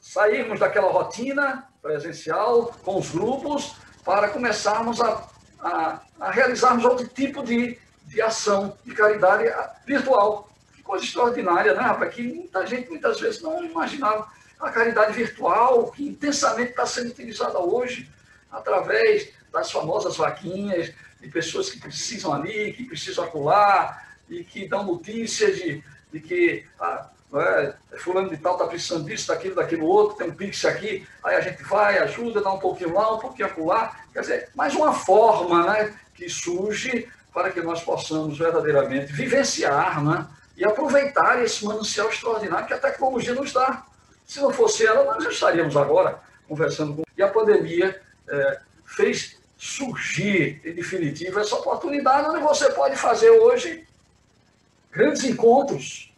sairmos 0.00 0.60
daquela 0.60 0.90
rotina 0.90 1.68
presencial 1.82 2.66
com 2.84 2.98
os 2.98 3.10
grupos 3.10 3.76
para 4.04 4.28
começarmos 4.28 5.00
a, 5.00 5.28
a, 5.60 6.00
a 6.20 6.30
realizarmos 6.30 6.84
outro 6.84 7.06
tipo 7.08 7.42
de, 7.42 7.78
de 8.04 8.22
ação 8.22 8.76
de 8.84 8.94
caridade 8.94 9.44
virtual. 9.84 10.48
Que 10.74 10.82
coisa 10.82 11.04
extraordinária, 11.04 11.74
né, 11.74 11.80
rapaz? 11.80 12.14
Que 12.14 12.22
muita 12.22 12.66
gente 12.66 12.88
muitas 12.88 13.20
vezes 13.20 13.42
não 13.42 13.64
imaginava. 13.64 14.28
A 14.60 14.70
caridade 14.70 15.12
virtual, 15.12 15.90
que 15.90 16.06
intensamente 16.06 16.70
está 16.70 16.84
sendo 16.86 17.10
utilizada 17.10 17.58
hoje, 17.58 18.10
através 18.50 19.32
das 19.52 19.70
famosas 19.70 20.16
vaquinhas, 20.16 20.92
de 21.20 21.28
pessoas 21.28 21.70
que 21.70 21.80
precisam 21.80 22.32
ali, 22.32 22.72
que 22.72 22.84
precisam 22.84 23.24
acular, 23.24 24.16
e 24.28 24.44
que 24.44 24.68
dão 24.68 24.84
notícias 24.84 25.56
de, 25.56 25.82
de 26.12 26.20
que 26.20 26.64
ah, 26.80 27.10
é, 27.32 27.74
fulano 27.98 28.28
de 28.28 28.36
tal 28.38 28.54
está 28.54 28.66
precisando 28.66 29.04
disso, 29.04 29.28
daquilo, 29.28 29.54
daquilo 29.54 29.86
outro, 29.86 30.16
tem 30.16 30.28
um 30.28 30.34
pix 30.34 30.64
aqui, 30.64 31.06
aí 31.24 31.36
a 31.36 31.40
gente 31.40 31.62
vai, 31.62 31.98
ajuda, 31.98 32.40
dá 32.40 32.52
um 32.52 32.58
pouquinho 32.58 32.94
lá, 32.94 33.14
um 33.14 33.18
pouquinho 33.18 33.46
acolá. 33.48 33.96
Quer 34.12 34.20
dizer, 34.20 34.48
mais 34.54 34.74
uma 34.74 34.92
forma 34.92 35.64
né, 35.64 35.94
que 36.14 36.28
surge 36.28 37.08
para 37.32 37.50
que 37.50 37.60
nós 37.60 37.82
possamos 37.82 38.38
verdadeiramente 38.38 39.12
vivenciar 39.12 40.02
né, 40.02 40.26
e 40.56 40.64
aproveitar 40.64 41.42
esse 41.42 41.64
manancial 41.64 42.08
extraordinário 42.08 42.66
que 42.66 42.74
a 42.74 42.78
tecnologia 42.78 43.34
nos 43.34 43.52
dá. 43.52 43.84
Se 44.30 44.38
não 44.38 44.52
fosse 44.52 44.86
ela, 44.86 45.02
nós 45.02 45.24
já 45.24 45.30
estaríamos 45.30 45.76
agora 45.76 46.22
conversando 46.46 46.94
com. 46.94 47.02
E 47.16 47.20
a 47.20 47.28
pandemia 47.28 48.00
é, 48.28 48.60
fez 48.84 49.40
surgir, 49.58 50.62
em 50.64 50.72
definitivo, 50.72 51.40
essa 51.40 51.56
oportunidade 51.56 52.28
onde 52.28 52.40
você 52.40 52.70
pode 52.70 52.94
fazer 52.94 53.28
hoje 53.28 53.84
grandes 54.92 55.24
encontros, 55.24 56.14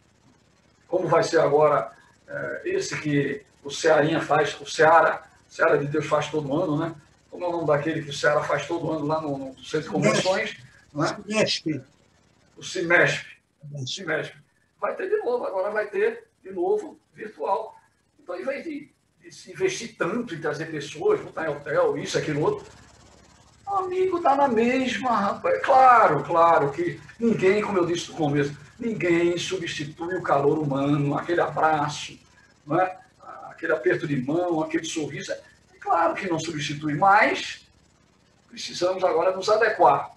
como 0.87 1.07
vai 1.07 1.23
ser 1.23 1.39
agora 1.39 1.91
é, 2.27 2.61
esse 2.65 3.01
que 3.01 3.43
o 3.63 3.71
Cearinha 3.71 4.21
faz, 4.21 4.61
o 4.61 4.65
Ceará, 4.69 5.27
Ceará 5.49 5.77
de 5.77 5.87
Deus 5.87 6.05
faz 6.05 6.29
todo 6.29 6.55
ano, 6.55 6.77
né? 6.77 6.93
Como 7.31 7.43
é 7.43 7.47
o 7.47 7.51
nome 7.51 7.65
daquele 7.65 8.03
que 8.03 8.11
o 8.11 8.13
Ceará 8.13 8.43
faz 8.43 8.67
todo 8.67 8.91
ano 8.91 9.07
lá 9.07 9.19
no, 9.21 9.39
no 9.39 9.63
Centro 9.63 9.87
de 9.87 9.89
Convenções? 9.89 10.55
Não 10.93 11.03
é? 11.03 11.17
O 12.55 12.61
Cimesp. 12.61 13.25
O 13.73 13.87
Cimesp. 13.87 14.35
Vai 14.79 14.95
ter 14.95 15.09
de 15.09 15.17
novo, 15.17 15.47
agora 15.47 15.71
vai 15.71 15.87
ter 15.87 16.27
de 16.43 16.51
novo 16.51 16.99
virtual. 17.15 17.81
Então, 18.23 18.39
em 18.39 18.45
vez 18.45 18.63
de, 18.63 18.89
de 19.21 19.31
se 19.31 19.51
investir 19.51 19.95
tanto 19.97 20.33
em 20.33 20.39
trazer 20.39 20.71
pessoas, 20.71 21.19
botar 21.19 21.45
em 21.45 21.49
hotel, 21.49 21.97
isso, 21.97 22.17
aquilo, 22.17 22.41
outro, 22.41 22.65
amigo, 23.67 24.17
está 24.17 24.33
na 24.33 24.47
mesma, 24.47 25.11
rapaz. 25.11 25.61
Claro, 25.61 26.23
claro 26.23 26.71
que 26.71 26.99
ninguém, 27.19 27.61
como 27.61 27.77
eu 27.77 27.85
disse 27.85 28.11
no 28.11 28.17
começo, 28.17 28.57
ninguém 28.79 29.37
substitui 29.37 30.15
o 30.15 30.23
calor 30.23 30.57
humano, 30.57 31.17
aquele 31.17 31.41
abraço, 31.41 32.17
não 32.65 32.79
é? 32.79 32.97
aquele 33.49 33.73
aperto 33.73 34.07
de 34.07 34.15
mão, 34.21 34.61
aquele 34.61 34.85
sorriso. 34.85 35.33
É 35.33 35.77
claro 35.79 36.15
que 36.15 36.29
não 36.29 36.39
substitui, 36.39 36.95
mas 36.95 37.67
precisamos 38.49 39.03
agora 39.03 39.35
nos 39.35 39.49
adequar 39.49 40.11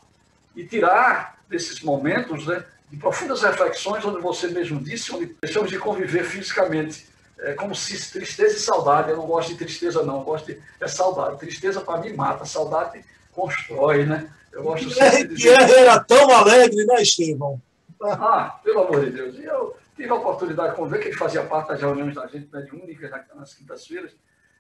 e 0.55 0.65
tirar 0.65 1.39
desses 1.49 1.81
momentos 1.81 2.47
né, 2.47 2.65
de 2.89 2.97
profundas 2.97 3.43
reflexões, 3.43 4.05
onde 4.05 4.21
você 4.21 4.47
mesmo 4.47 4.81
disse, 4.81 5.13
onde 5.13 5.37
deixamos 5.41 5.71
de 5.71 5.79
conviver 5.79 6.25
fisicamente. 6.25 7.16
É 7.39 7.53
como 7.55 7.75
se 7.75 8.13
tristeza 8.13 8.57
e 8.57 8.61
saudade, 8.61 9.11
eu 9.11 9.17
não 9.17 9.27
gosto 9.27 9.51
de 9.51 9.57
tristeza, 9.57 10.03
não, 10.03 10.19
eu 10.19 10.25
gosto 10.25 10.47
de 10.47 10.63
é 10.81 10.89
saudade. 10.89 11.39
Tristeza 11.39 11.81
para 11.81 12.01
mim 12.01 12.15
mata, 12.15 12.45
saudade 12.45 13.05
constrói, 13.33 14.07
né? 14.07 14.31
Eu 14.51 14.63
gosto 14.63 14.89
sempre 14.91 15.29
de 15.29 15.35
dizer... 15.35 15.61
era 15.71 16.01
tão 16.01 16.31
alegre, 16.31 16.85
né, 16.87 17.03
Estevão? 17.03 17.61
Ah, 18.03 18.59
pelo 18.65 18.85
amor 18.85 19.05
de 19.05 19.11
Deus. 19.11 19.37
E 19.37 19.45
eu 19.45 19.77
tive 19.95 20.11
a 20.11 20.15
oportunidade 20.15 20.75
de 20.75 20.89
ver 20.89 21.01
que 21.01 21.09
ele 21.09 21.17
fazia 21.17 21.43
parte 21.45 21.69
das 21.69 21.81
reuniões 21.81 22.15
da 22.15 22.27
gente, 22.27 22.49
né, 22.53 22.63
de 22.63 22.75
únicas 22.75 23.11
nas 23.35 23.55
quintas-feiras, 23.55 24.13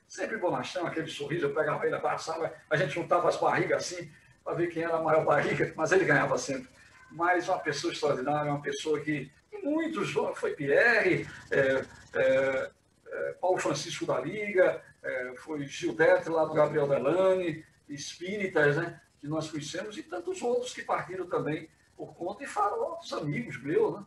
sempre 0.08 0.36
bonachão, 0.36 0.86
aquele 0.86 1.08
sorriso, 1.08 1.46
eu 1.46 1.54
pegava 1.54 1.84
ele, 1.86 1.94
abraçava, 1.94 2.52
a 2.70 2.76
gente 2.76 2.94
juntava 2.94 3.28
as 3.28 3.36
barrigas 3.36 3.84
assim, 3.84 4.10
para 4.44 4.54
ver 4.54 4.68
quem 4.68 4.82
era 4.82 4.96
a 4.96 5.02
maior 5.02 5.24
barriga, 5.24 5.72
mas 5.76 5.92
ele 5.92 6.04
ganhava 6.04 6.38
sempre. 6.38 6.68
Mas 7.10 7.48
uma 7.48 7.58
pessoa 7.58 7.92
extraordinária, 7.92 8.50
uma 8.50 8.62
pessoa 8.62 9.00
que, 9.00 9.30
muitos, 9.66 10.12
foi 10.36 10.54
Pierre, 10.54 11.26
é, 11.50 11.84
é, 12.14 12.70
é, 13.06 13.32
Paulo 13.40 13.58
Francisco 13.58 14.06
da 14.06 14.20
Liga, 14.20 14.82
é, 15.02 15.34
foi 15.38 15.66
Gildete 15.66 16.28
lá 16.28 16.44
do 16.44 16.54
Gabriel 16.54 16.86
Delane, 16.86 17.64
espíritas, 17.88 18.76
né, 18.76 19.00
que 19.20 19.26
nós 19.26 19.50
conhecemos, 19.50 19.98
e 19.98 20.02
tantos 20.02 20.40
outros 20.42 20.72
que 20.72 20.82
partiram 20.82 21.26
também 21.26 21.68
por 21.96 22.14
conta 22.14 22.44
e 22.44 22.46
foram 22.46 22.78
outros 22.78 23.12
amigos 23.12 23.60
meus, 23.62 23.94
né? 23.94 24.06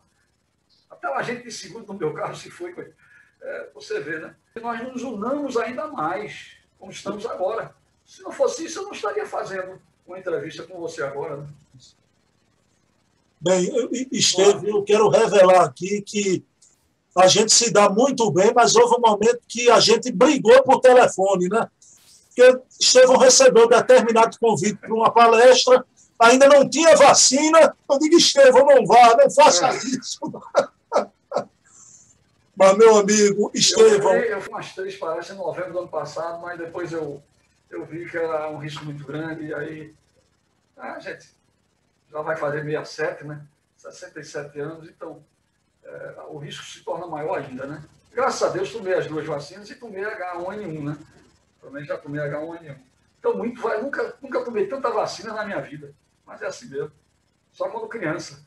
Até 0.88 1.08
o 1.08 1.14
agente 1.14 1.44
de 1.44 1.52
seguro 1.52 1.84
do 1.84 1.94
meu 1.94 2.12
carro 2.14 2.34
se 2.34 2.50
foi. 2.50 2.74
É, 3.40 3.70
você 3.72 4.00
vê, 4.00 4.18
né? 4.18 4.34
Nós 4.60 4.82
nos 4.82 5.02
unamos 5.02 5.56
ainda 5.56 5.86
mais, 5.88 6.56
como 6.78 6.92
estamos 6.92 7.24
agora. 7.26 7.74
Se 8.04 8.22
não 8.22 8.32
fosse 8.32 8.64
isso, 8.64 8.80
eu 8.80 8.84
não 8.84 8.92
estaria 8.92 9.26
fazendo 9.26 9.80
uma 10.06 10.18
entrevista 10.18 10.64
com 10.64 10.78
você 10.78 11.02
agora. 11.02 11.38
Né? 11.38 11.48
Bem, 13.40 13.70
Esteve, 14.12 14.68
eu 14.68 14.82
quero 14.82 15.08
revelar 15.08 15.64
aqui 15.64 16.02
que 16.02 16.44
a 17.16 17.26
gente 17.26 17.52
se 17.52 17.70
dá 17.70 17.88
muito 17.88 18.30
bem, 18.30 18.52
mas 18.54 18.76
houve 18.76 18.96
um 18.96 19.00
momento 19.00 19.40
que 19.48 19.70
a 19.70 19.80
gente 19.80 20.12
brigou 20.12 20.62
por 20.62 20.80
telefone, 20.80 21.48
né? 21.48 21.68
Porque 22.28 22.60
Estevão 22.78 23.16
recebeu 23.16 23.68
determinado 23.68 24.38
convite 24.38 24.76
para 24.76 24.94
uma 24.94 25.10
palestra 25.10 25.84
ainda 26.20 26.46
não 26.46 26.68
tinha 26.68 26.94
vacina. 26.94 27.74
Eu 27.88 27.98
digo, 27.98 28.16
Estevão, 28.16 28.66
não 28.66 28.84
vá, 28.86 29.16
não 29.16 29.30
faça 29.30 29.68
é. 29.68 29.76
isso. 29.76 30.20
Mas, 32.54 32.76
meu 32.76 32.98
amigo, 32.98 33.50
Estevão. 33.54 34.12
Eu, 34.14 34.22
eu 34.24 34.40
fui 34.42 34.52
umas 34.52 34.74
três 34.74 34.96
palestras 34.96 35.36
em 35.36 35.40
novembro 35.40 35.72
do 35.72 35.78
ano 35.78 35.88
passado, 35.88 36.42
mas 36.42 36.58
depois 36.58 36.92
eu, 36.92 37.22
eu 37.70 37.86
vi 37.86 38.04
que 38.10 38.18
era 38.18 38.50
um 38.50 38.58
risco 38.58 38.84
muito 38.84 39.02
grande, 39.02 39.46
e 39.46 39.54
aí. 39.54 39.94
Ah, 40.76 40.98
gente, 41.00 41.26
já 42.10 42.22
vai 42.22 42.36
fazer 42.36 42.62
67, 42.64 43.24
né? 43.24 43.46
67 43.76 44.60
anos, 44.60 44.88
então 44.88 45.22
é, 45.82 46.16
o 46.28 46.38
risco 46.38 46.64
se 46.64 46.82
torna 46.84 47.06
maior 47.06 47.38
ainda, 47.38 47.66
né? 47.66 47.82
Graças 48.12 48.42
a 48.42 48.48
Deus 48.48 48.72
tomei 48.72 48.94
as 48.94 49.06
duas 49.06 49.24
vacinas 49.24 49.70
e 49.70 49.74
tomei 49.76 50.02
H1N1, 50.02 50.82
né? 50.82 50.98
Também 51.60 51.84
já 51.84 51.96
tomei 51.96 52.20
H1N1. 52.20 52.76
Então, 53.18 53.36
muito 53.36 53.60
vai. 53.60 53.80
Nunca, 53.80 54.16
nunca 54.20 54.44
tomei 54.44 54.66
tanta 54.66 54.90
vacina 54.90 55.32
na 55.32 55.44
minha 55.44 55.60
vida. 55.60 55.94
Mas 56.26 56.42
é 56.42 56.46
assim 56.46 56.68
mesmo. 56.68 56.90
Só 57.52 57.68
quando 57.68 57.88
criança. 57.88 58.42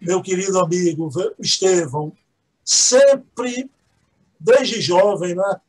Meu 0.00 0.22
querido 0.22 0.58
amigo 0.60 1.10
Estevão, 1.38 2.16
sempre, 2.64 3.70
desde 4.38 4.80
jovem, 4.80 5.34
né? 5.34 5.60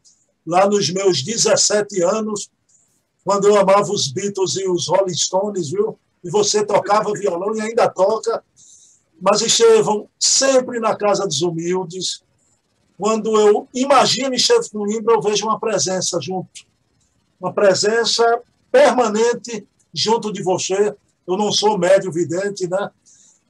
lá 0.45 0.67
nos 0.67 0.89
meus 0.89 1.23
17 1.23 2.01
anos, 2.03 2.49
quando 3.23 3.47
eu 3.47 3.57
amava 3.57 3.91
os 3.91 4.07
Beatles 4.07 4.55
e 4.55 4.67
os 4.67 4.88
Rolling 4.88 5.13
Stones, 5.13 5.69
viu? 5.69 5.99
E 6.24 6.30
você 6.30 6.65
tocava 6.65 7.13
violão 7.13 7.55
e 7.55 7.61
ainda 7.61 7.88
toca. 7.89 8.43
Mas, 9.20 9.41
Estevão, 9.41 10.09
sempre 10.20 10.80
na 10.80 10.95
casa 10.95 11.26
dos 11.26 11.41
humildes, 11.41 12.24
quando 12.97 13.39
eu 13.39 13.68
imagino 13.74 14.34
Estevão 14.34 14.70
Coimbra, 14.70 15.15
eu 15.15 15.22
vejo 15.22 15.45
uma 15.45 15.59
presença 15.59 16.20
junto. 16.22 16.65
Uma 17.39 17.53
presença 17.53 18.41
permanente 18.72 19.68
junto 19.93 20.32
de 20.32 20.41
você. 20.43 20.95
Eu 21.26 21.38
não 21.38 21.51
sou 21.51 21.78
médio 21.78 22.11
vidente, 22.11 22.68
né? 22.68 22.89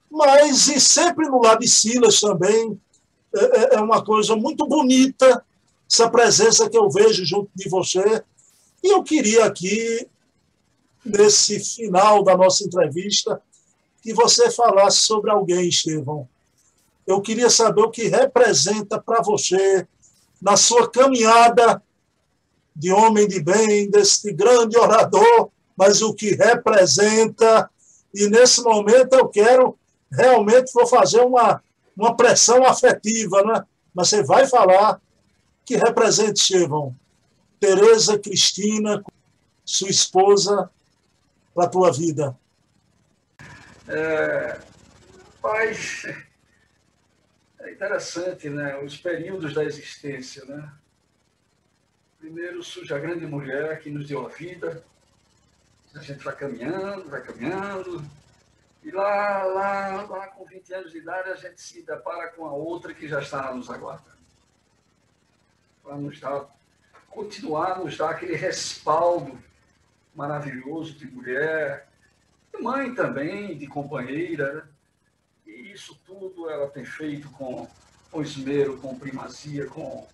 Mas, 0.10 0.68
e 0.68 0.80
sempre 0.80 1.28
no 1.28 1.42
lado 1.42 1.60
de 1.60 1.68
Silas 1.68 2.20
também, 2.20 2.80
é, 3.36 3.40
é, 3.40 3.76
é 3.76 3.80
uma 3.80 4.04
coisa 4.04 4.36
muito 4.36 4.66
bonita, 4.66 5.44
essa 5.90 6.10
presença 6.10 6.70
que 6.70 6.78
eu 6.78 6.90
vejo 6.90 7.26
junto 7.26 7.50
de 7.56 7.70
você. 7.70 8.24
E 8.84 8.94
eu 8.94 9.04
queria 9.04 9.46
aqui, 9.46 10.08
nesse 11.08 11.60
final 11.60 12.24
da 12.24 12.36
nossa 12.36 12.64
entrevista, 12.64 13.42
que 14.02 14.14
você 14.14 14.50
falasse 14.52 15.00
sobre 15.00 15.32
alguém, 15.32 15.68
Estevão. 15.68 16.28
Eu 17.06 17.22
queria 17.22 17.50
saber 17.50 17.82
o 17.82 17.92
que 17.92 18.08
representa 18.08 19.02
para 19.02 19.22
você, 19.22 19.88
na 20.42 20.56
sua 20.56 20.90
caminhada 20.90 21.82
de 22.76 22.92
homem 22.92 23.28
de 23.28 23.42
bem, 23.42 23.90
deste 23.90 24.32
grande 24.32 24.78
orador, 24.78 25.50
mas 25.76 26.02
o 26.02 26.14
que 26.14 26.36
representa. 26.36 27.70
E 28.14 28.28
nesse 28.28 28.62
momento 28.62 29.14
eu 29.14 29.28
quero 29.28 29.78
realmente 30.12 30.72
vou 30.74 30.88
fazer 30.88 31.22
uma, 31.22 31.62
uma 31.96 32.16
pressão 32.16 32.64
afetiva, 32.66 33.42
né? 33.44 33.64
Mas 33.94 34.10
você 34.10 34.24
vai 34.24 34.48
falar 34.48 35.02
que 35.66 35.76
representa, 35.76 36.34
Estevão, 36.34 36.96
Tereza 37.60 38.18
Cristina, 38.18 39.04
sua 39.66 39.90
esposa, 39.90 40.70
para 41.58 41.66
a 41.66 41.70
tua 41.70 41.92
vida. 41.92 42.38
É, 43.88 44.62
paz, 45.42 46.06
é 47.60 47.72
interessante, 47.72 48.48
né? 48.48 48.78
Os 48.78 48.96
períodos 48.96 49.56
da 49.56 49.64
existência, 49.64 50.46
né? 50.46 50.72
Primeiro 52.20 52.62
surge 52.62 52.94
a 52.94 53.00
grande 53.00 53.26
mulher 53.26 53.80
que 53.80 53.90
nos 53.90 54.08
deu 54.08 54.28
a 54.28 54.30
vida. 54.30 54.84
A 55.96 56.00
gente 56.00 56.24
vai 56.24 56.36
caminhando, 56.36 57.10
vai 57.10 57.24
caminhando. 57.24 58.06
E 58.84 58.92
lá, 58.92 59.44
lá, 59.46 60.04
lá 60.04 60.28
com 60.28 60.46
20 60.46 60.74
anos 60.76 60.92
de 60.92 61.00
idade, 61.00 61.32
a 61.32 61.36
gente 61.36 61.60
se 61.60 61.82
depara 61.82 62.28
com 62.34 62.46
a 62.46 62.52
outra 62.52 62.94
que 62.94 63.08
já 63.08 63.20
está 63.20 63.52
nos 63.52 63.68
aguardando. 63.68 64.16
Para 65.82 65.96
nos 65.96 66.20
dar, 66.20 66.56
continuar 67.10 67.80
nos 67.80 67.98
dar 67.98 68.12
aquele 68.12 68.36
respaldo 68.36 69.42
maravilhoso 70.18 70.94
de 70.94 71.06
mulher, 71.06 71.88
de 72.54 72.62
mãe 72.62 72.94
também, 72.94 73.58
de 73.58 73.68
companheira. 73.68 74.54
Né? 74.54 74.64
E 75.46 75.72
isso 75.72 75.98
tudo 76.06 76.50
ela 76.50 76.68
tem 76.68 76.84
feito 76.84 77.30
com, 77.30 77.68
com 78.12 78.22
esmero, 78.22 78.78
com 78.78 78.98
primazia, 78.98 79.66
com 79.68 80.06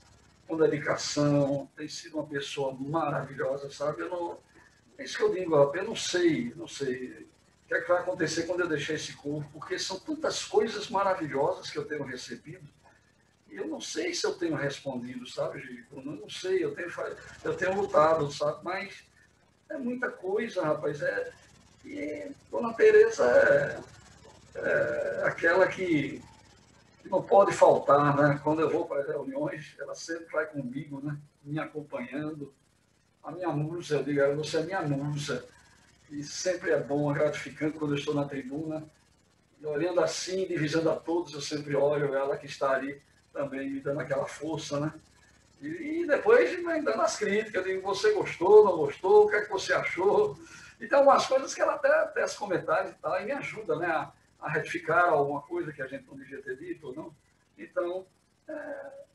com 0.48 0.58
dedicação, 0.58 1.70
tem 1.76 1.88
sido 1.88 2.16
uma 2.16 2.28
pessoa 2.28 2.74
maravilhosa, 2.74 3.72
sabe? 3.72 4.02
Eu 4.02 4.10
não, 4.10 4.38
é 4.98 5.04
isso 5.04 5.18
que 5.18 5.24
eu 5.24 5.34
digo, 5.34 5.56
eu 5.56 5.84
não 5.84 5.96
sei, 5.96 6.54
não 6.56 6.68
sei 6.68 7.28
o 7.66 7.68
que, 7.68 7.74
é 7.74 7.82
que 7.82 7.88
vai 7.88 8.02
acontecer 8.02 8.44
quando 8.44 8.62
eu 8.62 8.68
deixar 8.68 8.94
esse 8.94 9.14
corpo, 9.14 9.50
porque 9.54 9.80
são 9.80 10.00
tantas 10.00 10.44
coisas 10.44 10.90
maravilhosas 10.90 11.70
que 11.70 11.78
eu 11.78 11.86
tenho 11.86 12.04
recebido, 12.04 12.68
eu 13.50 13.68
não 13.68 13.80
sei 13.80 14.14
se 14.14 14.26
eu 14.26 14.34
tenho 14.34 14.56
respondido, 14.56 15.28
sabe, 15.28 15.62
Gico? 15.62 15.98
Eu 15.98 16.04
não 16.04 16.30
sei, 16.30 16.64
eu 16.64 16.74
tenho, 16.74 16.92
eu 17.44 17.56
tenho 17.56 17.76
lutado, 17.76 18.32
sabe? 18.32 18.64
Mas 18.64 19.04
é 19.74 19.78
muita 19.78 20.10
coisa, 20.10 20.64
rapaz. 20.64 21.02
É, 21.02 21.32
e 21.86 22.32
Dona 22.50 22.74
Tereza 22.74 23.26
é, 23.26 23.80
é 24.56 25.24
aquela 25.26 25.68
que 25.68 26.22
que 27.04 27.10
não 27.10 27.22
pode 27.22 27.52
faltar, 27.52 28.16
né? 28.16 28.40
Quando 28.42 28.62
eu 28.62 28.70
vou 28.70 28.86
para 28.86 29.02
as 29.02 29.08
reuniões, 29.08 29.76
ela 29.78 29.94
sempre 29.94 30.32
vai 30.32 30.46
comigo, 30.46 31.02
né? 31.04 31.18
Me 31.44 31.60
acompanhando. 31.60 32.54
A 33.22 33.30
minha 33.30 33.50
musa, 33.50 33.98
eu 33.98 34.04
digo, 34.04 34.36
você 34.38 34.58
é 34.58 34.64
minha 34.64 34.82
musa. 34.82 35.46
E 36.10 36.24
sempre 36.24 36.72
é 36.72 36.80
bom, 36.80 37.12
é 37.12 37.16
gratificante 37.16 37.78
quando 37.78 37.92
eu 37.92 37.98
estou 37.98 38.14
na 38.14 38.26
tribuna. 38.26 38.86
E 39.60 39.66
olhando 39.66 40.00
assim, 40.00 40.48
divisando 40.48 40.90
a 40.90 40.96
todos, 40.96 41.34
eu 41.34 41.42
sempre 41.42 41.76
olho 41.76 42.16
ela 42.16 42.38
que 42.38 42.46
está 42.46 42.72
ali 42.72 43.02
também 43.34 43.70
me 43.70 43.82
dando 43.82 44.00
aquela 44.00 44.26
força, 44.26 44.80
né? 44.80 44.94
E, 45.68 46.06
depois 46.06 46.58
me 46.62 46.82
dando 46.82 47.02
as 47.02 47.18
críticas, 47.18 47.64
digo, 47.64 47.82
você 47.82 48.12
gostou, 48.12 48.66
não 48.66 48.78
gostou, 48.78 49.26
o 49.26 49.30
que 49.30 49.36
é 49.38 49.42
que 49.42 49.50
você 49.50 49.74
achou? 49.74 50.38
Então, 50.80 51.04
umas 51.04 51.26
coisas 51.26 51.54
que 51.54 51.62
ela 51.62 51.76
até 51.76 51.90
tece 52.08 52.38
comentários 52.38 52.92
e 52.92 52.96
tal, 52.96 53.22
e 53.22 53.26
me 53.26 53.32
ajuda, 53.32 53.78
né? 53.78 53.88
A, 53.88 54.12
a 54.42 54.50
retificar 54.50 55.06
alguma 55.06 55.42
coisa 55.42 55.72
que 55.72 55.82
a 55.82 55.88
gente 55.88 56.06
não 56.06 56.18
devia 56.18 56.42
ter 56.42 56.58
dito 56.58 56.88
ou 56.88 56.94
não. 56.94 57.16
Então, 57.58 58.06
é 58.48 58.54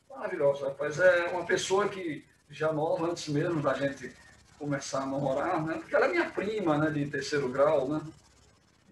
maravilhosa, 0.09 0.69
rapaz. 0.69 0.99
É 0.99 1.27
uma 1.29 1.45
pessoa 1.45 1.89
que 1.89 2.25
já 2.51 2.73
nova, 2.73 3.11
antes 3.11 3.29
mesmo 3.29 3.61
da 3.61 3.75
gente 3.75 4.11
começar 4.59 5.03
a 5.03 5.07
namorar, 5.07 5.63
né? 5.65 5.75
Porque 5.75 5.95
ela 5.95 6.07
é 6.07 6.09
minha 6.09 6.31
prima, 6.31 6.79
né? 6.79 6.91
De 6.91 7.11
terceiro 7.11 7.49
grau, 7.51 7.89
né? 7.89 8.01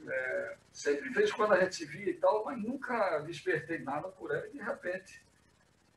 É, 0.06 0.56
sempre 0.72 1.08
vez 1.08 1.32
quando 1.32 1.54
a 1.54 1.60
gente 1.60 1.74
se 1.74 1.86
via 1.86 2.10
e 2.10 2.14
tal, 2.14 2.44
mas 2.44 2.62
nunca 2.62 3.18
despertei 3.20 3.78
nada 3.78 4.08
por 4.08 4.30
ela. 4.30 4.46
E 4.46 4.50
de 4.50 4.62
repente, 4.62 5.22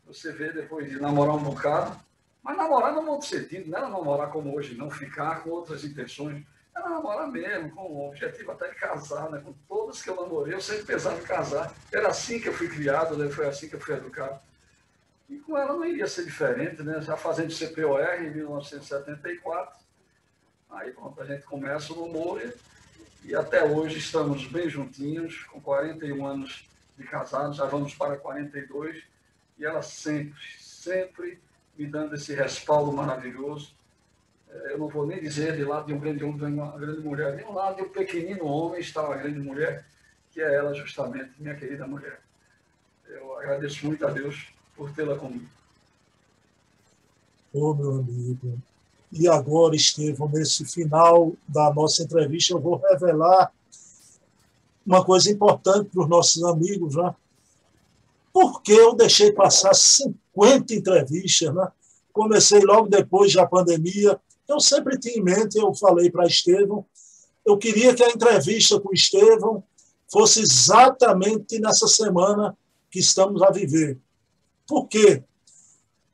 você 0.10 0.32
vê 0.32 0.52
depois 0.52 0.90
de 0.90 1.00
namorar 1.00 1.36
um 1.36 1.44
bocado, 1.44 2.00
mas 2.42 2.58
namorar 2.58 2.94
não 2.94 3.08
outro 3.08 3.28
sentido, 3.28 3.70
não 3.70 3.78
era 3.78 3.88
namorar 3.88 4.32
como 4.32 4.56
hoje, 4.56 4.76
não 4.76 4.90
ficar 4.90 5.44
com 5.44 5.52
outras 5.52 5.84
intenções 5.84 6.44
era 6.76 6.90
namorar 6.90 7.28
mesmo, 7.28 7.72
com 7.72 7.82
o 7.82 8.08
objetivo 8.08 8.52
até 8.52 8.70
de 8.70 8.76
casar, 8.76 9.30
né? 9.30 9.42
Com 9.44 9.54
todas 9.68 10.02
que 10.02 10.10
eu 10.10 10.16
namorei, 10.16 10.54
eu 10.54 10.62
sempre 10.62 10.86
pensava 10.86 11.20
em 11.20 11.24
casar. 11.24 11.74
Era 11.92 12.08
assim 12.08 12.40
que 12.40 12.48
eu 12.48 12.54
fui 12.54 12.68
criado, 12.68 13.18
né? 13.18 13.30
foi 13.30 13.48
assim 13.48 13.68
que 13.68 13.76
eu 13.76 13.80
fui 13.80 13.96
educado. 13.96 14.40
E 15.30 15.38
com 15.40 15.58
ela 15.58 15.74
não 15.74 15.86
iria 15.86 16.08
ser 16.08 16.24
diferente, 16.26 16.82
né? 16.82 17.02
Já 17.02 17.18
fazendo 17.18 17.54
CPOR 17.54 18.02
em 18.22 18.32
1974. 18.32 19.80
Aí 20.70 20.92
pronto, 20.92 21.22
a 21.22 21.26
gente 21.26 21.44
começa 21.44 21.94
o 21.94 22.08
namoro 22.08 22.54
e 23.24 23.36
até 23.36 23.64
hoje 23.64 23.98
estamos 23.98 24.46
bem 24.46 24.70
juntinhos, 24.70 25.44
com 25.44 25.60
41 25.60 26.26
anos 26.26 26.70
de 26.98 27.04
casados, 27.04 27.58
já 27.58 27.66
vamos 27.66 27.94
para 27.94 28.18
42, 28.18 29.04
e 29.60 29.66
ela 29.66 29.82
sempre, 29.82 30.40
sempre 30.60 31.40
me 31.78 31.86
dando 31.86 32.16
esse 32.16 32.34
respaldo 32.34 32.92
maravilhoso 32.92 33.78
eu 34.52 34.78
não 34.78 34.88
vou 34.88 35.06
nem 35.06 35.20
dizer 35.20 35.56
de 35.56 35.64
lado 35.64 35.88
de 35.88 35.94
um 35.94 36.00
grande 36.00 36.24
homem, 36.24 36.54
uma 36.54 36.78
grande 36.78 37.02
mulher, 37.02 37.36
nem 37.36 37.46
um 37.46 37.54
lado 37.54 37.76
de 37.76 37.84
um 37.84 37.90
pequenino 37.90 38.46
homem 38.46 38.80
está 38.80 39.06
uma 39.06 39.18
grande 39.18 39.40
mulher, 39.40 39.86
que 40.32 40.42
é 40.42 40.56
ela 40.56 40.74
justamente, 40.74 41.32
minha 41.38 41.56
querida 41.56 41.88
mulher. 41.88 42.20
Eu 43.08 43.38
agradeço 43.38 43.86
muito 43.86 44.06
a 44.06 44.10
Deus 44.10 44.48
por 44.76 44.92
tê-la 44.94 45.16
comigo. 45.16 45.48
Ô, 47.54 47.74
meu 47.74 48.00
amigo. 48.00 48.60
E 49.12 49.28
agora, 49.28 49.76
Estevão, 49.76 50.30
nesse 50.30 50.66
final 50.66 51.34
da 51.48 51.74
nossa 51.74 52.04
entrevista, 52.04 52.54
eu 52.54 52.60
vou 52.60 52.78
revelar 52.78 53.52
uma 54.86 55.04
coisa 55.04 55.32
importante 55.32 55.90
para 55.90 56.04
os 56.04 56.10
nossos 56.10 56.44
amigos, 56.44 56.96
né? 56.96 57.14
Porque 58.32 58.72
eu 58.72 58.96
deixei 58.96 59.32
passar 59.32 59.74
50 59.74 60.74
entrevistas, 60.74 61.54
né? 61.54 61.68
Comecei 62.12 62.60
logo 62.62 62.88
depois 62.88 63.34
da 63.34 63.46
pandemia, 63.46 64.20
eu 64.48 64.60
sempre 64.60 65.00
tinha 65.00 65.18
em 65.18 65.24
mente, 65.24 65.58
eu 65.58 65.74
falei 65.74 66.10
para 66.10 66.26
Estevão, 66.26 66.86
eu 67.46 67.58
queria 67.58 67.94
que 67.94 68.04
a 68.04 68.10
entrevista 68.10 68.80
com 68.80 68.94
Estevão 68.94 69.64
fosse 70.12 70.42
exatamente 70.42 71.60
nessa 71.60 71.88
semana 71.88 72.58
que 72.90 73.00
estamos 73.00 73.42
a 73.42 73.52
viver. 73.52 74.00
Por 74.68 74.88
quê? 74.88 75.24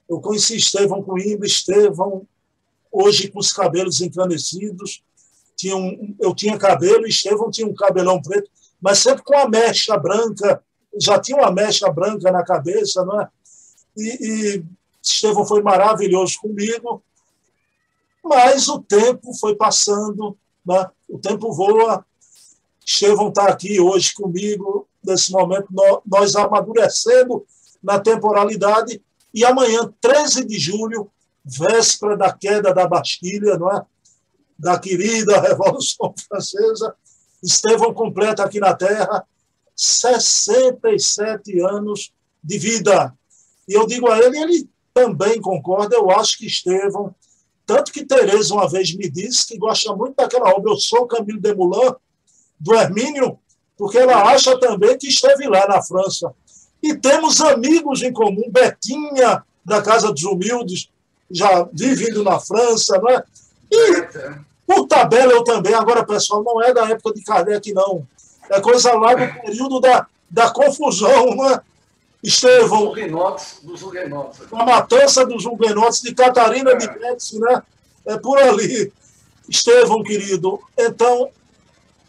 Eu 0.08 0.20
conheci 0.20 0.58
Estevão 0.58 1.02
Coimbra, 1.02 1.48
Estevão, 1.48 2.28
hoje 2.92 3.30
com 3.30 3.40
os 3.40 3.52
cabelos 3.52 4.02
encandecidos, 4.02 5.04
tinha 5.56 5.76
um, 5.76 6.16
eu 6.20 6.36
tinha 6.36 6.58
cabelo, 6.58 7.08
Estevão 7.08 7.50
tinha 7.50 7.68
um 7.68 7.74
cabelão 7.74 8.22
preto, 8.22 8.50
mas 8.82 9.00
sempre 9.00 9.24
com 9.24 9.38
a 9.38 9.48
mecha 9.48 9.98
branca, 9.98 10.64
já 11.00 11.20
tinha 11.20 11.38
uma 11.38 11.52
mecha 11.52 11.90
branca 11.92 12.32
na 12.32 12.44
cabeça, 12.44 13.04
não 13.04 13.22
é? 13.22 13.30
E, 13.98 14.18
e 14.22 14.66
Estevão 15.02 15.46
foi 15.46 15.62
maravilhoso 15.62 16.40
comigo, 16.40 17.02
mas 18.24 18.68
o 18.68 18.80
tempo 18.80 19.34
foi 19.34 19.56
passando, 19.56 20.38
né? 20.66 20.90
o 21.08 21.20
tempo 21.20 21.52
voa. 21.52 22.06
Estevão 22.84 23.30
está 23.30 23.48
aqui 23.48 23.80
hoje 23.80 24.14
comigo, 24.14 24.88
nesse 25.04 25.32
momento, 25.32 25.68
nós 26.06 26.36
amadurecendo 26.36 27.46
na 27.82 28.00
temporalidade, 28.00 29.02
e 29.34 29.46
amanhã, 29.46 29.94
13 30.02 30.46
de 30.46 30.58
julho, 30.58 31.10
véspera 31.44 32.18
da 32.18 32.32
queda 32.34 32.74
da 32.74 32.88
Bastilha, 32.88 33.58
não 33.58 33.72
é? 33.72 33.86
da 34.58 34.80
querida 34.80 35.40
Revolução 35.42 36.14
Francesa, 36.28 36.96
Estevão 37.44 37.94
completa 37.94 38.44
aqui 38.44 38.60
na 38.60 38.74
Terra 38.74 39.26
67 39.76 41.60
anos 41.62 42.14
de 42.44 42.58
vida. 42.58 43.14
E 43.68 43.74
eu 43.74 43.86
digo 43.86 44.10
a 44.10 44.18
ele, 44.20 44.38
ele 44.38 44.70
também 44.94 45.42
concorda, 45.42 45.96
eu 45.96 46.10
acho 46.12 46.38
que 46.38 46.46
Estevão 46.46 47.14
tanto 47.66 47.92
que 47.92 48.06
Tereza 48.06 48.54
uma 48.54 48.70
vez 48.70 48.96
me 48.96 49.10
disse 49.10 49.48
que 49.48 49.58
gosta 49.58 49.94
muito 49.96 50.16
daquela 50.16 50.50
obra 50.50 50.72
Eu 50.72 50.78
Sou 50.78 51.08
Camilo 51.08 51.40
de 51.40 51.54
Moulin, 51.54 51.94
do 52.60 52.76
Hermínio, 52.76 53.40
porque 53.76 53.98
ela 53.98 54.32
acha 54.32 54.58
também 54.60 54.98
que 54.98 55.08
esteve 55.08 55.48
lá 55.48 55.68
na 55.68 55.82
França. 55.82 56.32
E 56.82 56.96
temos 56.96 57.42
amigos 57.42 58.04
em 58.04 58.14
comum, 58.14 58.50
Betinha, 58.50 59.44
da 59.66 59.82
Casa 59.82 60.12
dos 60.12 60.24
Humildes, 60.24 60.90
já 61.30 61.68
vivendo 61.74 62.24
na 62.24 62.40
França, 62.40 63.00
não 63.00 63.10
é? 63.10 63.24
E, 63.72 64.08
Por 64.68 64.88
tabela 64.88 65.34
eu 65.34 65.44
também, 65.44 65.74
agora, 65.74 66.06
pessoal, 66.06 66.44
não 66.44 66.62
é 66.62 66.72
da 66.72 66.88
época 66.88 67.14
de 67.14 67.24
Kardec, 67.24 67.74
não. 67.74 68.08
É 68.50 68.62
coisa 68.62 68.94
lá 68.94 69.14
do 69.14 69.42
período 69.42 69.80
da, 69.80 70.08
da 70.30 70.50
confusão, 70.52 71.36
né? 71.36 71.62
Estevão. 72.24 72.94
Dos 73.64 73.84
huguenotes. 73.84 74.42
A 74.52 74.66
matança 74.66 75.26
dos 75.26 75.46
huguenotes 75.46 76.02
de 76.02 76.14
Catarina 76.14 76.72
é. 76.72 76.76
de 76.76 76.88
Médici, 77.00 77.40
né? 77.40 77.62
É 78.06 78.18
por 78.18 78.38
ali. 78.38 78.92
Estevão, 79.48 80.02
querido, 80.02 80.60
então, 80.76 81.30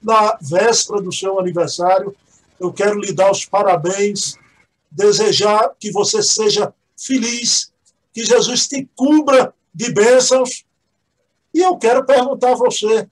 na 0.03 0.39
véspera 0.41 1.03
do 1.03 1.13
seu 1.13 1.39
aniversário, 1.39 2.17
eu 2.59 2.73
quero 2.73 2.99
lhe 2.99 3.13
dar 3.13 3.31
os 3.31 3.45
parabéns, 3.45 4.37
desejar 4.91 5.73
que 5.79 5.91
você 5.91 6.23
seja 6.23 6.73
feliz, 6.97 7.71
que 8.15 8.25
Jesus 8.25 8.67
te 8.67 8.89
cubra 8.97 9.53
de 9.75 9.93
bênçãos. 9.93 10.65
E 11.53 11.61
eu 11.61 11.77
quero 11.77 12.05
perguntar 12.05 12.53
a 12.53 12.57
você 12.57 13.07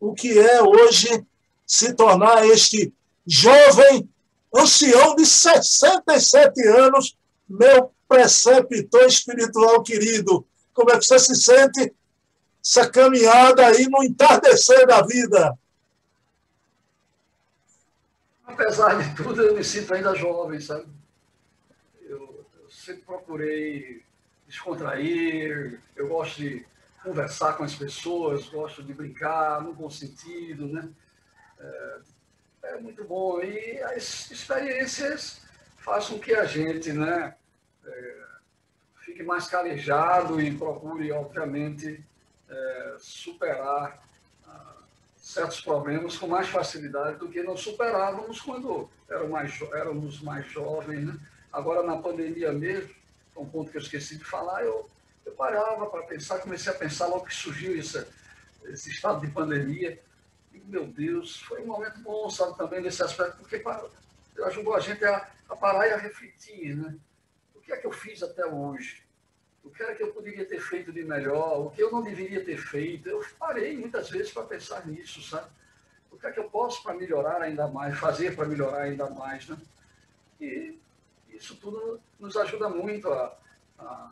o 0.00 0.12
que 0.12 0.36
é 0.36 0.60
hoje 0.60 1.24
se 1.72 1.94
tornar 1.94 2.46
este 2.48 2.92
jovem 3.26 4.06
ancião 4.54 5.16
de 5.16 5.24
67 5.24 6.60
anos, 6.68 7.16
meu 7.48 7.90
preceptor 8.06 9.04
espiritual 9.06 9.82
querido. 9.82 10.46
Como 10.74 10.90
é 10.90 10.98
que 10.98 11.06
você 11.06 11.18
se 11.18 11.34
sente 11.34 11.94
essa 12.62 12.90
caminhada 12.90 13.66
aí 13.66 13.88
no 13.88 14.04
entardecer 14.04 14.86
da 14.86 15.00
vida? 15.00 15.58
Apesar 18.46 19.02
de 19.02 19.16
tudo, 19.16 19.40
eu 19.40 19.54
me 19.54 19.64
sinto 19.64 19.94
ainda 19.94 20.14
jovem, 20.14 20.60
sabe? 20.60 20.86
Eu, 22.02 22.44
eu 22.62 22.70
sempre 22.70 23.00
procurei 23.00 24.02
descontrair, 24.46 25.80
eu 25.96 26.06
gosto 26.06 26.36
de 26.36 26.66
conversar 27.02 27.54
com 27.54 27.64
as 27.64 27.74
pessoas, 27.74 28.46
gosto 28.50 28.82
de 28.82 28.92
brincar, 28.92 29.62
no 29.62 29.72
bom 29.72 29.88
sentido, 29.88 30.66
né? 30.66 30.86
É, 31.62 31.98
é 32.64 32.80
muito 32.80 33.04
bom. 33.04 33.40
E 33.40 33.80
as 33.82 34.30
experiências 34.30 35.40
fazem 35.78 36.18
com 36.18 36.24
que 36.24 36.34
a 36.34 36.44
gente, 36.44 36.92
né? 36.92 37.34
É, 37.84 38.22
fique 38.98 39.22
mais 39.22 39.46
calejado 39.48 40.40
e 40.40 40.56
procure, 40.56 41.10
obviamente, 41.12 42.04
é, 42.48 42.96
superar 42.98 44.02
certos 45.22 45.60
problemas 45.60 46.18
com 46.18 46.26
mais 46.26 46.48
facilidade 46.48 47.16
do 47.18 47.28
que 47.28 47.42
nós 47.44 47.60
superávamos 47.60 48.40
quando 48.40 48.90
éramos 49.08 49.30
mais, 49.30 49.62
éramos 49.72 50.20
mais 50.20 50.46
jovens. 50.46 51.06
Né? 51.06 51.16
Agora, 51.52 51.84
na 51.84 51.96
pandemia 51.96 52.52
mesmo, 52.52 52.92
um 53.36 53.46
ponto 53.46 53.70
que 53.70 53.76
eu 53.76 53.80
esqueci 53.80 54.18
de 54.18 54.24
falar, 54.24 54.64
eu, 54.64 54.90
eu 55.24 55.32
parava 55.32 55.86
para 55.86 56.02
pensar, 56.02 56.40
comecei 56.40 56.72
a 56.72 56.76
pensar 56.76 57.06
logo 57.06 57.24
que 57.24 57.34
surgiu 57.34 57.78
esse 57.78 58.90
estado 58.90 59.24
de 59.24 59.32
pandemia. 59.32 59.98
Meu 60.72 60.86
Deus, 60.86 61.36
foi 61.42 61.62
um 61.62 61.66
momento 61.66 62.00
bom, 62.00 62.30
sabe, 62.30 62.56
também 62.56 62.80
nesse 62.80 63.02
aspecto, 63.02 63.36
porque 63.36 63.62
ajudou 64.44 64.74
a 64.74 64.80
gente 64.80 65.04
a, 65.04 65.30
a 65.48 65.54
parar 65.54 65.86
e 65.86 65.92
a 65.92 65.98
refletir. 65.98 66.74
Né? 66.74 66.96
O 67.54 67.60
que 67.60 67.72
é 67.72 67.76
que 67.76 67.86
eu 67.86 67.92
fiz 67.92 68.22
até 68.22 68.46
hoje? 68.46 69.02
o 69.64 69.70
que 69.70 69.82
era 69.82 69.94
que 69.94 70.02
eu 70.02 70.12
poderia 70.12 70.44
ter 70.44 70.60
feito 70.60 70.92
de 70.92 71.04
melhor, 71.04 71.66
o 71.66 71.70
que 71.70 71.82
eu 71.82 71.90
não 71.90 72.02
deveria 72.02 72.44
ter 72.44 72.56
feito. 72.56 73.08
Eu 73.08 73.24
parei 73.38 73.76
muitas 73.76 74.10
vezes 74.10 74.32
para 74.32 74.42
pensar 74.44 74.86
nisso, 74.86 75.22
sabe? 75.22 75.48
O 76.10 76.16
que 76.16 76.26
é 76.26 76.32
que 76.32 76.40
eu 76.40 76.50
posso 76.50 76.82
para 76.82 76.94
melhorar 76.94 77.40
ainda 77.40 77.68
mais, 77.68 77.96
fazer 77.98 78.34
para 78.34 78.46
melhorar 78.46 78.82
ainda 78.82 79.08
mais, 79.08 79.48
né? 79.48 79.56
E 80.40 80.76
isso 81.28 81.56
tudo 81.56 82.00
nos 82.18 82.36
ajuda 82.36 82.68
muito 82.68 83.08
a, 83.08 83.38
a 83.78 84.10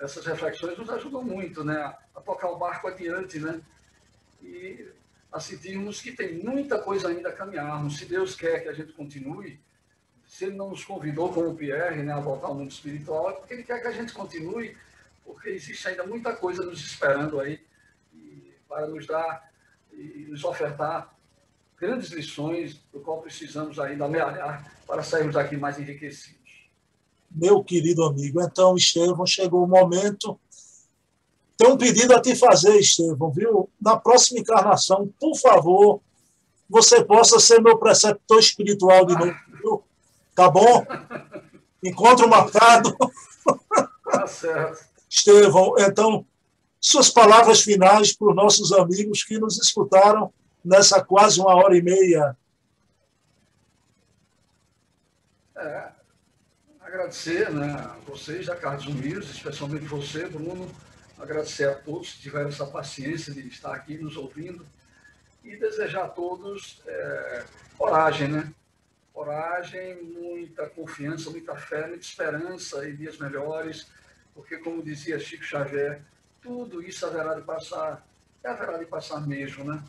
essas 0.00 0.24
reflexões 0.26 0.76
nos 0.76 0.90
ajudam 0.90 1.22
muito, 1.22 1.64
né? 1.64 1.96
A 2.14 2.20
tocar 2.20 2.48
o 2.50 2.58
barco 2.58 2.88
adiante, 2.88 3.38
né? 3.38 3.60
E 4.42 4.88
a 5.38 5.40
sentirmos 5.40 6.00
que 6.00 6.12
tem 6.12 6.38
muita 6.38 6.78
coisa 6.78 7.08
ainda 7.08 7.30
a 7.30 7.32
caminharmos. 7.32 7.96
Se 7.96 8.04
Deus 8.04 8.34
quer 8.34 8.60
que 8.60 8.68
a 8.68 8.72
gente 8.72 8.92
continue, 8.92 9.58
se 10.26 10.44
Ele 10.44 10.56
não 10.56 10.70
nos 10.70 10.84
convidou, 10.84 11.32
como 11.32 11.50
o 11.50 11.54
Pierre, 11.54 12.02
né, 12.02 12.12
a 12.12 12.20
voltar 12.20 12.48
ao 12.48 12.54
mundo 12.54 12.70
espiritual, 12.70 13.30
é 13.30 13.32
porque 13.34 13.54
Ele 13.54 13.62
quer 13.62 13.80
que 13.80 13.88
a 13.88 13.92
gente 13.92 14.12
continue 14.12 14.76
porque 15.24 15.50
existe 15.50 15.86
ainda 15.86 16.06
muita 16.06 16.34
coisa 16.34 16.64
nos 16.64 16.80
esperando 16.80 17.38
aí 17.38 17.60
para 18.66 18.86
nos 18.86 19.06
dar 19.06 19.50
e 19.92 20.26
nos 20.28 20.42
ofertar 20.42 21.14
grandes 21.76 22.10
lições 22.10 22.80
do 22.92 23.00
qual 23.00 23.20
precisamos 23.20 23.78
ainda 23.78 24.06
amealhar 24.06 24.72
para 24.86 25.02
sairmos 25.02 25.34
daqui 25.34 25.56
mais 25.56 25.78
enriquecidos. 25.78 26.38
Meu 27.30 27.62
querido 27.62 28.04
amigo, 28.04 28.40
então, 28.40 28.74
Estevão, 28.74 29.26
chegou 29.26 29.64
o 29.64 29.68
momento. 29.68 30.40
Tem 31.58 31.68
um 31.68 31.76
pedido 31.76 32.14
a 32.14 32.22
te 32.22 32.36
fazer, 32.36 32.78
Estevão, 32.78 33.32
viu? 33.32 33.68
Na 33.80 33.96
próxima 33.96 34.38
encarnação, 34.38 35.12
por 35.18 35.36
favor, 35.36 36.00
você 36.70 37.04
possa 37.04 37.40
ser 37.40 37.60
meu 37.60 37.76
preceptor 37.76 38.38
espiritual 38.38 39.04
de 39.04 39.14
novo, 39.14 39.34
viu? 39.60 39.84
Tá 40.36 40.48
bom? 40.48 40.86
Encontro 41.84 42.28
marcado. 42.28 42.96
Tá 44.04 44.26
certo. 44.28 44.86
Estevão, 45.10 45.74
então, 45.78 46.24
suas 46.80 47.10
palavras 47.10 47.60
finais 47.60 48.12
para 48.12 48.28
os 48.28 48.36
nossos 48.36 48.72
amigos 48.72 49.24
que 49.24 49.36
nos 49.36 49.58
escutaram 49.58 50.32
nessa 50.64 51.02
quase 51.02 51.40
uma 51.40 51.56
hora 51.56 51.76
e 51.76 51.82
meia. 51.82 52.36
É, 55.56 55.88
agradecer 56.80 57.50
né, 57.50 57.72
a 57.72 57.96
vocês, 58.08 58.46
da 58.46 58.54
Carlos 58.54 58.86
Unidos, 58.86 59.28
especialmente 59.30 59.86
você, 59.86 60.28
Bruno, 60.28 60.70
agradecer 61.18 61.68
a 61.68 61.74
todos 61.74 62.12
que 62.12 62.22
tiveram 62.22 62.48
essa 62.48 62.66
paciência 62.66 63.32
de 63.32 63.46
estar 63.48 63.74
aqui 63.74 63.98
nos 63.98 64.16
ouvindo 64.16 64.64
e 65.44 65.56
desejar 65.56 66.04
a 66.04 66.08
todos 66.08 66.82
é, 66.86 67.44
coragem, 67.76 68.28
né? 68.28 68.52
Coragem, 69.12 70.02
muita 70.02 70.68
confiança, 70.68 71.30
muita 71.30 71.56
fé, 71.56 71.86
muita 71.86 72.04
esperança 72.04 72.88
e 72.88 72.92
dias 72.92 73.18
melhores 73.18 73.86
porque, 74.38 74.56
como 74.58 74.80
dizia 74.80 75.18
Chico 75.18 75.42
Xavier, 75.42 76.00
tudo 76.40 76.80
isso 76.80 77.04
haverá 77.04 77.34
de 77.34 77.42
passar, 77.42 78.06
haverá 78.44 78.78
de 78.78 78.86
passar 78.86 79.26
mesmo, 79.26 79.64
né? 79.64 79.82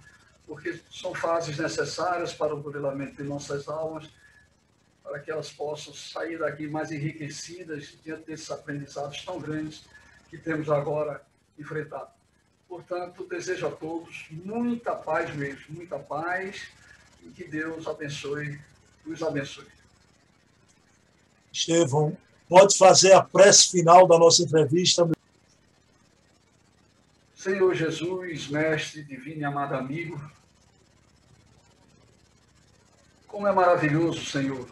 Porque 0.48 0.82
são 0.90 1.14
fases 1.14 1.56
necessárias 1.60 2.34
para 2.34 2.56
o 2.56 2.58
modelamento 2.58 3.18
de 3.18 3.24
nossas 3.30 3.68
almas, 3.68 4.10
para 5.04 5.20
que 5.20 5.30
elas 5.30 5.52
possam 5.52 5.94
sair 5.94 6.40
daqui 6.40 6.68
mais 6.68 6.92
enriquecidas 6.92 7.96
diante 8.04 8.26
desses 8.26 8.50
aprendizados 8.50 9.24
tão 9.24 9.40
grandes 9.40 9.86
que 10.30 10.38
temos 10.38 10.70
agora 10.70 11.24
enfrentado. 11.58 12.10
Portanto, 12.68 13.26
desejo 13.28 13.68
a 13.68 13.72
todos 13.72 14.28
muita 14.30 14.96
paz 14.96 15.34
mesmo, 15.36 15.66
muita 15.70 15.98
paz 15.98 16.68
e 17.24 17.30
que 17.30 17.44
Deus 17.44 17.88
abençoe, 17.88 18.60
os 19.06 19.24
abençoe. 19.24 19.68
Estevão, 21.52 22.16
Pode 22.50 22.76
fazer 22.76 23.14
a 23.14 23.22
prece 23.22 23.70
final 23.70 24.08
da 24.08 24.18
nossa 24.18 24.42
entrevista. 24.42 25.08
Senhor 27.36 27.76
Jesus, 27.76 28.48
mestre 28.48 29.04
divino 29.04 29.42
e 29.42 29.46
amado 29.46 29.76
amigo, 29.76 30.20
como 33.28 33.46
é 33.48 33.54
maravilhoso, 33.54 34.26
Senhor, 34.26 34.68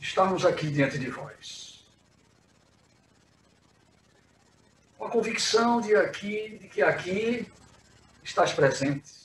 estarmos 0.00 0.46
aqui 0.46 0.70
diante 0.70 0.98
de 0.98 1.10
vós. 1.10 1.67
Com 4.98 5.06
a 5.06 5.10
convicção 5.10 5.80
de, 5.80 5.94
aqui, 5.94 6.58
de 6.58 6.68
que 6.68 6.82
aqui 6.82 7.50
estás 8.22 8.52
presente 8.52 9.18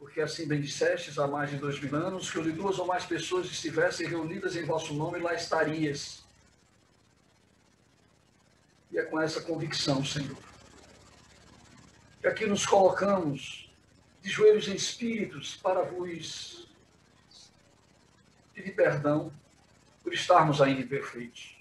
porque 0.00 0.22
assim 0.22 0.48
bem 0.48 0.60
dissestes 0.60 1.18
há 1.18 1.26
mais 1.28 1.50
de 1.50 1.58
dois 1.58 1.78
mil 1.78 1.94
anos, 1.94 2.30
que 2.30 2.38
onde 2.38 2.50
duas 2.50 2.78
ou 2.78 2.86
mais 2.86 3.04
pessoas 3.04 3.46
estivessem 3.46 4.08
reunidas 4.08 4.56
em 4.56 4.64
vosso 4.64 4.94
nome, 4.94 5.18
lá 5.18 5.34
estarias. 5.34 6.24
E 8.90 8.98
é 8.98 9.02
com 9.02 9.20
essa 9.20 9.42
convicção, 9.42 10.02
Senhor, 10.02 10.36
que 12.20 12.26
aqui 12.26 12.46
nos 12.46 12.64
colocamos 12.66 13.70
de 14.22 14.30
joelhos 14.30 14.68
em 14.68 14.74
espíritos 14.74 15.54
para 15.56 15.82
vos 15.82 16.66
pedir 18.54 18.72
perdão 18.72 19.30
por 20.02 20.14
estarmos 20.14 20.62
ainda 20.62 20.80
imperfeitos. 20.80 21.59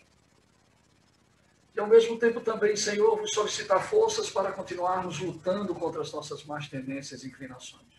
E 1.79 1.81
ao 1.81 1.87
mesmo 1.87 2.19
tempo 2.19 2.41
também, 2.41 2.75
Senhor, 2.75 3.17
vos 3.17 3.31
solicitar 3.31 3.81
forças 3.81 4.29
para 4.29 4.51
continuarmos 4.51 5.19
lutando 5.19 5.73
contra 5.73 6.01
as 6.01 6.11
nossas 6.11 6.43
más 6.43 6.67
tendências 6.67 7.23
e 7.23 7.27
inclinações 7.27 7.89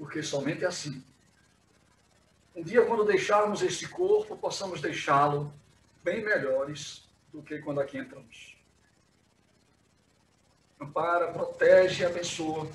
porque 0.00 0.22
somente 0.22 0.64
assim. 0.64 1.04
Um 2.56 2.62
dia, 2.62 2.82
quando 2.86 3.04
deixarmos 3.04 3.60
este 3.60 3.86
corpo, 3.86 4.34
possamos 4.34 4.80
deixá-lo 4.80 5.52
bem 6.02 6.24
melhores 6.24 7.06
do 7.30 7.42
que 7.42 7.58
quando 7.58 7.80
aqui 7.80 7.98
entramos. 7.98 8.56
Ampara, 10.80 11.30
protege 11.30 12.02
e 12.02 12.06
abençoa 12.06 12.66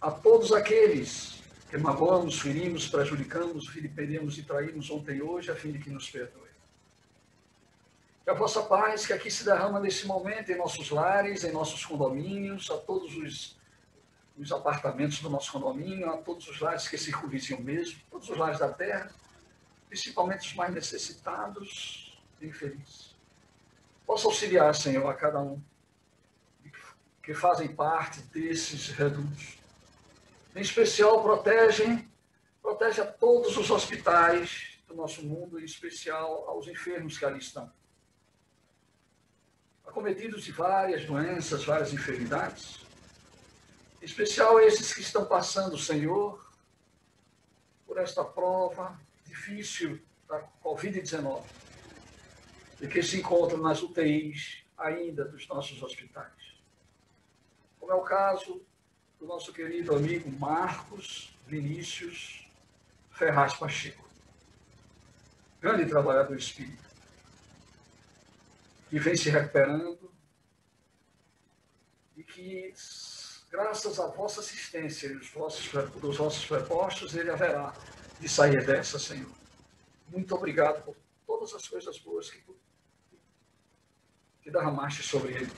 a 0.00 0.10
todos 0.10 0.52
aqueles 0.52 1.40
que 1.70 1.78
magoamos, 1.78 2.40
ferimos, 2.40 2.88
prejudicamos, 2.88 3.68
vilipendiamos 3.68 4.36
e 4.36 4.42
traímos 4.42 4.90
ontem 4.90 5.18
e 5.18 5.22
hoje, 5.22 5.52
a 5.52 5.54
fim 5.54 5.70
de 5.70 5.78
que 5.78 5.90
nos 5.90 6.10
perdoe. 6.10 6.45
Que 8.26 8.30
a 8.30 8.34
vossa 8.34 8.60
paz, 8.60 9.06
que 9.06 9.12
aqui 9.12 9.30
se 9.30 9.44
derrama 9.44 9.78
nesse 9.78 10.04
momento 10.04 10.50
em 10.50 10.56
nossos 10.56 10.90
lares, 10.90 11.44
em 11.44 11.52
nossos 11.52 11.86
condomínios, 11.86 12.68
a 12.72 12.76
todos 12.76 13.16
os, 13.16 13.56
os 14.36 14.50
apartamentos 14.50 15.20
do 15.20 15.30
nosso 15.30 15.52
condomínio, 15.52 16.10
a 16.10 16.16
todos 16.16 16.48
os 16.48 16.58
lares 16.58 16.88
que 16.88 16.98
circunvizinham 16.98 17.60
mesmo, 17.62 18.00
todos 18.10 18.28
os 18.28 18.36
lares 18.36 18.58
da 18.58 18.68
terra, 18.68 19.12
principalmente 19.88 20.48
os 20.48 20.54
mais 20.56 20.74
necessitados 20.74 22.20
e 22.40 22.46
infelizes. 22.46 23.14
Possa 24.04 24.26
auxiliar, 24.26 24.74
Senhor, 24.74 25.08
a 25.08 25.14
cada 25.14 25.38
um 25.38 25.62
que 27.22 27.32
fazem 27.32 27.68
parte 27.68 28.22
desses 28.22 28.88
redutos. 28.88 29.56
Em 30.52 30.62
especial, 30.62 31.22
protegem, 31.22 32.10
protege 32.60 33.02
a 33.02 33.06
todos 33.06 33.56
os 33.56 33.70
hospitais 33.70 34.80
do 34.88 34.96
nosso 34.96 35.24
mundo, 35.24 35.60
em 35.60 35.64
especial 35.64 36.50
aos 36.50 36.66
enfermos 36.66 37.16
que 37.16 37.24
ali 37.24 37.38
estão. 37.38 37.70
Acometidos 39.96 40.44
de 40.44 40.52
várias 40.52 41.06
doenças, 41.06 41.64
várias 41.64 41.90
enfermidades, 41.90 42.84
em 44.02 44.04
especial 44.04 44.60
esses 44.60 44.92
que 44.92 45.00
estão 45.00 45.24
passando, 45.24 45.78
Senhor, 45.78 46.46
por 47.86 47.96
esta 47.96 48.22
prova 48.22 49.00
difícil 49.24 49.98
da 50.28 50.46
Covid-19 50.62 51.42
e 52.82 52.86
que 52.88 53.02
se 53.02 53.20
encontram 53.20 53.58
nas 53.58 53.82
UTIs 53.82 54.66
ainda 54.76 55.24
dos 55.24 55.48
nossos 55.48 55.82
hospitais. 55.82 56.60
Como 57.80 57.90
é 57.90 57.94
o 57.94 58.02
caso 58.02 58.60
do 59.18 59.24
nosso 59.24 59.50
querido 59.50 59.96
amigo 59.96 60.30
Marcos 60.30 61.34
Vinícius 61.46 62.46
Ferraz 63.12 63.54
Pacheco, 63.54 64.06
grande 65.58 65.88
trabalhador 65.88 66.36
espírita, 66.36 66.85
que 68.96 69.00
vem 69.00 69.14
se 69.14 69.28
recuperando 69.28 70.10
e 72.16 72.24
que, 72.24 72.72
graças 73.50 74.00
à 74.00 74.06
vossa 74.06 74.40
assistência 74.40 75.08
e 75.08 75.16
os 75.16 75.28
vossos, 75.28 75.70
dos 76.00 76.16
vossos 76.16 76.46
prepostos, 76.46 77.14
ele 77.14 77.30
haverá 77.30 77.74
de 78.18 78.26
sair 78.26 78.64
dessa, 78.64 78.98
Senhor. 78.98 79.30
Muito 80.08 80.34
obrigado 80.34 80.82
por 80.82 80.96
todas 81.26 81.52
as 81.52 81.68
coisas 81.68 81.98
boas 81.98 82.30
que, 82.30 82.42
que 84.40 84.50
derramaste 84.50 85.02
sobre 85.02 85.34
ele. 85.34 85.52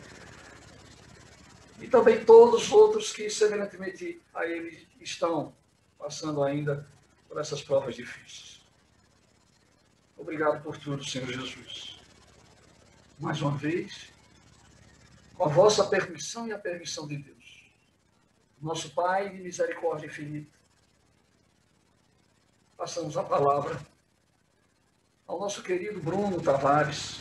E 1.80 1.86
também 1.86 2.24
todos 2.24 2.64
os 2.64 2.72
outros 2.72 3.12
que, 3.12 3.30
semelhantemente 3.30 4.20
a 4.34 4.46
ele, 4.46 4.88
estão 5.00 5.54
passando 5.96 6.42
ainda 6.42 6.84
por 7.28 7.38
essas 7.38 7.62
provas 7.62 7.94
difíceis. 7.94 8.66
Obrigado 10.16 10.60
por 10.60 10.76
tudo, 10.76 11.04
Senhor 11.04 11.28
Jesus. 11.28 11.97
Mais 13.18 13.42
uma 13.42 13.56
vez, 13.56 14.12
com 15.34 15.44
a 15.44 15.48
vossa 15.48 15.84
permissão 15.84 16.46
e 16.46 16.52
a 16.52 16.58
permissão 16.58 17.06
de 17.06 17.16
Deus. 17.16 17.70
Nosso 18.60 18.94
Pai 18.94 19.30
de 19.30 19.40
misericórdia 19.40 20.06
infinita, 20.06 20.56
passamos 22.76 23.16
a 23.16 23.22
palavra 23.22 23.80
ao 25.26 25.38
nosso 25.38 25.62
querido 25.62 26.00
Bruno 26.00 26.40
Tavares, 26.40 27.20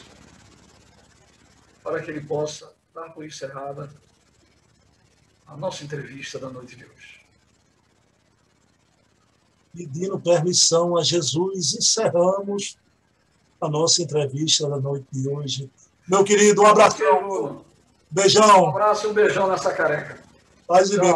para 1.84 2.02
que 2.02 2.12
ele 2.12 2.22
possa 2.22 2.74
dar 2.94 3.10
por 3.10 3.26
encerrada 3.26 3.90
a 5.46 5.56
nossa 5.56 5.84
entrevista 5.84 6.38
da 6.38 6.50
noite 6.50 6.76
de 6.76 6.86
hoje. 6.86 7.26
Pedindo 9.74 10.20
permissão 10.20 10.98
a 10.98 11.04
Jesus, 11.04 11.74
encerramos 11.74 12.78
a 13.62 13.70
nossa 13.70 14.02
entrevista 14.02 14.68
da 14.70 14.80
noite 14.80 15.08
de 15.12 15.28
hoje. 15.28 15.72
Meu 16.08 16.24
querido, 16.24 16.62
um 16.62 16.68
abraço. 16.68 16.98
Beijão. 18.10 18.64
Um 18.64 18.70
abraço 18.70 19.08
e 19.08 19.10
um 19.10 19.14
beijão 19.14 19.48
nessa 19.48 19.74
careca. 19.74 20.18
Paz 20.68 20.90
e 20.90 21.00
bem. 21.00 21.14